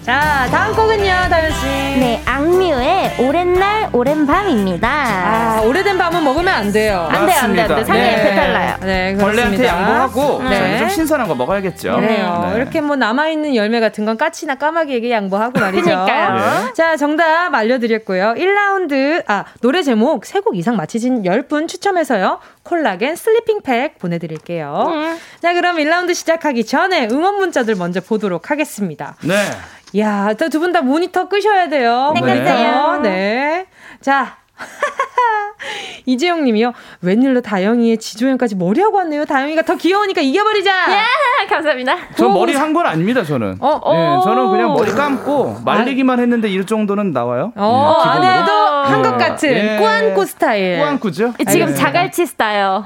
자, 0.08 0.48
다음 0.50 0.74
곡은요, 0.74 1.04
다현 1.04 1.52
씨. 1.52 1.66
네, 1.66 2.24
악뮤의 2.26 3.16
오랜 3.20 3.56
날, 3.56 3.90
오랜 3.92 4.26
밤입니다. 4.26 4.88
아, 4.90 5.62
오래된 5.66 5.98
밤은 5.98 6.24
먹으면 6.24 6.48
안 6.48 6.72
돼요. 6.72 7.10
안 7.12 7.26
돼요, 7.26 7.38
안 7.42 7.54
돼요. 7.54 7.68
안 7.76 7.84
상에 7.84 8.00
네. 8.00 8.24
배탈 8.24 8.54
나요. 8.54 8.78
네, 8.84 9.18
벌레한테 9.18 9.66
양보하고 9.66 10.44
네. 10.44 10.78
좀 10.80 10.88
신선한 10.88 11.28
거 11.28 11.36
먹어야겠죠. 11.36 11.98
그래요. 11.98 12.48
네. 12.54 12.56
이렇게 12.56 12.80
뭐 12.80 12.96
남아 12.96 13.28
있는 13.28 13.54
열매 13.54 13.82
같은 13.82 14.06
건 14.06 14.16
까치나 14.16 14.56
까마귀에게 14.56 15.12
양보하고 15.12 15.60
말이죠. 15.60 15.84
그러니까요. 15.84 16.68
네. 16.68 16.74
자, 16.74 16.96
정답 16.96 17.54
알려 17.54 17.78
드렸고요. 17.78 18.36
1라운드, 18.38 19.24
아, 19.28 19.44
노래 19.60 19.84
제목 19.84 20.24
3곡 20.24 20.56
이상 20.56 20.78
맞히신 20.78 21.24
10분 21.24 21.68
추첨해서요. 21.68 22.40
콜라겐 22.64 23.18
sleeping 23.18 23.62
팩 23.62 24.00
보내 24.00 24.20
드릴게요. 24.20 24.86
음. 24.88 25.18
자, 25.42 25.54
그럼 25.54 25.76
1라운드 25.76 26.16
시작하기 26.16 26.66
전에 26.66 27.10
응원 27.12 27.36
문자들 27.36 27.76
먼저 27.76 28.00
보도록 28.00 28.52
하겠습니다. 28.52 29.18
네. 29.24 29.36
야, 29.96 30.34
두 30.50 30.60
분 30.60 30.72
다 30.74 30.82
모니터 30.82 31.28
끄셔야 31.30 31.70
돼요. 31.70 32.12
네. 32.26 33.02
네. 33.02 33.66
자, 34.02 34.38
이재영 36.06 36.44
님이요. 36.46 36.74
웬일로 37.02 37.42
다영이의 37.42 37.98
지조연까지 37.98 38.56
머리하고 38.56 38.98
왔네요. 38.98 39.26
다영이가 39.26 39.64
더 39.64 39.76
귀여우니까 39.76 40.22
이겨버리자. 40.22 40.72
예, 41.42 41.46
감사합니다. 41.48 41.98
저 42.16 42.30
머리 42.30 42.56
한 42.56 42.74
건 42.74 42.86
아닙니다, 42.86 43.24
저는. 43.24 43.58
어, 43.60 43.82
네, 43.94 44.24
저는 44.24 44.50
그냥 44.52 44.74
머리 44.74 44.92
감고 44.92 45.62
말리기만 45.66 46.20
했는데 46.20 46.48
이 46.50 46.64
정도는 46.66 47.12
나와요. 47.12 47.52
어, 47.56 48.04
네, 48.22 48.28
안에도 48.28 48.52
한 48.52 49.02
것 49.02 49.18
같은 49.18 49.50
예. 49.50 49.78
꾸안꾸 49.78 50.26
스타일. 50.26 50.78
꾸안꾸죠? 50.78 51.34
지금 51.50 51.68
네. 51.68 51.74
자갈치 51.74 52.26
스타일. 52.26 52.62
어. 52.64 52.84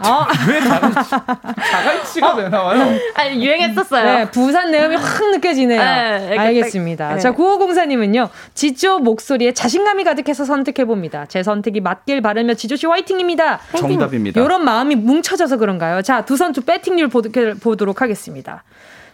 왜 0.49 0.61
자갈치? 0.61 1.09
자갈치가 1.09 2.31
어? 2.31 2.35
왜 2.37 2.49
나와요? 2.49 2.87
아니, 3.15 3.43
유행했었어요. 3.45 4.03
네, 4.03 4.31
부산 4.31 4.71
내음이 4.71 4.95
확 4.95 5.29
느껴지네요. 5.31 5.79
네, 5.79 6.37
알겠습니다. 6.37 7.15
네. 7.15 7.19
자, 7.19 7.31
9504님은요. 7.33 8.29
지조 8.53 8.99
목소리에 8.99 9.53
자신감이 9.53 10.03
가득해서 10.03 10.45
선택해봅니다. 10.45 11.25
제선 11.27 11.60
택이 11.61 11.81
맞길 11.81 12.21
바라며 12.21 12.53
지조씨 12.53 12.87
화이팅입니다. 12.87 13.59
정답입니다. 13.77 14.41
이런 14.41 14.63
마음이 14.63 14.95
뭉쳐져서 14.95 15.57
그런가요? 15.57 16.01
자, 16.01 16.23
두 16.25 16.37
선수 16.37 16.61
배팅률 16.61 17.09
보도록 17.09 18.01
하겠습니다. 18.01 18.63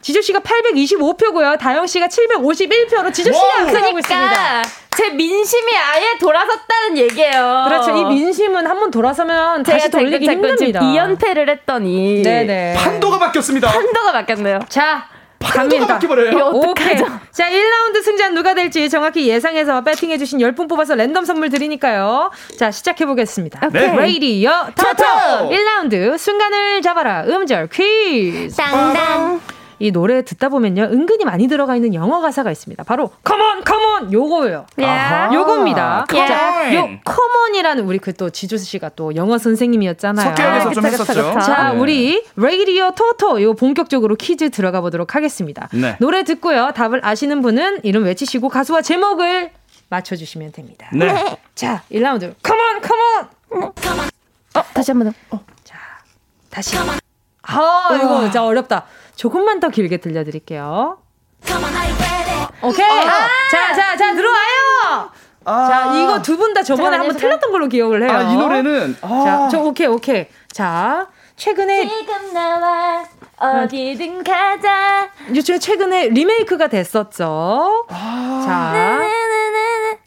지조 0.01 0.21
씨가 0.21 0.39
825표고요. 0.39 1.57
다영 1.59 1.87
씨가 1.87 2.07
751표로 2.07 3.13
지조 3.13 3.33
씨가 3.33 3.61
앞서가고 3.63 3.99
있습니다. 3.99 4.63
제 4.95 5.09
민심이 5.09 5.71
아예 5.75 6.17
돌아섰다는 6.19 6.97
얘기예요. 6.97 7.65
그렇죠. 7.67 7.95
이 7.97 8.05
민심은 8.05 8.65
한 8.67 8.77
번 8.79 8.91
돌아서면 8.91 9.63
다시 9.63 9.89
돌리기 9.89 10.25
힘듭니다. 10.29 10.79
2연패를 10.81 11.49
했더니 11.49 12.21
네네. 12.21 12.75
판도가 12.77 13.17
바뀌었습니다. 13.19 13.69
판도가 13.71 14.11
바뀌었네요. 14.13 14.59
자, 14.69 15.07
바뀌버려요. 15.53 16.37
어떡하죠? 16.37 17.05
자, 17.31 17.49
1라운드 17.49 18.01
승자 18.03 18.29
누가 18.29 18.53
될지 18.53 18.89
정확히 18.89 19.27
예상해서 19.27 19.81
베팅해주신 19.83 20.39
10분 20.39 20.67
뽑아서 20.69 20.95
랜덤 20.95 21.25
선물 21.25 21.49
드리니까요. 21.49 22.31
자, 22.57 22.71
시작해보겠습니다. 22.71 23.69
네. 23.71 23.95
레이디어 23.95 24.67
토토! 24.75 25.49
1라운드 25.49 26.17
순간을 26.17 26.81
잡아라. 26.81 27.23
음절 27.27 27.69
퀴즈. 27.69 28.55
땅땅. 28.55 29.56
이 29.79 29.91
노래 29.91 30.23
듣다 30.23 30.49
보면요 30.49 30.83
은근히 30.91 31.23
많이 31.23 31.47
들어가 31.47 31.75
있는 31.75 31.93
영어 31.93 32.19
가사가 32.19 32.51
있습니다. 32.51 32.83
바로 32.83 33.11
Come 33.25 33.41
on, 33.43 33.63
come 33.65 33.85
on 33.85 34.11
요거예요. 34.13 34.65
Yeah. 34.77 35.35
요겁니다. 35.35 36.05
Yeah. 36.11 36.27
자, 36.33 36.75
요 36.75 36.81
Come 37.05 37.49
on이라는 37.49 37.83
우리 37.85 37.99
그 37.99 38.13
또 38.17 38.29
지조 38.31 38.57
씨가 38.57 38.89
또 38.95 39.15
영어 39.15 39.37
선생님이었잖아요. 39.37 40.29
석계역에서 40.29 40.71
좀 40.73 40.85
했었죠. 40.87 41.39
자, 41.39 41.73
네. 41.73 41.79
우리 41.79 42.23
레이디오 42.35 42.91
토토 42.91 43.41
요 43.43 43.53
본격적으로 43.53 44.15
퀴즈 44.15 44.49
들어가 44.49 44.81
보도록 44.81 45.13
하겠습니다. 45.15 45.69
네. 45.73 45.95
노래 45.99 46.23
듣고요. 46.23 46.71
답을 46.73 47.01
아시는 47.03 47.41
분은 47.43 47.81
이름 47.83 48.05
외치시고 48.05 48.49
가수와 48.49 48.81
제목을 48.81 49.51
맞춰 49.89 50.15
주시면 50.15 50.51
됩니다. 50.53 50.89
네. 50.93 51.37
자, 51.53 51.83
1라운드 51.91 52.33
Come 52.43 52.59
on, 52.59 52.81
come 52.81 53.01
on. 53.61 53.67
어, 54.55 54.63
다시 54.73 54.91
한 54.91 54.99
번 55.03 55.13
더. 55.29 55.35
어, 55.37 55.39
자, 55.63 55.77
다시. 56.49 56.75
아, 57.43 57.89
이거 57.95 58.21
진짜 58.23 58.43
어렵다. 58.43 58.85
조금만 59.17 59.59
더 59.59 59.69
길게 59.69 59.97
들려드릴게요. 59.97 60.97
오케이. 62.61 63.07
아~ 63.07 63.27
자, 63.51 63.73
자, 63.75 63.97
자, 63.97 64.13
들어와요! 64.15 65.09
아~ 65.45 65.67
자, 65.67 65.93
이거 65.95 66.21
두 66.21 66.37
분 66.37 66.53
다 66.53 66.61
저번에 66.63 66.97
한번 66.97 67.15
틀렸던 67.17 67.51
걸로 67.51 67.67
기억을 67.67 68.03
해요. 68.03 68.11
아, 68.11 68.21
이 68.21 68.35
노래는. 68.35 68.97
아~ 69.01 69.07
자, 69.25 69.47
저, 69.51 69.59
오케이, 69.61 69.87
오케이. 69.87 70.27
자, 70.51 71.07
최근에. 71.35 71.87
지금 71.87 72.33
나와 72.33 73.03
어디든 73.37 74.23
가자. 74.23 75.09
요즘에 75.33 75.59
최근에 75.59 76.09
리메이크가 76.09 76.67
됐었죠. 76.67 77.85
아~ 77.89 78.43
자. 78.45 79.01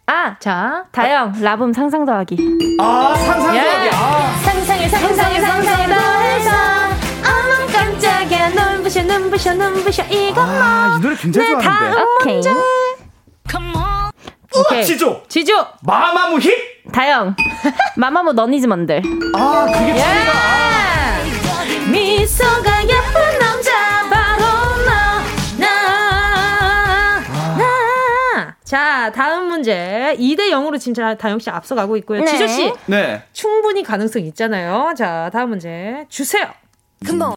아, 0.06 0.36
자, 0.40 0.84
다영, 0.92 1.34
라붐 1.40 1.72
상상 1.72 2.04
더하기. 2.04 2.76
아, 2.80 3.14
상상 3.16 3.38
더하기. 3.42 3.58
예. 3.58 3.90
아. 3.92 4.36
상상에 4.44 4.88
더해서 4.88 5.22
어머 5.22 5.42
깜짝이야 5.62 6.09
눈부셔 8.90 9.02
눈부셔 9.04 9.54
눈부셔 9.54 10.02
이것만 10.04 10.48
아, 10.62 10.96
이 10.98 11.00
노래 11.00 11.14
굉장히 11.16 11.48
좋아하는데. 11.50 12.02
오케이. 12.02 12.34
문제. 12.34 12.50
오케이. 14.56 14.84
지조. 14.84 15.22
지조. 15.28 15.64
마마무 15.82 16.38
힙. 16.40 16.50
다영. 16.92 17.36
마마무 17.96 18.32
너니즈먼들. 18.32 19.00
아, 19.36 19.66
그게 19.72 19.96
예. 19.96 20.02
아. 20.02 21.20
미소가 21.92 22.82
예쁜 22.82 23.38
남자 23.38 23.70
바로 24.10 24.42
너. 24.84 25.60
나. 25.60 27.20
나. 27.56 28.56
자, 28.64 29.12
다음 29.14 29.46
문제. 29.46 30.16
2대 30.18 30.50
0으로 30.50 30.80
진짜 30.80 31.14
다영 31.14 31.38
씨 31.38 31.48
앞서가고 31.48 31.96
있고요. 31.98 32.20
네. 32.22 32.26
지조 32.26 32.46
씨. 32.48 32.72
네. 32.86 33.22
충분히 33.32 33.84
가능성 33.84 34.22
있잖아요. 34.26 34.94
자, 34.96 35.30
다음 35.32 35.50
문제 35.50 36.04
주세요. 36.08 36.48
금방. 37.06 37.34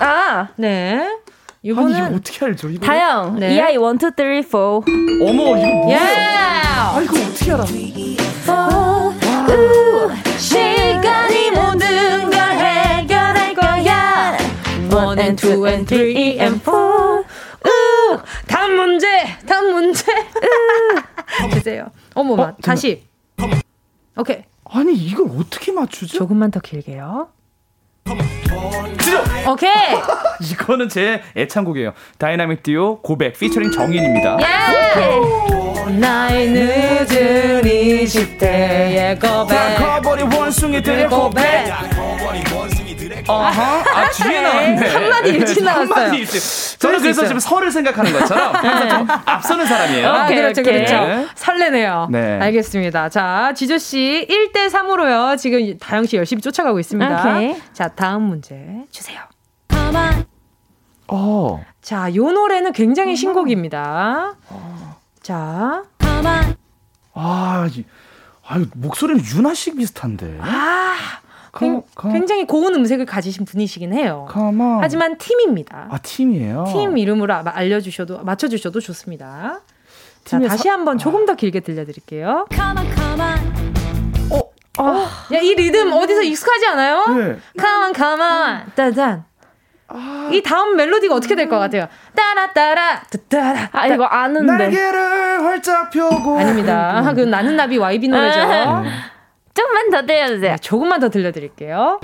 아, 0.00 0.48
네. 0.56 1.18
이거는 1.62 1.94
아니, 1.94 2.06
이거 2.06 2.16
어떻게 2.16 2.44
알죠? 2.44 2.70
이거? 2.70 2.86
다영. 2.86 3.38
네. 3.38 3.54
EI 3.56 3.74
1 3.74 3.78
2 3.78 3.98
3 4.00 4.42
4. 4.42 4.58
어머, 4.58 5.56
이거 5.58 5.66
뭐야? 5.66 5.90
예. 5.90 5.96
아, 5.96 7.00
이거 7.02 7.16
어떻게 7.20 7.52
알아? 7.52 7.64
시간이 10.38 11.50
모든 11.50 12.30
걸 12.30 12.40
해결할 12.40 13.54
거야. 13.54 14.36
One 14.92 15.20
and 15.20 15.36
two 15.40 15.66
and 15.66 15.86
three 15.86 16.38
and 16.40 16.60
four. 16.60 17.24
으, 17.66 18.18
다음 18.46 18.76
문제, 18.76 19.06
다음 19.46 19.72
문제. 19.72 20.04
주세요. 21.52 21.86
어머마, 22.14 22.42
어, 22.42 22.56
다시. 22.62 23.06
오케이. 24.16 24.44
아니, 24.64 24.94
이걸 24.94 25.28
어떻게 25.38 25.72
맞추죠? 25.72 26.18
조금만 26.18 26.50
더 26.50 26.60
길게요. 26.60 27.28
오케이. 29.48 29.70
이거는 30.52 30.88
제 30.88 31.22
애창곡이에요. 31.36 31.92
다이나믹 32.18 32.62
듀오 32.62 33.00
고백 33.00 33.38
피처링 33.38 33.72
정인입니다. 33.72 34.38
예. 34.40 35.90
나의 35.90 36.50
늦은 36.50 37.62
20대의 37.62 39.20
고백. 39.20 39.76
커버린 39.76 40.32
원숭이들의 40.32 41.08
고백. 41.08 41.99
어허. 43.30 43.62
아, 43.62 44.10
뒤에 44.10 44.40
나왔네. 44.40 44.88
한마디 44.88 45.28
일찍 45.30 45.64
나왔어요. 45.64 45.94
한마디 45.94 46.16
일찍. 46.18 46.78
저는 46.78 47.00
그래서 47.00 47.22
지금 47.26 47.38
설을 47.40 47.70
생각하는 47.70 48.12
것처럼 48.12 48.54
항상 48.54 48.88
좀 48.88 49.08
앞서는 49.26 49.66
사람이에요. 49.66 50.08
아, 50.08 50.24
오케이, 50.24 50.36
그렇죠, 50.36 50.60
오케이. 50.60 50.74
그렇죠. 50.74 50.94
네. 51.06 51.26
설레네요. 51.34 52.08
네. 52.10 52.38
알겠습니다. 52.40 53.08
자, 53.08 53.52
지조씨 53.54 54.26
1대3으로요. 54.28 55.38
지금 55.38 55.78
다영씨 55.78 56.16
열심히 56.16 56.42
쫓아가고 56.42 56.78
있습니다. 56.80 57.20
오케이. 57.20 57.56
자, 57.72 57.88
다음 57.88 58.22
문제 58.22 58.56
주세요. 58.90 59.20
어. 61.08 61.64
자, 61.82 62.14
요 62.14 62.30
노래는 62.30 62.72
굉장히 62.72 63.16
신곡입니다. 63.16 64.34
자, 65.22 65.82
아, 67.14 67.68
이, 67.72 67.84
아유, 68.46 68.66
목소리는 68.74 69.22
윤아 69.24 69.54
씨 69.54 69.74
비슷한데. 69.74 70.38
아, 70.40 70.94
가- 71.52 71.66
가- 71.94 72.08
굉장히 72.12 72.46
고운 72.46 72.74
음색을 72.74 73.06
가지신 73.06 73.44
분이시긴 73.44 73.92
해요. 73.92 74.26
하지만 74.82 75.18
팀입니다. 75.18 75.88
아, 75.90 75.98
팀이에요? 75.98 76.64
팀 76.68 76.96
이름으로 76.98 77.32
아- 77.34 77.42
알려주셔도, 77.46 78.22
맞춰주셔도 78.22 78.80
좋습니다. 78.80 79.60
자, 80.24 80.38
다시 80.38 80.64
사- 80.64 80.72
한번 80.74 80.98
조금 80.98 81.26
더 81.26 81.34
길게 81.34 81.60
들려드릴게요. 81.60 82.46
어, 84.30 84.82
어, 84.82 85.06
야, 85.34 85.38
이 85.40 85.54
리듬 85.54 85.92
어디서 85.92 86.22
익숙하지 86.22 86.66
않아요? 86.68 87.04
네. 87.08 87.36
Come 87.58 87.82
on, 87.84 87.94
come 87.94 88.22
on. 88.22 88.62
따단. 88.74 89.24
이 90.30 90.40
다음 90.42 90.76
멜로디가 90.76 91.12
어떻게 91.16 91.34
될 91.34 91.48
것 91.48 91.58
같아요? 91.58 91.88
따라 92.14 92.52
따라 92.52 93.02
따라. 93.28 93.68
아, 93.72 93.86
이거 93.88 94.04
아는데. 94.04 94.52
날개를 94.52 95.44
활짝 95.44 95.90
펴고. 95.90 96.38
아닙니다. 96.38 97.12
그 97.14 97.22
나는 97.22 97.56
나비 97.56 97.76
YB 97.76 98.06
노래죠. 98.06 98.38
아. 98.40 98.84
좀만 99.54 99.90
더 99.90 100.02
들려주세요. 100.06 100.52
네, 100.52 100.56
조금만 100.58 101.00
더 101.00 101.08
들려드릴게요. 101.08 102.00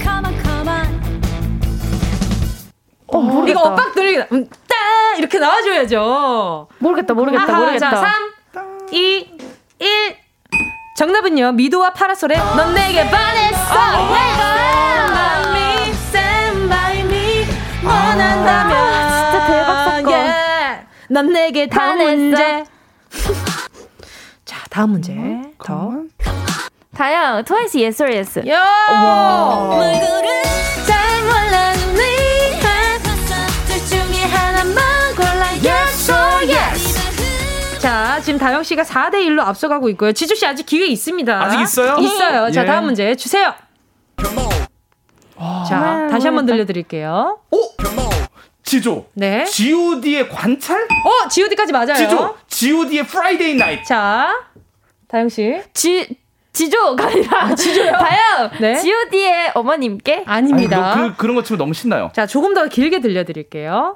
어, 3.09 3.19
모르겠다. 3.19 3.61
이거 3.61 3.71
엇박 3.71 3.95
들리게 3.95 4.27
음, 4.33 4.49
따 4.69 4.75
이렇게 5.17 5.39
나와줘야죠. 5.39 6.69
모르겠다, 6.79 7.15
모르겠다, 7.15 7.45
아하, 7.45 7.59
모르겠다. 7.61 7.91
자, 7.91 7.97
3, 8.53 8.87
2, 8.91 9.31
1. 9.79 10.17
정답은요. 10.97 11.53
미도와 11.53 11.91
파라솔의 11.91 12.39
넌 12.39 12.75
내게 12.75 13.09
반했어. 13.09 13.75
아, 13.75 14.47
원한다면 17.87 18.77
아, 18.77 19.31
진짜 19.31 19.47
대박 19.47 19.85
사건. 19.85 20.13
Yeah. 20.13 20.87
넌 21.09 21.33
내게 21.33 21.67
다음 21.69 21.99
문제. 21.99 22.65
자, 24.45 24.65
다음 24.71 24.91
문제. 24.91 25.13
어, 25.13 25.43
더. 25.65 25.93
다영, 26.97 27.45
트와이스 27.45 27.77
yes 27.77 28.03
or 28.03 28.11
yes. 28.11 28.41
야! 28.49 28.59
와. 28.59 29.79
잘 30.87 31.25
몰라 31.25 31.75
yes 35.63 36.11
or 36.11 36.51
yes. 36.51 37.79
자, 37.81 38.19
지금 38.23 38.39
다영 38.39 38.63
씨가 38.63 38.83
4대 38.83 39.17
1로 39.27 39.41
앞서가고 39.41 39.91
있고요. 39.91 40.13
지주 40.13 40.35
씨 40.37 40.47
아직 40.47 40.65
기회 40.65 40.87
있습니다. 40.87 41.43
아직 41.45 41.61
있어요? 41.61 41.99
있어요. 41.99 42.51
자, 42.51 42.63
예. 42.63 42.67
다음 42.67 42.87
문제 42.87 43.15
주세요. 43.15 43.53
자, 45.69 46.09
다시 46.11 46.27
한번 46.27 46.47
들려드릴게요. 46.47 47.41
오! 47.51 47.59
지조. 48.63 49.07
네. 49.13 49.45
G.O.D의 49.45 50.31
관찰? 50.31 50.81
어, 50.81 51.29
G.O.D까지 51.29 51.73
맞아요. 51.73 51.95
지조. 51.95 52.37
G.O.D의 52.49 53.07
Friday 53.07 53.55
Night. 53.55 53.85
자, 53.85 54.33
다영 55.09 55.29
씨. 55.29 55.61
지 55.75 56.26
지조가 56.57 57.05
아니라 57.07 57.43
아, 57.45 57.55
지조요. 57.55 57.93
다영. 58.01 58.51
네. 58.61 58.77
G.O.D의 58.81 59.51
어머님께 59.55 60.25
아닙니다. 60.27 60.93
아니, 60.95 61.09
그, 61.11 61.17
그런 61.17 61.37
거 61.37 61.43
치면 61.43 61.59
너무 61.59 61.75
신나요. 61.75 62.11
자, 62.15 62.27
조금 62.27 62.55
더 62.55 62.67
길게 62.67 63.01
들려드릴게요. 63.01 63.95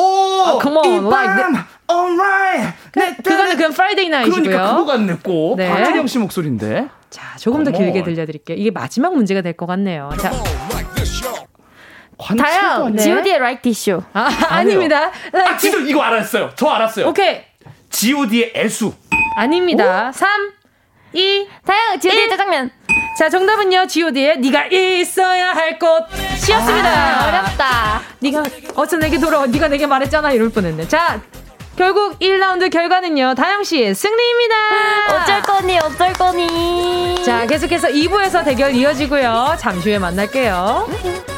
오, 0.00 0.04
아, 0.46 0.58
come 0.62 0.76
on, 0.78 1.06
like 1.06 1.34
that. 1.36 1.64
Alright. 1.90 2.74
그, 2.92 2.98
네, 3.00 3.16
그 3.16 3.36
거는 3.36 3.56
그냥 3.56 3.72
Friday 3.72 4.08
Night고요. 4.08 4.42
그러니까 4.42 4.70
그거 4.76 4.84
같네 4.84 5.16
꼭. 5.24 5.56
네. 5.56 5.68
박혜령 5.68 6.06
씨 6.06 6.18
목소리인데. 6.18 6.88
자, 7.10 7.36
조금 7.38 7.64
더 7.64 7.72
길게 7.72 8.04
들려드릴게요. 8.04 8.56
이게 8.56 8.70
마지막 8.70 9.14
문제가 9.14 9.40
될 9.42 9.54
것 9.54 9.66
같네요. 9.66 10.10
자. 10.20 10.30
다요. 12.36 12.88
네. 12.90 13.02
G.O.D의 13.02 13.34
Like 13.36 13.62
This 13.62 13.90
Show. 13.90 14.04
아, 14.12 14.28
아닙니다. 14.50 15.10
아, 15.32 15.56
진짜 15.56 15.78
이거 15.78 16.02
알았어요. 16.02 16.50
저 16.54 16.68
알았어요. 16.68 17.08
오케이. 17.08 17.40
G.O.D의 17.90 18.52
애수. 18.54 18.92
아닙니다. 19.36 20.08
오? 20.08 20.12
3, 20.12 20.52
2, 21.12 21.48
다요. 21.64 21.98
G.O.D의 22.00 22.28
짜장면. 22.28 22.70
자, 23.18 23.28
정답은요. 23.28 23.86
G.O.D의 23.86 24.38
네가 24.38 24.66
있어야 24.66 25.52
할 25.52 25.78
곳이었습니다. 25.78 26.88
아, 26.88 27.28
어렵다. 27.28 28.02
네가 28.20 28.42
어서 28.74 28.96
내게 28.96 29.18
돌아와. 29.18 29.46
네가 29.46 29.68
내게 29.68 29.86
말했잖아. 29.86 30.32
이럴 30.32 30.50
뻔했네. 30.50 30.86
자, 30.88 31.20
결국 31.76 32.18
1라운드 32.18 32.70
결과는요. 32.70 33.34
다영 33.36 33.64
씨의 33.64 33.94
승리입니다. 33.94 34.54
어쩔 35.14 35.42
거니? 35.42 35.78
어쩔 35.78 36.12
거니? 36.12 37.24
자, 37.24 37.46
계속해서 37.46 37.88
2부에서 37.88 38.44
대결 38.44 38.74
이어지고요. 38.74 39.56
잠시 39.58 39.88
후에 39.90 39.98
만날게요. 39.98 41.37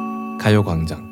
가요광장 0.41 1.11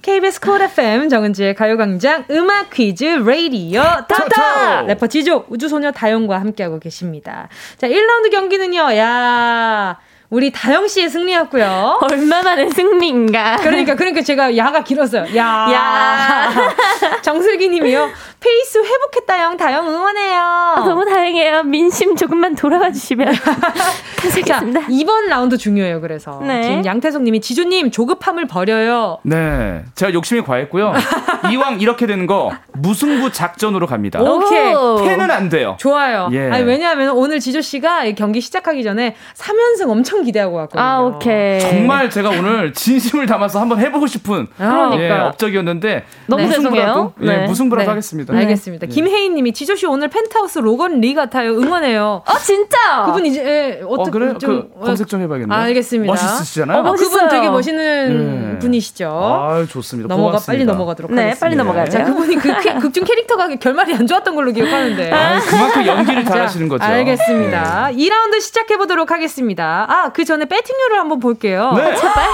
KBS 0.00 0.40
Cool 0.40 0.62
FM 0.62 1.10
정은지의 1.10 1.54
가요광장 1.54 2.24
음악 2.30 2.70
퀴즈 2.70 3.04
레이디오 3.04 3.82
타타 4.08 4.82
래퍼 4.82 5.08
지조 5.08 5.44
우주소녀 5.50 5.92
다영과 5.92 6.40
함께하고 6.40 6.78
계십니다. 6.78 7.48
자 7.76 7.86
1라운드 7.86 8.30
경기는요. 8.30 8.96
야 8.96 9.98
우리 10.30 10.50
다영 10.50 10.88
씨의 10.88 11.10
승리였고요. 11.10 12.00
얼마만의 12.00 12.70
승리인가. 12.70 13.58
그러니까 13.58 13.94
그러니까 13.94 14.22
제가 14.22 14.56
야가 14.56 14.82
길었어요. 14.82 15.36
야. 15.36 15.68
야. 15.70 16.50
정슬기 17.22 17.68
님이요. 17.68 18.10
페이스 18.44 18.76
회복했다 18.76 19.42
영 19.42 19.56
다영 19.56 19.88
응원해요. 19.88 20.38
아, 20.38 20.84
너무 20.84 21.06
다행이에요. 21.06 21.62
민심 21.62 22.14
조금만 22.14 22.54
돌아와 22.54 22.92
주시면 22.92 23.32
감사하겠습니다. 23.34 24.44
자, 24.80 24.86
이번 24.90 25.28
라운드 25.28 25.56
중요해요. 25.56 26.02
그래서 26.02 26.42
네. 26.44 26.62
지금 26.62 26.84
양태석 26.84 27.22
님이 27.22 27.40
지조님 27.40 27.90
조급함을 27.90 28.46
버려요. 28.46 29.18
네. 29.22 29.82
제가 29.94 30.12
욕심이 30.12 30.42
과했고요. 30.42 30.92
이왕 31.52 31.80
이렇게 31.80 32.06
되는 32.06 32.26
거 32.26 32.52
무승부 32.74 33.32
작전으로 33.32 33.86
갑니다. 33.86 34.20
오케이. 34.20 34.74
패는 35.08 35.30
안 35.30 35.48
돼요. 35.48 35.76
좋아요. 35.78 36.28
예. 36.32 36.50
아니 36.50 36.64
왜냐하면 36.64 37.10
오늘 37.10 37.40
지조 37.40 37.62
씨가 37.62 38.10
경기 38.12 38.42
시작하기 38.42 38.82
전에 38.82 39.16
3연승 39.34 39.88
엄청 39.88 40.22
기대하고 40.22 40.56
왔거든요. 40.56 40.82
아, 40.82 41.00
오케이. 41.00 41.60
정말 41.60 42.10
제가 42.10 42.28
오늘 42.28 42.74
진심을 42.74 43.24
담아서 43.24 43.58
한번 43.58 43.78
해보고 43.78 44.06
싶은 44.06 44.48
그러니까. 44.56 45.02
예, 45.02 45.10
업적이었는데 45.20 46.04
너무 46.26 46.42
네. 46.42 46.50
죄송해요. 46.50 47.14
네, 47.16 47.38
네. 47.38 47.46
무승부라도 47.46 47.86
네. 47.86 47.88
하겠습니다. 47.90 48.33
네. 48.34 48.42
알겠습니다. 48.42 48.86
네. 48.86 48.92
김혜인 48.92 49.34
님이 49.34 49.52
지조 49.52 49.76
씨 49.76 49.86
오늘 49.86 50.08
펜트하우스 50.08 50.58
로건 50.58 51.00
리 51.00 51.14
같아요. 51.14 51.52
응원해요. 51.52 52.22
어, 52.26 52.38
진짜? 52.38 53.04
그분 53.06 53.26
이제 53.26 53.44
예, 53.44 53.82
어떻게 53.86 54.08
어, 54.08 54.12
그래? 54.12 54.38
좀 54.38 54.70
그, 54.78 54.86
검색 54.86 55.08
좀 55.08 55.20
해봐야겠네요. 55.22 55.58
알겠습니다. 55.58 56.12
멋있으시잖아요. 56.12 56.78
어, 56.80 56.92
그분 56.92 57.28
되게 57.28 57.48
멋있는 57.48 58.52
네. 58.52 58.58
분이시죠. 58.58 59.08
아, 59.08 59.66
좋습니다. 59.68 60.08
넘어가 60.08 60.30
고맙습니다. 60.32 60.52
빨리 60.52 60.64
넘어가도록 60.64 61.12
네, 61.12 61.22
하겠습니다. 61.22 61.46
빨리 61.46 61.56
넘어가죠. 61.56 61.90
자, 61.90 62.04
그분이 62.04 62.36
그 62.36 62.80
극중 62.80 63.04
캐릭터가 63.04 63.48
결말이 63.56 63.94
안 63.94 64.06
좋았던 64.06 64.34
걸로 64.34 64.52
기억하는데. 64.52 65.12
아, 65.12 65.40
그만큼 65.40 65.86
연기를 65.86 66.24
잘하시는 66.24 66.68
거죠. 66.68 66.84
알겠습니다. 66.84 67.90
네. 67.90 67.96
2라운드 67.96 68.40
시작해 68.40 68.76
보도록 68.76 69.10
하겠습니다. 69.10 69.86
아, 69.88 70.12
그 70.12 70.24
전에 70.24 70.44
배팅률을 70.46 70.98
한번 70.98 71.20
볼게요. 71.20 71.72
네. 71.76 71.82
아, 71.82 71.94
제발. 71.94 72.24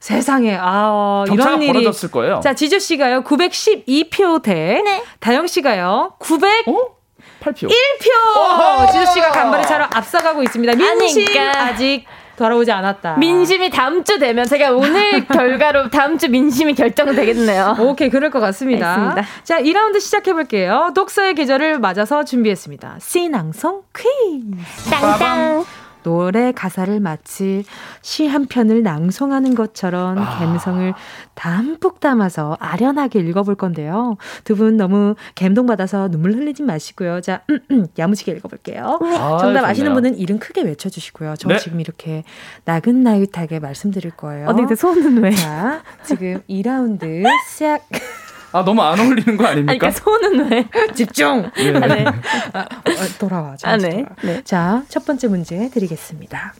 세상에 0.00 0.56
아 0.60 1.24
이런 1.32 1.60
일이 1.62 1.72
벌어졌을 1.72 2.10
거예요. 2.10 2.40
자 2.42 2.54
지조 2.54 2.78
씨가요 2.78 3.22
912표 3.24 4.42
대 4.42 4.80
네. 4.84 5.02
다영 5.20 5.46
씨가요 5.46 6.14
900 6.18 6.68
어? 6.68 6.72
8표 7.42 7.68
1표 7.68 8.92
지조 8.92 9.06
씨가 9.12 9.30
간발의 9.32 9.66
차로 9.66 9.84
앞서가고 9.92 10.42
있습니다. 10.44 10.74
민심 10.76 11.26
아니까. 11.26 11.64
아직 11.64 12.04
돌아오지 12.36 12.70
않았다. 12.70 13.16
민심이 13.16 13.68
다음 13.68 14.04
주 14.04 14.20
되면 14.20 14.46
제가 14.46 14.70
오늘 14.70 15.26
결과로 15.26 15.90
다음 15.90 16.16
주 16.18 16.28
민심이 16.30 16.74
결정되겠네요. 16.74 17.76
오케이 17.80 18.08
그럴 18.10 18.30
것 18.30 18.38
같습니다. 18.38 18.94
알겠습니다. 18.94 19.22
자 19.42 19.60
2라운드 19.60 20.00
시작해 20.00 20.32
볼게요. 20.32 20.92
독서의 20.94 21.34
계절을 21.34 21.80
맞아서 21.80 22.24
준비했습니다. 22.24 22.98
시낭송 23.00 23.82
퀴즈. 23.96 24.90
땅땅. 24.90 25.64
노래 26.08 26.52
가사를 26.52 26.98
마치 27.00 27.64
시 28.00 28.26
한 28.28 28.46
편을 28.46 28.82
낭송하는 28.82 29.54
것처럼 29.54 30.18
아. 30.18 30.38
감성을 30.38 30.92
담뿍 31.34 32.00
담아서 32.00 32.56
아련하게 32.60 33.20
읽어볼 33.20 33.54
건데요. 33.56 34.16
두 34.44 34.54
분 34.56 34.76
너무 34.76 35.14
감동받아서 35.36 36.08
눈물 36.08 36.32
흘리지 36.32 36.62
마시고요. 36.62 37.20
자, 37.20 37.42
음, 37.50 37.58
음, 37.70 37.86
야무지게 37.98 38.32
읽어볼게요. 38.32 38.98
아, 39.02 39.38
정답 39.40 39.64
아시는 39.64 39.92
분은 39.94 40.16
이름 40.18 40.38
크게 40.38 40.62
외쳐주시고요. 40.62 41.34
저 41.38 41.48
네. 41.48 41.58
지금 41.58 41.80
이렇게 41.80 42.24
나긋나긋하게 42.64 43.60
말씀드릴 43.60 44.10
거예요. 44.12 44.48
어디 44.48 44.74
손은 44.74 45.22
왜? 45.22 45.30
자, 45.32 45.82
지금 46.04 46.40
2라운드 46.48 47.24
시작. 47.50 47.82
아 48.52 48.64
너무 48.64 48.82
안 48.82 48.98
어울리는 48.98 49.36
거 49.36 49.46
아닙니까? 49.46 49.72
아니, 49.72 49.78
그러니까 49.78 49.90
손은 49.90 50.50
왜? 50.50 50.68
집중. 50.94 51.50
네. 51.56 51.74
아, 51.74 51.86
네. 51.86 52.04
아, 52.54 52.60
어, 52.60 53.18
돌아와. 53.18 53.56
아, 53.62 53.76
네. 53.76 54.04
네. 54.22 54.42
자, 54.44 54.84
첫 54.88 55.04
번째 55.04 55.28
문제 55.28 55.68
드리겠습니다. 55.68 56.54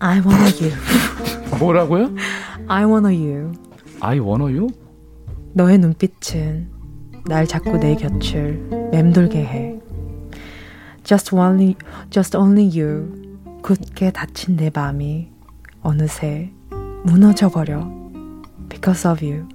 I 0.00 0.20
wanna 0.20 0.50
you. 0.60 0.72
뭐라고요? 1.58 2.10
I 2.66 2.84
wanna 2.84 3.14
you. 3.14 3.52
I 4.00 4.18
wanna 4.18 4.54
you? 4.54 4.68
너의 5.52 5.78
눈빛은 5.78 6.70
날 7.26 7.46
자꾸 7.46 7.78
내 7.78 7.94
곁을 7.94 8.90
맴돌게 8.90 9.38
해. 9.38 9.80
Just 11.04 11.34
only, 11.34 11.76
just 12.10 12.36
only 12.36 12.68
you. 12.78 13.38
굳게 13.62 14.10
닫힌 14.10 14.56
내 14.56 14.70
마음이 14.74 15.30
어느새 15.80 16.50
무너져 17.04 17.48
버려. 17.48 18.03
Because 18.74 19.06
of 19.08 19.24
you. 19.24 19.46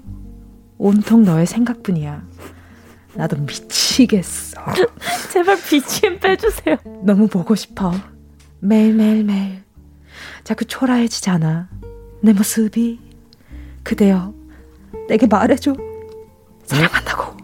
온통 0.78 1.24
너의 1.24 1.46
생각뿐이야. 1.46 2.22
나도 3.16 3.38
미치겠어. 3.38 4.62
제발 5.34 5.58
BGM 5.62 6.20
빼주세요. 6.20 6.78
너무 7.04 7.28
보고 7.28 7.56
싶어. 7.56 7.92
매일매일매일. 8.60 9.64
자꾸 10.44 10.66
초라해지잖아. 10.66 11.68
내 12.22 12.34
모습이. 12.34 13.00
그대여, 13.84 14.34
내게 15.08 15.26
말해줘. 15.28 15.74
사랑한다고. 16.66 17.38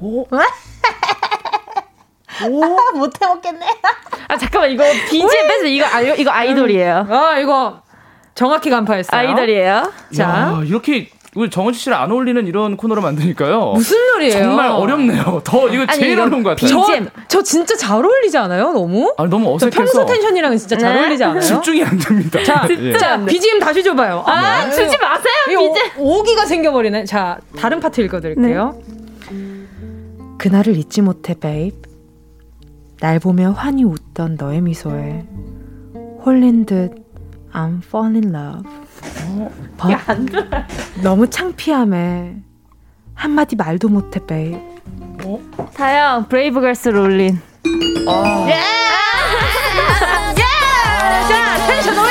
오. 0.00 0.20
오. 0.22 0.28
못 2.98 3.20
해 3.20 3.26
먹겠네. 3.26 3.66
아, 4.28 4.36
잠깐만, 4.36 4.70
이거 4.72 4.84
BGM 5.10 5.48
빼서 5.48 5.64
이거, 5.66 5.86
아, 5.86 6.00
이거 6.00 6.30
아이돌이에요. 6.30 7.06
아, 7.08 7.38
이거 7.38 7.82
정확히 8.34 8.70
간파했어요. 8.70 9.18
아이돌이에요. 9.18 9.92
자. 10.16 10.22
야, 10.24 10.62
이렇게 10.64 11.10
우리 11.34 11.50
정은지 11.50 11.80
씨랑 11.80 12.00
안 12.00 12.12
어울리는 12.12 12.46
이런 12.46 12.76
코너를 12.76 13.02
만드니까요. 13.02 13.72
무슨 13.74 13.96
소리예요? 14.12 14.44
정말 14.44 14.68
어렵네요. 14.70 15.40
더 15.42 15.68
이거 15.68 15.84
아니, 15.88 15.98
제일 15.98 16.20
어려운 16.20 16.42
것 16.44 16.50
같아요. 16.50 16.80
BGM. 16.80 17.04
저, 17.06 17.38
저 17.38 17.42
진짜 17.42 17.76
잘 17.76 18.04
어울리지 18.04 18.38
않아요? 18.38 18.72
너무? 18.72 19.12
아 19.16 19.24
너무 19.26 19.52
어색해서. 19.54 19.76
평소 19.76 20.06
텐션이랑 20.06 20.56
진짜 20.56 20.76
잘 20.76 20.94
네. 20.94 21.00
어울리지 21.00 21.24
않아요? 21.24 21.40
집중이 21.40 21.82
안 21.82 21.98
됩니다. 21.98 22.42
자, 22.44 22.66
예. 22.70 22.96
자 22.96 23.24
BGM 23.24 23.58
다시 23.58 23.82
줘봐요. 23.82 24.22
아, 24.26 24.64
네. 24.66 24.70
주지 24.70 24.96
마세요. 24.98 25.32
BGM. 25.48 25.74
오기가 25.98 26.46
생겨버리네. 26.46 27.04
자, 27.04 27.38
다른 27.58 27.80
파트 27.80 28.00
읽어드릴게요. 28.00 28.78
네. 29.30 29.64
그날을 30.38 30.76
잊지 30.76 31.02
못해, 31.02 31.34
babe. 31.38 31.76
날 33.00 33.18
보며 33.18 33.50
환히 33.50 33.82
웃던 33.84 34.36
너의 34.38 34.60
미소에 34.60 35.24
홀린 36.24 36.64
듯 36.64 36.92
I'm 37.52 37.82
fall 37.84 38.14
in 38.14 38.34
love. 38.34 38.68
어, 39.26 39.90
야, 39.90 40.00
안 40.06 40.26
들어. 40.26 40.44
너무 41.02 41.28
창피함에 41.28 42.36
한마디 43.14 43.56
말도 43.56 43.88
못해, 43.88 44.20
babe. 44.24 44.54
어? 45.24 45.40
다영, 45.74 46.28
브레이브걸스 46.28 46.88
Rollin'. 46.90 47.40
어. 48.06 48.46
예! 48.48 48.52
예! 48.52 50.42
자, 51.28 51.66
텐션 51.66 51.98
올려! 51.98 52.10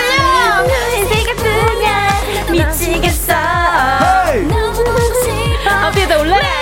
인생 0.97 1.25
같으냐, 1.35 2.09
미치겠어. 2.51 3.33
어디에다 5.89 6.19
올라가요? 6.19 6.53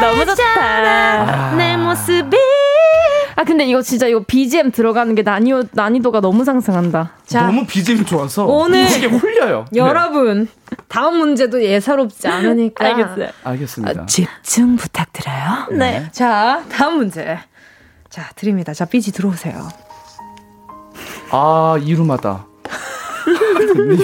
너무 0.00 0.26
좋다. 0.26 1.54
내 1.56 1.76
모습이 1.76 2.36
아 3.36 3.44
근데 3.44 3.64
이거 3.66 3.82
진짜 3.82 4.06
이거 4.06 4.22
BGM 4.26 4.70
들어가는 4.70 5.14
게 5.14 5.22
난이도 5.22 5.64
난이도가 5.72 6.20
너무 6.20 6.44
상승한다. 6.44 7.12
자, 7.26 7.46
너무 7.46 7.66
BGM 7.66 8.04
좋아서 8.04 8.46
오늘 8.46 8.86
이게 8.90 9.06
홀려요. 9.06 9.64
네. 9.72 9.80
여러분 9.80 10.44
네. 10.44 10.76
다음 10.88 11.16
문제도 11.18 11.62
예사롭지 11.62 12.28
않으니까 12.28 12.84
알겠어요. 12.86 13.28
알겠습니다. 13.42 14.02
어, 14.02 14.06
집중 14.06 14.76
부탁드려요. 14.76 15.66
네. 15.70 15.76
네. 15.76 16.08
자 16.12 16.62
다음 16.70 16.98
문제. 16.98 17.38
자 18.08 18.30
드립니다. 18.36 18.72
자 18.72 18.84
삐지 18.84 19.12
들어오세요. 19.12 19.68
아 21.30 21.76
이루마다. 21.82 22.46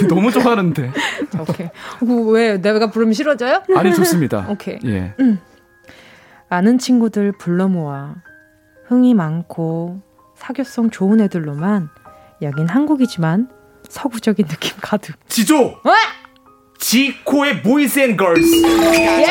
너무 0.09 0.33
좋아하는데. 0.33 0.93
오케이. 1.39 1.69
왜 2.33 2.61
내가 2.61 2.91
부르면 2.91 3.13
싫어져요? 3.13 3.63
아니 3.77 3.95
좋습니다. 3.95 4.47
오케이. 4.49 4.79
예. 4.87 5.15
음. 5.21 5.39
아는 6.49 6.79
친구들 6.79 7.31
불러 7.39 7.69
모아 7.69 8.15
흥이 8.91 9.15
많고 9.15 10.01
사교성 10.37 10.91
좋은 10.91 11.21
애들로만 11.21 11.91
여긴 12.43 12.69
한국이지만 12.69 13.49
서구적인 13.89 14.49
느낌 14.49 14.77
가득. 14.83 15.15
지조. 15.29 15.81
왜? 15.85 15.93
지코의 16.81 17.63
Boys 17.63 18.01
And 18.01 18.17
Girls. 18.17 18.67
예! 18.97 19.27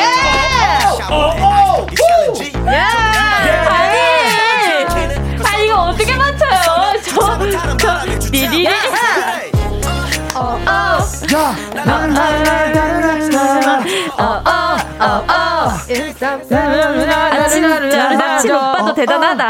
어, 1.10 1.14
어! 1.14 1.86
예! 2.68 2.78
아니! 2.78 3.98
아, 5.44 5.58
이거 5.58 5.82
어떻게 5.82 6.16
맞춰요? 6.16 6.50
저, 7.04 7.76
저, 7.76 8.04
리리. 8.30 8.66
어, 10.34 10.40
어. 10.40 10.98
야! 11.34 11.54
아, 15.00 15.78
진짜 17.48 18.16
마침 18.16 18.54
오빠도 18.54 18.94
대단하다. 18.94 19.44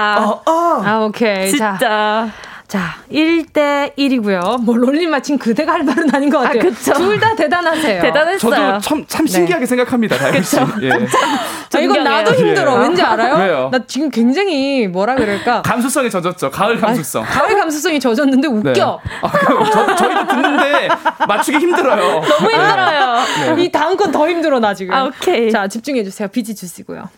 아, 0.46 1.01
오케이. 1.07 1.51
진짜. 1.51 1.76
자, 1.80 2.28
자, 2.71 2.95
1대 3.11 3.97
1이고요. 3.97 4.61
뭐 4.62 4.77
롤린 4.77 5.11
마친 5.11 5.37
그대가 5.37 5.73
할 5.73 5.83
말은 5.83 6.14
아닌 6.14 6.31
것 6.31 6.39
같아요. 6.39 6.71
아, 6.71 6.95
둘다 6.95 7.35
대단하세요. 7.35 7.99
대단했어요. 8.01 8.39
저도 8.39 8.79
참, 8.79 9.05
참 9.09 9.27
신기하게 9.27 9.64
네. 9.64 9.66
생각합니다, 9.66 10.16
다현 10.16 10.41
씨. 10.41 10.57
예. 10.83 10.93
아, 10.93 11.79
이건 11.81 12.05
나도 12.05 12.33
힘들어. 12.33 12.77
예. 12.79 12.83
왠지 12.87 13.03
알아요? 13.03 13.35
왜요? 13.39 13.68
나 13.73 13.81
지금 13.89 14.09
굉장히 14.09 14.87
뭐라 14.87 15.16
그럴까? 15.16 15.62
감수성이 15.66 16.09
젖었죠. 16.11 16.53
가을 16.53 16.79
감수성. 16.81 17.25
아 17.25 17.27
가을 17.27 17.57
감수성이 17.59 17.99
젖었는데 17.99 18.47
웃겨. 18.47 18.73
네. 18.73 18.81
아, 19.23 19.64
저, 19.73 19.97
저희도 19.97 20.27
듣는데 20.29 20.89
맞추기 21.27 21.59
힘들어요. 21.59 21.97
너무 22.21 22.51
힘들어요. 22.53 23.16
네. 23.57 23.64
이 23.64 23.73
다음 23.73 23.97
건 23.97 24.12
더 24.12 24.29
힘들어, 24.29 24.61
나 24.61 24.75
지금. 24.75 24.95
아, 24.95 25.05
오케이. 25.07 25.51
자, 25.51 25.66
집중해 25.66 26.05
주세요. 26.05 26.29
비지 26.29 26.55
주시고요. 26.55 27.09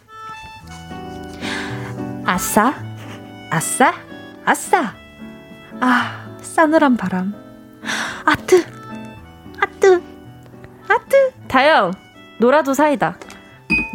아싸? 2.24 2.72
아싸? 3.50 3.92
아싸? 4.46 4.94
아, 5.84 6.36
싸늘한 6.40 6.96
바람. 6.96 7.34
아 8.24 8.36
뜨, 8.46 8.64
아 9.60 9.66
뜨, 9.80 10.00
아 10.88 10.96
뜨. 11.08 11.32
다영, 11.48 11.90
노라조 12.38 12.72
사이다. 12.72 13.18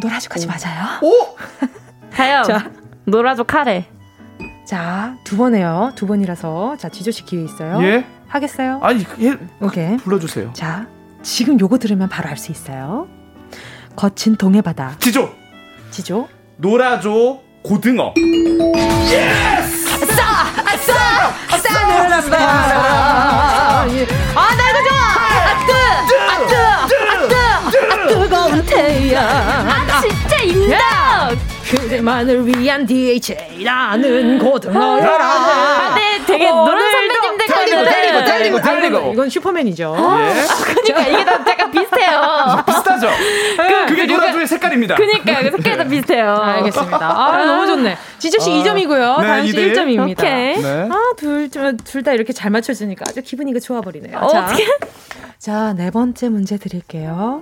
노라조까지 0.02 0.48
맞아요? 0.48 1.00
오! 1.02 1.36
다영, 2.14 2.44
자, 2.44 2.70
노라조 3.06 3.46
카레. 3.46 3.88
자, 4.68 5.16
두번 5.24 5.56
해요. 5.56 5.94
두 5.96 6.06
번이라서. 6.08 6.76
자, 6.78 6.90
지조씨 6.90 7.24
기회 7.24 7.44
있어요. 7.46 7.82
예? 7.84 8.06
하겠어요? 8.28 8.80
아니, 8.84 9.06
예. 9.22 9.38
오케이. 9.62 9.96
불러주세요. 9.96 10.52
자, 10.54 10.88
지금 11.24 11.58
요거 11.58 11.78
들으면 11.78 12.10
바로 12.10 12.28
알 12.30 12.36
수 12.38 12.52
있어요. 12.52 13.08
거친 13.96 14.36
동해바다. 14.36 14.98
지조! 15.00 15.30
지조. 15.92 16.28
노라조 16.58 17.42
고등어. 17.64 18.14
Yes! 19.10 19.77
바람! 22.10 22.32
아, 24.36 24.56
나 24.56 24.70
이거 24.70 24.80
좋아! 24.88 24.98
아뜨! 25.52 25.72
아뜨! 26.32 26.56
아뜨! 27.12 27.36
아, 27.36 28.08
뜨거운 28.08 28.66
태양! 28.66 29.28
아, 29.28 30.02
진짜 30.02 30.38
인정! 30.42 30.78
그대만을 31.70 32.48
위한 32.48 32.86
DHA라는 32.86 34.40
고등어라. 34.40 35.16
아, 35.18 35.96
네, 35.96 36.22
되게 36.26 36.50
노라조 36.50 36.92
선배님 36.92 37.27
들 37.70 37.86
달리고, 37.86 38.26
달리고, 38.26 38.62
달리고, 38.62 38.62
달리고. 38.62 39.14
이건 39.14 39.30
슈퍼맨이죠. 39.30 39.96
예. 39.98 40.02
아, 40.02 40.34
그러니까 40.64 41.08
이게 41.08 41.26
다 41.26 41.44
약간 41.48 41.72
비슷해요. 41.72 42.64
비슷하죠? 42.66 43.10
그, 43.58 43.86
그게 43.88 44.06
노라조의 44.06 44.48
색깔입니다. 44.48 44.96
그니까, 44.96 45.42
그 45.42 45.52
색깔이 45.52 45.78
다 45.78 45.84
비슷해요. 45.84 46.36
알겠습니다. 46.38 47.00
아, 47.00 47.46
너무 47.46 47.68
좋네. 47.68 47.98
지조씨 48.20 48.52
아, 48.52 48.54
2점이고요. 48.64 49.22
네, 49.22 49.28
다현씨 49.28 49.54
1점입니다. 49.54 50.20
오케이. 50.20 50.62
네. 50.62 50.90
아, 50.92 51.14
둘, 51.18 51.50
둘다 51.50 52.14
이렇게 52.14 52.34
잘 52.34 52.52
맞춰주니까 52.52 53.06
아주 53.08 53.22
기분이 53.22 53.58
좋아 53.60 53.82
버리네요. 53.82 54.18
어, 54.18 54.28
자, 54.28 54.44
어떻게? 54.46 54.66
자, 55.40 55.74
네 55.74 55.92
번째 55.92 56.30
문제 56.30 56.58
드릴게요. 56.58 57.42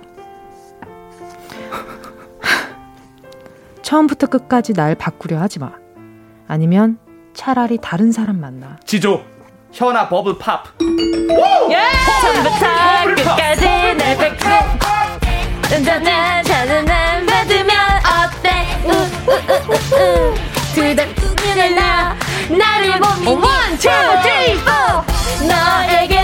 처음부터 3.82 4.26
끝까지 4.26 4.72
날 4.72 4.94
바꾸려 4.94 5.38
하지 5.40 5.58
마. 5.58 5.72
아니면 6.48 6.98
차라리 7.34 7.78
다른 7.80 8.12
사람 8.12 8.40
만나. 8.40 8.78
지조, 8.84 9.22
현아 9.76 10.08
Bubble 10.08 10.38
Pop. 10.38 10.64
예! 11.70 11.76
처음부터 12.22 12.56
끝까지 13.14 13.66
날 13.94 14.16
바꾸려. 14.16 14.56
짠짠짠, 15.68 16.44
짠짠짠, 16.44 17.26
받으면 17.26 17.76
어때? 18.06 18.78
우우우우우. 18.84 20.34
그대 20.74 21.06
꿈이나 21.14 22.16
나를 22.48 22.98
보니 23.00 23.26
one, 23.34 23.76
two, 23.76 23.90
three, 24.22 24.58
four. 24.64 24.70
너에게 25.46 26.15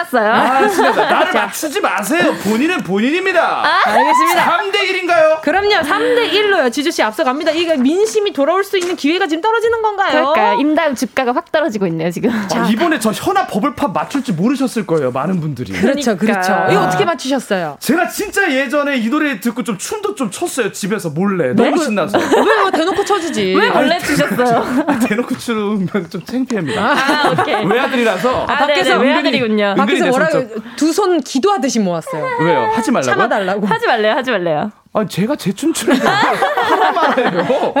신났어요. 0.00 0.32
아 0.32 0.68
신났다. 0.68 1.10
나를 1.10 1.32
맞추지 1.32 1.80
마세요. 1.80 2.34
본인은 2.44 2.78
본인입니다. 2.82 3.40
아, 3.42 3.80
알겠습니다. 3.84 4.58
3대 4.58 4.74
1인가요? 4.76 5.40
그럼요. 5.42 5.68
3대 5.68 6.30
1로요. 6.32 6.72
지주씨 6.72 7.02
앞서갑니다. 7.02 7.50
이게 7.52 7.76
민심이 7.76 8.32
돌아올 8.32 8.64
수 8.64 8.78
있는 8.78 8.96
기회가 8.96 9.26
지금 9.26 9.42
떨어지는 9.42 9.82
건가요? 9.82 10.10
그러니까요. 10.10 10.60
임다음 10.60 10.94
주가가 10.94 11.32
확 11.34 11.52
떨어지고 11.52 11.86
있네요, 11.88 12.10
지금. 12.10 12.30
아, 12.30 12.68
이번에 12.70 12.98
저 12.98 13.10
현아 13.10 13.46
버블팝 13.46 13.92
맞출지 13.92 14.32
모르셨을 14.32 14.86
거예요. 14.86 15.10
많은 15.10 15.40
분들이. 15.40 15.72
그렇죠. 15.72 16.16
그렇죠. 16.16 16.66
이거 16.70 16.82
어떻게 16.82 17.04
맞추셨어요? 17.04 17.76
제가 17.80 18.08
진짜 18.08 18.50
예전에 18.50 18.96
이 18.98 19.08
노래 19.08 19.40
듣고 19.40 19.62
좀 19.64 19.76
춤도 19.78 20.14
좀 20.14 20.30
췄어요. 20.30 20.72
집에서 20.72 21.10
몰래. 21.10 21.52
너무 21.54 21.70
네? 21.76 21.84
신나서. 21.84 22.18
왜 22.18 22.70
대놓고 22.72 23.04
쳐주지? 23.04 23.54
왜 23.58 23.70
몰래 23.70 23.98
추셨어요? 23.98 24.84
아, 24.86 24.98
대놓고 25.08 25.36
추면 25.38 25.88
좀 26.10 26.24
창피합니다. 26.24 26.80
아, 26.82 27.30
오케이. 27.30 27.64
외아들이라서. 27.64 28.42
아, 28.44 28.46
밖에서 28.46 28.98
외아들이군요. 28.98 29.74
밖에서 29.98 30.06
뭐라고 30.10 30.60
두 30.76 30.92
손 30.92 31.20
기도하듯이 31.20 31.80
모았어요. 31.80 32.24
왜요? 32.44 32.60
하지 32.72 32.90
말라고? 32.90 33.10
참아달라고. 33.12 33.66
하지 33.66 33.86
말래요. 33.86 34.12
하지 34.14 34.30
말래요. 34.30 34.70
아, 34.92 35.06
제가 35.06 35.36
제 35.36 35.52
춤추는데 35.52 36.04
하라 36.06 36.92
말해요. 36.92 37.74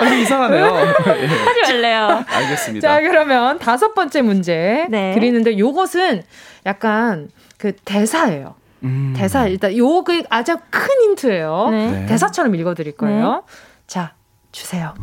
아, 0.00 0.04
이상하네요. 0.06 0.64
하지 0.64 1.72
말래요. 1.72 2.24
알겠습니다. 2.26 2.88
자, 2.88 3.00
그러면 3.00 3.58
다섯 3.58 3.94
번째 3.94 4.22
문제 4.22 4.86
네. 4.90 5.12
드리는데 5.14 5.58
요것은 5.58 6.22
약간 6.66 7.28
그 7.58 7.72
대사예요. 7.84 8.54
음. 8.84 9.12
대사 9.16 9.46
일단 9.48 9.76
요그 9.76 10.22
아주 10.30 10.56
큰 10.70 10.88
힌트예요. 11.02 11.68
네. 11.70 11.90
네. 11.90 12.06
대사처럼 12.06 12.54
읽어드릴 12.54 12.96
거예요. 12.96 13.44
네. 13.46 13.52
자, 13.86 14.12
주세요. 14.52 14.94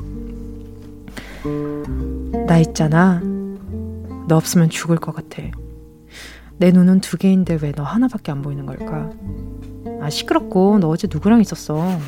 나 2.47 2.57
있잖아. 2.57 3.21
너 4.27 4.37
없으면 4.37 4.69
죽을 4.71 4.97
것 4.97 5.13
같아. 5.15 5.43
내 6.57 6.71
눈은 6.71 7.01
두 7.01 7.17
개인데 7.17 7.57
왜 7.61 7.71
너 7.75 7.83
하나밖에 7.83 8.31
안 8.31 8.41
보이는 8.41 8.65
걸까? 8.65 9.09
아, 10.01 10.09
시끄럽고 10.09 10.79
너 10.79 10.87
어제 10.89 11.07
누구랑 11.11 11.41
있었어? 11.41 11.99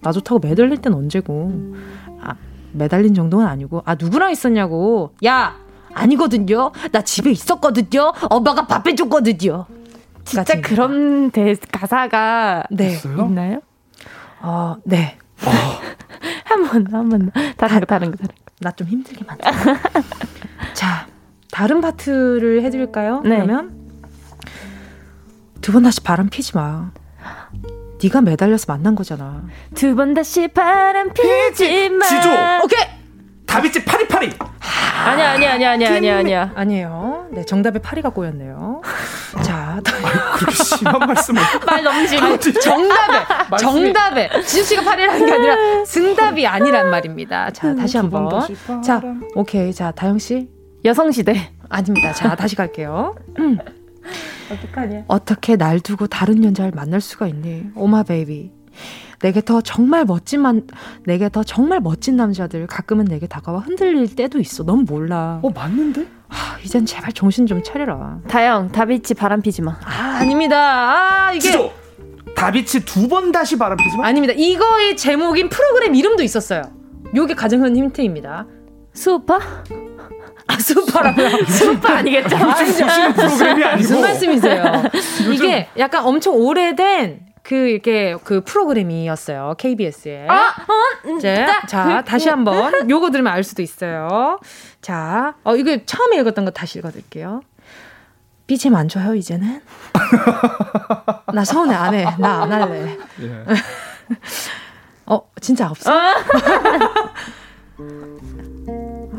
나 0.00 0.10
좋다고 0.12 0.40
매달릴 0.40 0.78
땐 0.78 0.94
언제고? 0.94 1.74
아, 2.20 2.34
매달린 2.72 3.14
정도는 3.14 3.46
아니고. 3.46 3.82
아, 3.84 3.94
누구랑 3.94 4.30
있었냐고. 4.32 5.12
야! 5.24 5.56
아니거든요. 5.94 6.72
나 6.90 7.02
집에 7.02 7.30
있었거든요. 7.30 8.12
엄마가 8.30 8.66
밥 8.66 8.86
해줬거든요. 8.88 9.66
진짜 10.24 10.60
그런 10.60 11.30
대, 11.30 11.54
가사가 11.70 12.64
네. 12.70 12.96
있나요? 13.04 13.60
어, 14.40 14.76
네. 14.84 15.18
어. 15.44 15.50
한 16.44 16.64
번, 16.64 16.86
한 16.92 17.08
번. 17.08 17.30
다른 17.56 17.80
거, 17.80 17.86
다른 17.86 18.10
거, 18.10 18.16
다른 18.16 18.28
거. 18.28 18.34
나 18.60 18.70
좀 18.72 18.86
힘들게 18.86 19.24
만들어. 19.24 19.50
자, 20.72 21.06
다른 21.50 21.80
파트를 21.80 22.62
해드릴까요? 22.62 23.20
네. 23.22 23.36
그러면 23.44 23.81
두 25.62 25.72
번 25.72 25.82
다시 25.84 26.00
바람 26.00 26.28
피지 26.28 26.56
마. 26.56 26.90
네가 28.02 28.20
매달려서 28.20 28.64
만난 28.68 28.94
거잖아. 28.94 29.44
두 29.74 29.94
번 29.94 30.12
다시 30.14 30.48
바람 30.48 31.10
피지 31.12 31.88
마. 31.90 32.04
지조. 32.06 32.28
오케이. 32.64 32.80
다비치 33.46 33.84
파리파리. 33.84 34.32
아니야 35.04 35.30
아니야 35.32 35.52
아니야 35.52 35.70
아니야 35.72 35.94
아니야 35.94 36.16
아니야. 36.18 36.52
아니에요. 36.54 37.26
네 37.32 37.44
정답에 37.44 37.78
파리가 37.80 38.10
꼬였네요. 38.10 38.80
자, 39.42 39.80
아유, 39.84 40.12
그렇게 40.38 40.54
심한 40.64 40.98
말씀을. 41.00 41.42
말 41.66 42.06
심해. 42.08 42.38
정답에 42.38 43.56
정답에 43.58 44.30
지수 44.42 44.64
씨가 44.64 44.82
파리라는 44.82 45.26
게 45.26 45.32
아니라 45.32 45.56
정답이 45.84 46.46
아니란 46.46 46.90
말입니다. 46.90 47.50
자 47.50 47.68
음, 47.68 47.76
다시 47.76 47.96
한번. 47.98 48.30
자 48.82 49.00
오케이 49.34 49.72
자 49.72 49.90
다영 49.92 50.18
씨 50.18 50.48
여성시대 50.84 51.52
아닙니다. 51.68 52.12
자 52.14 52.34
다시 52.34 52.56
갈게요. 52.56 53.14
음. 53.38 53.58
어떡하냐? 54.52 55.04
어떻게 55.08 55.56
날 55.56 55.80
두고 55.80 56.06
다른 56.06 56.44
여자를 56.44 56.72
만날 56.74 57.00
수가 57.00 57.26
있니? 57.28 57.66
Oh 57.74 57.88
my 57.88 58.02
baby. 58.04 58.50
내게 59.20 59.40
더 59.40 59.60
정말 59.60 60.04
멋진 60.04 60.40
만 60.40 60.66
내게 61.04 61.28
더 61.28 61.42
정말 61.44 61.80
멋진 61.80 62.16
남자들 62.16 62.66
가끔은 62.66 63.04
내게 63.04 63.26
다가와 63.26 63.60
흔들릴 63.60 64.16
때도 64.16 64.38
있어. 64.40 64.64
넌 64.64 64.84
몰라. 64.84 65.38
어 65.42 65.50
맞는데? 65.50 66.06
아, 66.28 66.56
이젠 66.64 66.84
제발 66.86 67.12
정신 67.12 67.46
좀 67.46 67.62
차려라. 67.62 68.18
다영, 68.28 68.72
다비치 68.72 69.14
바람 69.14 69.40
피지 69.42 69.62
마. 69.62 69.78
아, 69.84 70.16
아닙니다. 70.20 70.56
아, 71.28 71.32
이게 71.32 71.40
지조. 71.40 71.70
다비치 72.34 72.84
두 72.84 73.06
번 73.08 73.30
다시 73.30 73.56
바람 73.58 73.76
피지 73.76 73.96
마. 73.98 74.06
아닙니다. 74.06 74.32
이거의 74.36 74.96
제목인 74.96 75.48
프로그램 75.50 75.94
이름도 75.94 76.22
있었어요. 76.22 76.62
요게 77.14 77.34
가장 77.34 77.60
큰 77.60 77.76
힌트입니다. 77.76 78.46
수우파? 78.94 79.38
아, 80.52 80.58
수우파라고요? 80.58 81.44
수우파 81.46 81.96
아니겠죠? 81.98 82.36
요즘 82.36 82.86
프로그램이 83.14 83.64
아니고. 83.64 83.78
무슨 83.78 84.00
말씀이세요? 84.00 84.64
이게 85.32 85.68
약간 85.78 86.04
엄청 86.04 86.34
오래된 86.34 87.20
그 87.42 87.54
이렇게 87.54 88.16
그 88.22 88.42
프로그램이었어요. 88.44 89.54
KBS에. 89.58 90.26
아, 90.28 90.48
어, 90.48 91.18
자, 91.20 91.46
자, 91.46 91.66
자 91.66 92.02
다시 92.04 92.28
한번 92.28 92.72
요거 92.88 93.10
들으면 93.10 93.32
알 93.32 93.42
수도 93.42 93.62
있어요. 93.62 94.38
자, 94.80 95.34
어 95.44 95.56
이거 95.56 95.76
처음에 95.84 96.16
읽었던 96.18 96.44
거 96.44 96.50
다시 96.52 96.78
읽어드릴게요. 96.78 97.40
BGM 98.46 98.74
안 98.74 98.88
줘요 98.88 99.14
이제는? 99.14 99.60
나 101.32 101.44
서운해 101.44 101.74
안 101.74 101.94
해. 101.94 102.04
나 102.18 102.42
안 102.42 102.52
할래. 102.52 102.98
예. 103.22 103.44
어 105.06 105.20
진짜 105.40 105.68
없어? 105.70 105.90
아. 105.92 106.14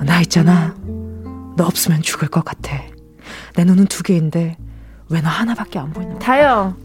나 0.06 0.20
있잖아. 0.22 0.76
너 1.56 1.66
없으면 1.66 2.01
죽을 2.01 2.28
것 2.28 2.43
같아. 2.43 2.78
내 3.56 3.64
눈은 3.64 3.86
두 3.88 4.04
개인데 4.04 4.58
왜 5.10 5.22
너 5.22 5.30
하나밖에 5.30 5.78
안 5.80 5.91
보이는 5.93 6.14
거야? 6.14 6.20
다영. 6.20 6.76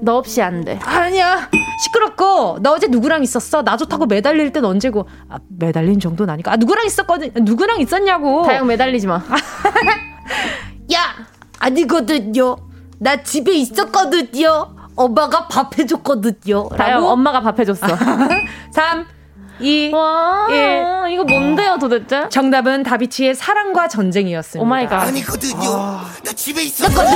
너 0.00 0.16
없이 0.16 0.40
안 0.42 0.64
돼. 0.64 0.78
아니야. 0.82 1.48
시끄럽고 1.84 2.58
너 2.62 2.72
어제 2.72 2.86
누구랑 2.88 3.22
있었어? 3.22 3.62
나 3.62 3.76
좋다고 3.76 4.06
매달릴 4.06 4.52
땐 4.52 4.64
언제고? 4.64 5.06
아, 5.28 5.38
매달린 5.58 6.00
정도는 6.00 6.32
아니까. 6.32 6.52
아, 6.52 6.56
누구랑 6.56 6.86
있었거든. 6.86 7.30
누구랑 7.42 7.80
있었냐고. 7.80 8.42
다영 8.44 8.66
매달리지 8.66 9.06
마. 9.06 9.16
야, 10.92 11.00
아니거든요. 11.58 12.56
나 12.98 13.22
집에 13.22 13.52
있었거든요. 13.54 14.74
엄마가 14.96 15.48
밥 15.48 15.78
해줬거든요. 15.78 16.68
다영 16.70 17.04
엄마가 17.04 17.40
밥 17.40 17.58
해줬어. 17.58 17.86
3 18.72 19.06
2, 19.60 19.92
와, 19.92 20.46
1. 20.50 21.12
이거 21.12 21.24
뭔데요, 21.24 21.78
도대체? 21.78 22.28
정답은 22.28 22.82
다비치의 22.82 23.34
사랑과 23.34 23.86
전쟁이었습니다. 23.88 24.62
Oh 24.62 24.64
my 24.66 24.86
god. 24.88 25.06
아니거든요. 25.06 25.70
아. 25.72 26.10
나 26.24 26.32
집에 26.32 26.62
있었거든요. 26.64 27.12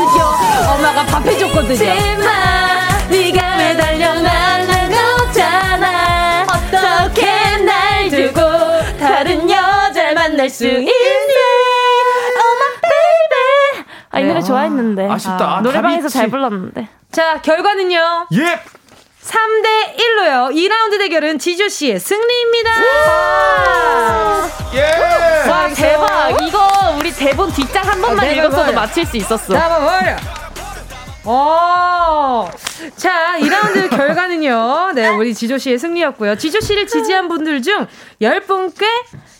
엄마가 0.75 1.05
밥 1.07 1.27
해줬거든요. 1.27 1.91
하지마, 1.91 2.29
네가 3.11 3.57
매달려 3.57 4.15
날아가잖아. 4.21 5.87
어떻게 6.49 7.57
날 7.59 8.09
두고 8.09 8.41
다른 9.01 9.51
여자를 9.51 10.15
만날 10.15 10.49
수 10.49 10.67
있니? 10.67 10.93
아, 14.11 14.21
이 14.21 14.25
노래 14.25 14.41
좋아했는데. 14.43 15.07
아쉽다. 15.09 15.57
아, 15.59 15.61
노래방에서 15.61 16.03
다비치. 16.09 16.15
잘 16.19 16.29
불렀는데. 16.31 16.89
자, 17.13 17.41
결과는요. 17.43 18.27
예. 18.35 18.61
3대 19.29 19.97
1로요. 19.97 20.55
2라운드 20.55 20.99
대결은 20.99 21.39
지조 21.39 21.69
씨의 21.69 22.01
승리입니다. 22.01 22.71
예. 24.75 25.51
와 25.51 25.69
대박. 25.75 26.43
이거 26.43 26.95
우리 26.99 27.13
대본 27.13 27.53
뒷장 27.53 27.87
한 27.87 28.01
번만 28.01 28.25
아, 28.25 28.31
읽었어도 28.31 28.73
맞힐 28.73 29.05
수 29.07 29.17
있었어. 29.19 29.53
잡아버려. 29.53 30.17
어. 31.31 32.49
자, 32.97 33.37
2라운드 33.39 33.91
결과는요. 33.95 34.93
네, 34.95 35.09
우리 35.09 35.35
지조 35.35 35.59
씨의 35.59 35.79
승리였고요. 35.79 36.37
지조 36.37 36.61
씨를 36.61 36.87
지지한 36.87 37.29
분들 37.29 37.61
중 37.61 37.87
10분께 38.23 38.83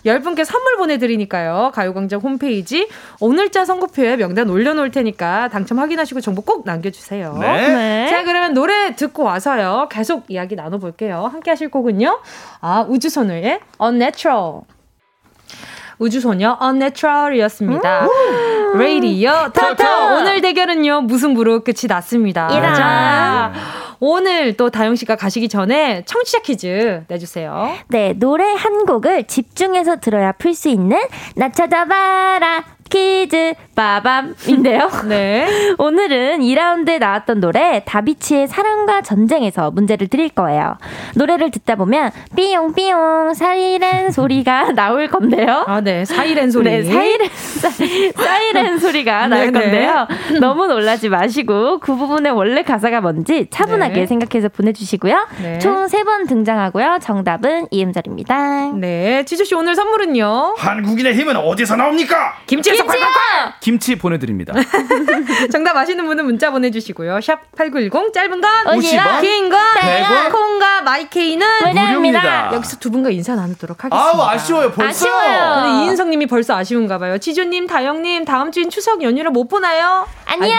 10분께 0.05 0.45
선물 0.45 0.77
보내 0.77 0.99
드리니까요. 0.99 1.73
가요 1.75 1.95
광장 1.95 2.21
홈페이지 2.21 2.89
오늘자 3.21 3.65
선고표에 3.65 4.17
명단 4.17 4.51
올려 4.51 4.75
놓을 4.75 4.91
테니까 4.91 5.49
당첨 5.49 5.79
확인하시고 5.79 6.21
정보 6.21 6.43
꼭 6.43 6.65
남겨 6.67 6.91
주세요. 6.91 7.37
네. 7.41 7.69
네. 7.69 8.07
자, 8.11 8.23
그러면 8.23 8.53
노래 8.53 8.95
듣고 8.95 9.25
와서요. 9.25 9.89
계속 9.91 10.25
이야기 10.29 10.57
나눠 10.57 10.79
볼게요. 10.79 11.29
함께 11.33 11.51
하실 11.51 11.71
곡은요. 11.71 12.21
아, 12.61 12.85
우주소녀의 12.89 13.61
Unnatural. 13.81 14.61
우주소녀 15.99 16.59
Unnatural이었습니다. 16.63 18.07
레이디어 18.77 19.51
터터 19.53 20.17
오늘 20.17 20.41
대결은요 20.41 21.03
무승부로 21.03 21.65
끝이 21.65 21.87
났습니다. 21.89 22.49
자 22.75 23.53
오늘 24.01 24.57
또 24.57 24.71
다영 24.71 24.95
씨가 24.95 25.17
가시기 25.17 25.49
전에 25.49 26.05
청취자 26.07 26.41
퀴즈 26.41 27.03
내주세요. 27.09 27.75
네 27.89 28.13
노래 28.17 28.45
한 28.55 28.87
곡을 28.87 29.25
집중해서 29.25 29.97
들어야 29.97 30.33
풀 30.33 30.55
수 30.55 30.69
있는 30.69 30.99
나 31.35 31.51
찾아봐라 31.51 32.65
퀴즈 32.91 33.55
빠밤인데요. 33.75 34.91
네. 35.09 35.47
오늘은 35.79 36.41
2라운드에 36.41 36.99
나왔던 36.99 37.41
노래 37.41 37.83
다비치의 37.85 38.49
사랑과 38.49 39.03
전쟁에서 39.03 39.71
문제를 39.71 40.09
드릴 40.09 40.29
거예요. 40.31 40.77
노래를 41.15 41.51
듣다 41.51 41.77
보면 41.77 42.11
삐용삐용 42.37 43.35
사이렌 43.35 44.11
소리가 44.11 44.73
나올 44.79 45.09
건데요. 45.09 45.65
아, 45.67 45.81
네. 45.81 46.05
사이렌 46.05 46.51
소리. 46.51 46.71
네, 46.71 46.83
사이렌 46.83 47.31
사이렌 48.17 48.79
소리가 48.79 49.29
네, 49.29 49.37
나올 49.37 49.53
네. 49.53 49.61
건데요. 49.61 50.09
너무 50.41 50.67
놀라지 50.67 51.09
마시고 51.09 51.79
그 51.81 51.95
부분의 51.95 52.33
원래 52.33 52.63
가사가 52.63 53.01
뭔지 53.01 53.47
차분하게 53.51 53.95
네. 53.95 54.07
생각해서 54.07 54.49
보내 54.49 54.73
주시고요. 54.73 55.29
네. 55.43 55.59
총 55.59 55.87
3번 55.87 56.29
등장하고요. 56.29 56.99
정답은 57.03 57.67
이음절입니다. 57.71 58.73
네. 58.73 59.25
지주 59.25 59.45
씨 59.45 59.55
오늘 59.55 59.75
선물은요? 59.75 60.55
한국인의 60.59 61.15
힘은 61.15 61.37
어디서 61.37 61.77
나옵니까? 61.77 62.35
김치 62.47 62.78
김치 63.61 63.97
보내드립니다. 63.97 64.55
정답 65.53 65.77
아시는 65.77 66.07
분은 66.07 66.25
문자 66.25 66.51
보내주시고요. 66.51 67.21
샵 67.21 67.41
8910 67.57 68.13
짧은 68.13 68.41
건 68.41 68.51
50원, 68.65 69.21
긴건 69.21 69.61
100원, 69.81 70.33
콩과 70.33 70.83
마이케이는 70.83 71.47
무료입니다. 71.75 72.51
여기서 72.55 72.79
두 72.79 72.91
분과 72.91 73.11
인사 73.11 73.35
나누도록 73.35 73.85
하겠습니다. 73.85 74.09
아우 74.23 74.29
아쉬워요 74.29 74.73
벌써. 74.73 75.07
아쉬워요. 75.07 75.85
이인성님이 75.85 76.27
벌써 76.27 76.57
아쉬운가 76.57 76.99
봐요. 76.99 77.19
지조님, 77.19 77.67
다영님 77.67 78.25
다음 78.25 78.51
주인 78.53 78.71
추석 78.71 79.03
연휴를 79.03 79.31
못 79.31 79.49
보나요? 79.49 80.07
아니 80.27 80.53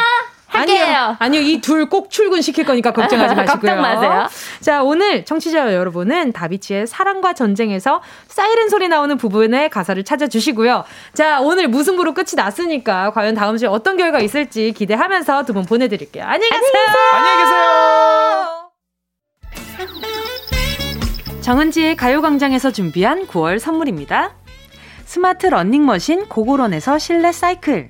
요. 0.56 0.60
아니, 0.60 0.80
아니요. 0.82 1.16
아니요. 1.20 1.42
이 1.42 1.62
둘 1.62 1.88
꼭 1.90 2.10
출근시킬 2.10 2.66
거니까 2.66 2.92
걱정하지 2.92 3.36
마시고요. 3.36 3.54
걱정 3.60 3.82
마세요. 3.82 4.28
자, 4.62 4.82
오늘 4.84 5.24
청취자 5.26 5.74
여러분은 5.74 6.34
다비치의 6.34 6.88
사랑과 6.88 7.34
전쟁에서 7.34 8.02
사이렌 8.28 8.70
소리 8.70 8.88
나오는 8.88 9.16
부분의 9.18 9.70
가사를 9.70 10.04
찾아주시고요. 10.04 10.84
자, 11.14 11.40
오늘 11.42 11.68
무승부로 11.68 12.14
끝이 12.14 12.30
났으니까 12.36 13.12
과연 13.12 13.36
다음 13.36 13.58
주에 13.58 13.68
어떤 13.68 13.98
결과 13.98 14.20
있을지 14.20 14.72
기대하면서 14.74 15.46
두 15.46 15.54
분 15.54 15.66
보내드릴게요. 15.66 16.24
안녕히 16.26 16.50
가세요. 16.50 16.86
안녕히 17.14 17.44
계세요. 17.44 18.70
정은지의 21.42 21.96
가요광장에서 21.96 22.72
준비한 22.72 23.26
9월 23.28 23.60
선물입니다. 23.60 24.32
스마트 25.06 25.48
러닝머신 25.48 26.28
고고런에서 26.28 27.00
실내 27.00 27.32
사이클. 27.32 27.90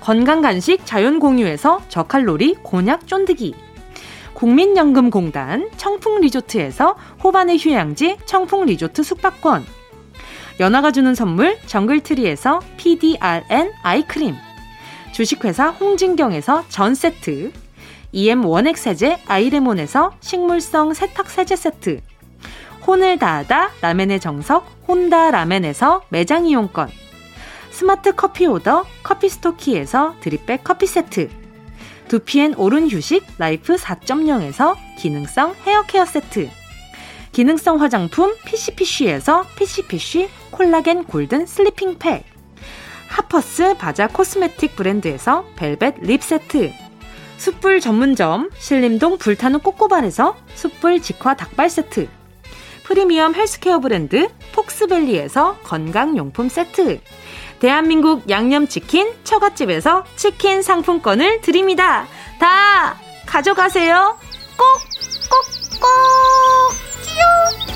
건강간식 0.00 0.86
자연공유에서 0.86 1.82
저칼로리 1.88 2.54
곤약 2.62 3.06
쫀득이. 3.06 3.54
국민연금공단 4.34 5.68
청풍리조트에서 5.76 6.96
호반의 7.22 7.58
휴양지 7.58 8.18
청풍리조트 8.24 9.02
숙박권. 9.02 9.64
연아가 10.60 10.92
주는 10.92 11.14
선물 11.14 11.58
정글트리에서 11.66 12.60
PDRN 12.76 13.72
아이크림. 13.82 14.34
주식회사 15.12 15.70
홍진경에서 15.70 16.64
전세트. 16.68 17.52
EM 18.12 18.44
원액세제 18.44 19.22
아이레몬에서 19.26 20.12
식물성 20.20 20.94
세탁세제 20.94 21.56
세트. 21.56 22.00
혼을 22.86 23.18
다하다 23.18 23.70
라멘의 23.82 24.18
정석 24.18 24.66
혼다 24.88 25.30
라멘에서 25.30 26.02
매장 26.08 26.46
이용권 26.46 26.88
스마트 27.78 28.12
커피 28.12 28.44
order 28.44 28.86
커피 29.04 29.28
스토키에서 29.28 30.16
드립백 30.18 30.64
커피 30.64 30.88
세트. 30.88 31.30
두피엔 32.08 32.54
오른 32.56 32.90
휴식 32.90 33.24
라이프 33.38 33.76
4.0에서 33.76 34.74
기능성 34.98 35.54
헤어 35.64 35.82
케어 35.82 36.04
세트. 36.04 36.48
기능성 37.30 37.80
화장품 37.80 38.34
피시피쉬에서 38.44 39.44
피시피쉬 39.54 40.28
콜라겐 40.50 41.04
골든 41.04 41.46
슬리핑 41.46 42.00
팩. 42.00 42.24
하퍼스 43.06 43.76
바자 43.76 44.08
코스메틱 44.08 44.74
브랜드에서 44.74 45.44
벨벳 45.54 46.00
립 46.00 46.24
세트. 46.24 46.72
숯불 47.36 47.78
전문점 47.80 48.50
신림동 48.58 49.18
불타는 49.18 49.60
꼬꼬발에서 49.60 50.34
숯불 50.56 51.00
직화 51.00 51.36
닭발 51.36 51.70
세트. 51.70 52.08
프리미엄 52.88 53.34
헬스케어 53.34 53.80
브랜드 53.80 54.28
폭스밸리에서 54.52 55.58
건강용품 55.62 56.48
세트 56.48 57.02
대한민국 57.60 58.28
양념치킨 58.30 59.12
처갓집에서 59.24 60.04
치킨 60.16 60.62
상품권을 60.62 61.40
드립니다. 61.40 62.06
다 62.38 62.96
가져가세요. 63.26 64.16
꼭, 64.56 64.66
꼭, 65.30 65.80
꼭! 65.80 65.88
끼용! 67.04 67.68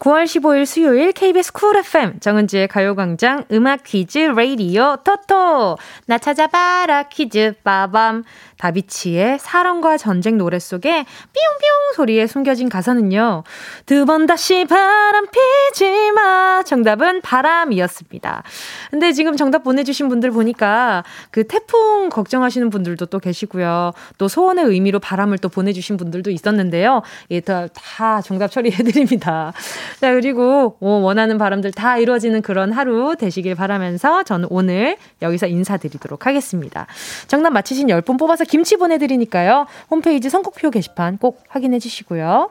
9월 0.00 0.24
15일 0.24 0.64
수요일 0.64 1.12
KBS 1.12 1.52
쿨 1.52 1.76
FM 1.76 2.20
정은지의 2.20 2.68
가요광장 2.68 3.44
음악 3.52 3.82
퀴즈 3.84 4.18
레이디오 4.18 4.96
토토 5.04 5.76
나 6.06 6.16
찾아봐라 6.16 7.04
퀴즈 7.10 7.52
빠밤 7.62 8.24
다비치의 8.60 9.38
사랑과 9.40 9.96
전쟁 9.96 10.36
노래 10.36 10.58
속에 10.58 10.90
삐용삐용 10.90 11.92
소리에 11.96 12.26
숨겨진 12.26 12.68
가사는요. 12.68 13.42
두 13.86 14.04
번 14.04 14.26
다시 14.26 14.64
바람 14.64 15.26
피지 15.26 16.12
마. 16.12 16.62
정답은 16.62 17.20
바람이었습니다. 17.22 18.42
근데 18.90 19.12
지금 19.12 19.36
정답 19.36 19.62
보내주신 19.62 20.08
분들 20.08 20.30
보니까 20.32 21.04
그 21.30 21.46
태풍 21.46 22.08
걱정하시는 22.10 22.68
분들도 22.70 23.06
또 23.06 23.18
계시고요. 23.18 23.92
또 24.18 24.28
소원의 24.28 24.64
의미로 24.66 24.98
바람을 24.98 25.38
또 25.38 25.48
보내주신 25.48 25.96
분들도 25.96 26.30
있었는데요. 26.30 27.02
예, 27.30 27.40
다, 27.40 27.68
다 27.68 28.20
정답 28.20 28.50
처리해드립니다. 28.50 29.52
자, 30.00 30.12
그리고 30.12 30.76
뭐 30.80 30.98
원하는 30.98 31.38
바람들 31.38 31.72
다 31.72 31.96
이루어지는 31.98 32.42
그런 32.42 32.72
하루 32.72 33.14
되시길 33.16 33.54
바라면서 33.54 34.24
저는 34.24 34.48
오늘 34.50 34.96
여기서 35.22 35.46
인사드리도록 35.46 36.26
하겠습니다. 36.26 36.86
정답 37.26 37.50
맞히신 37.50 37.86
10분 37.86 38.18
뽑아서 38.18 38.44
김치 38.50 38.76
보내드리니까요. 38.76 39.66
홈페이지 39.90 40.28
선곡표 40.28 40.70
게시판 40.70 41.18
꼭 41.18 41.42
확인해 41.48 41.78
주시고요. 41.78 42.50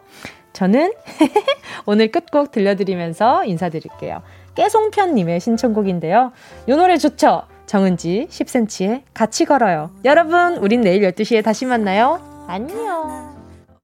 저는 0.53 0.93
오늘 1.85 2.09
끝곡 2.09 2.51
들려드리면서 2.51 3.43
인사드릴게요. 3.43 4.23
깨송편님의 4.55 5.41
신청곡인데요. 5.41 6.31
요 6.69 6.75
노래 6.75 6.97
좋죠? 6.97 7.43
정은지 7.65 8.27
10cm의 8.29 9.03
같이 9.13 9.43
걸어요. 9.45 9.91
여러분, 10.05 10.55
우린 10.57 10.81
내일 10.81 11.01
12시에 11.01 11.43
다시 11.43 11.65
만나요. 11.65 12.45
안녕. 12.47 13.28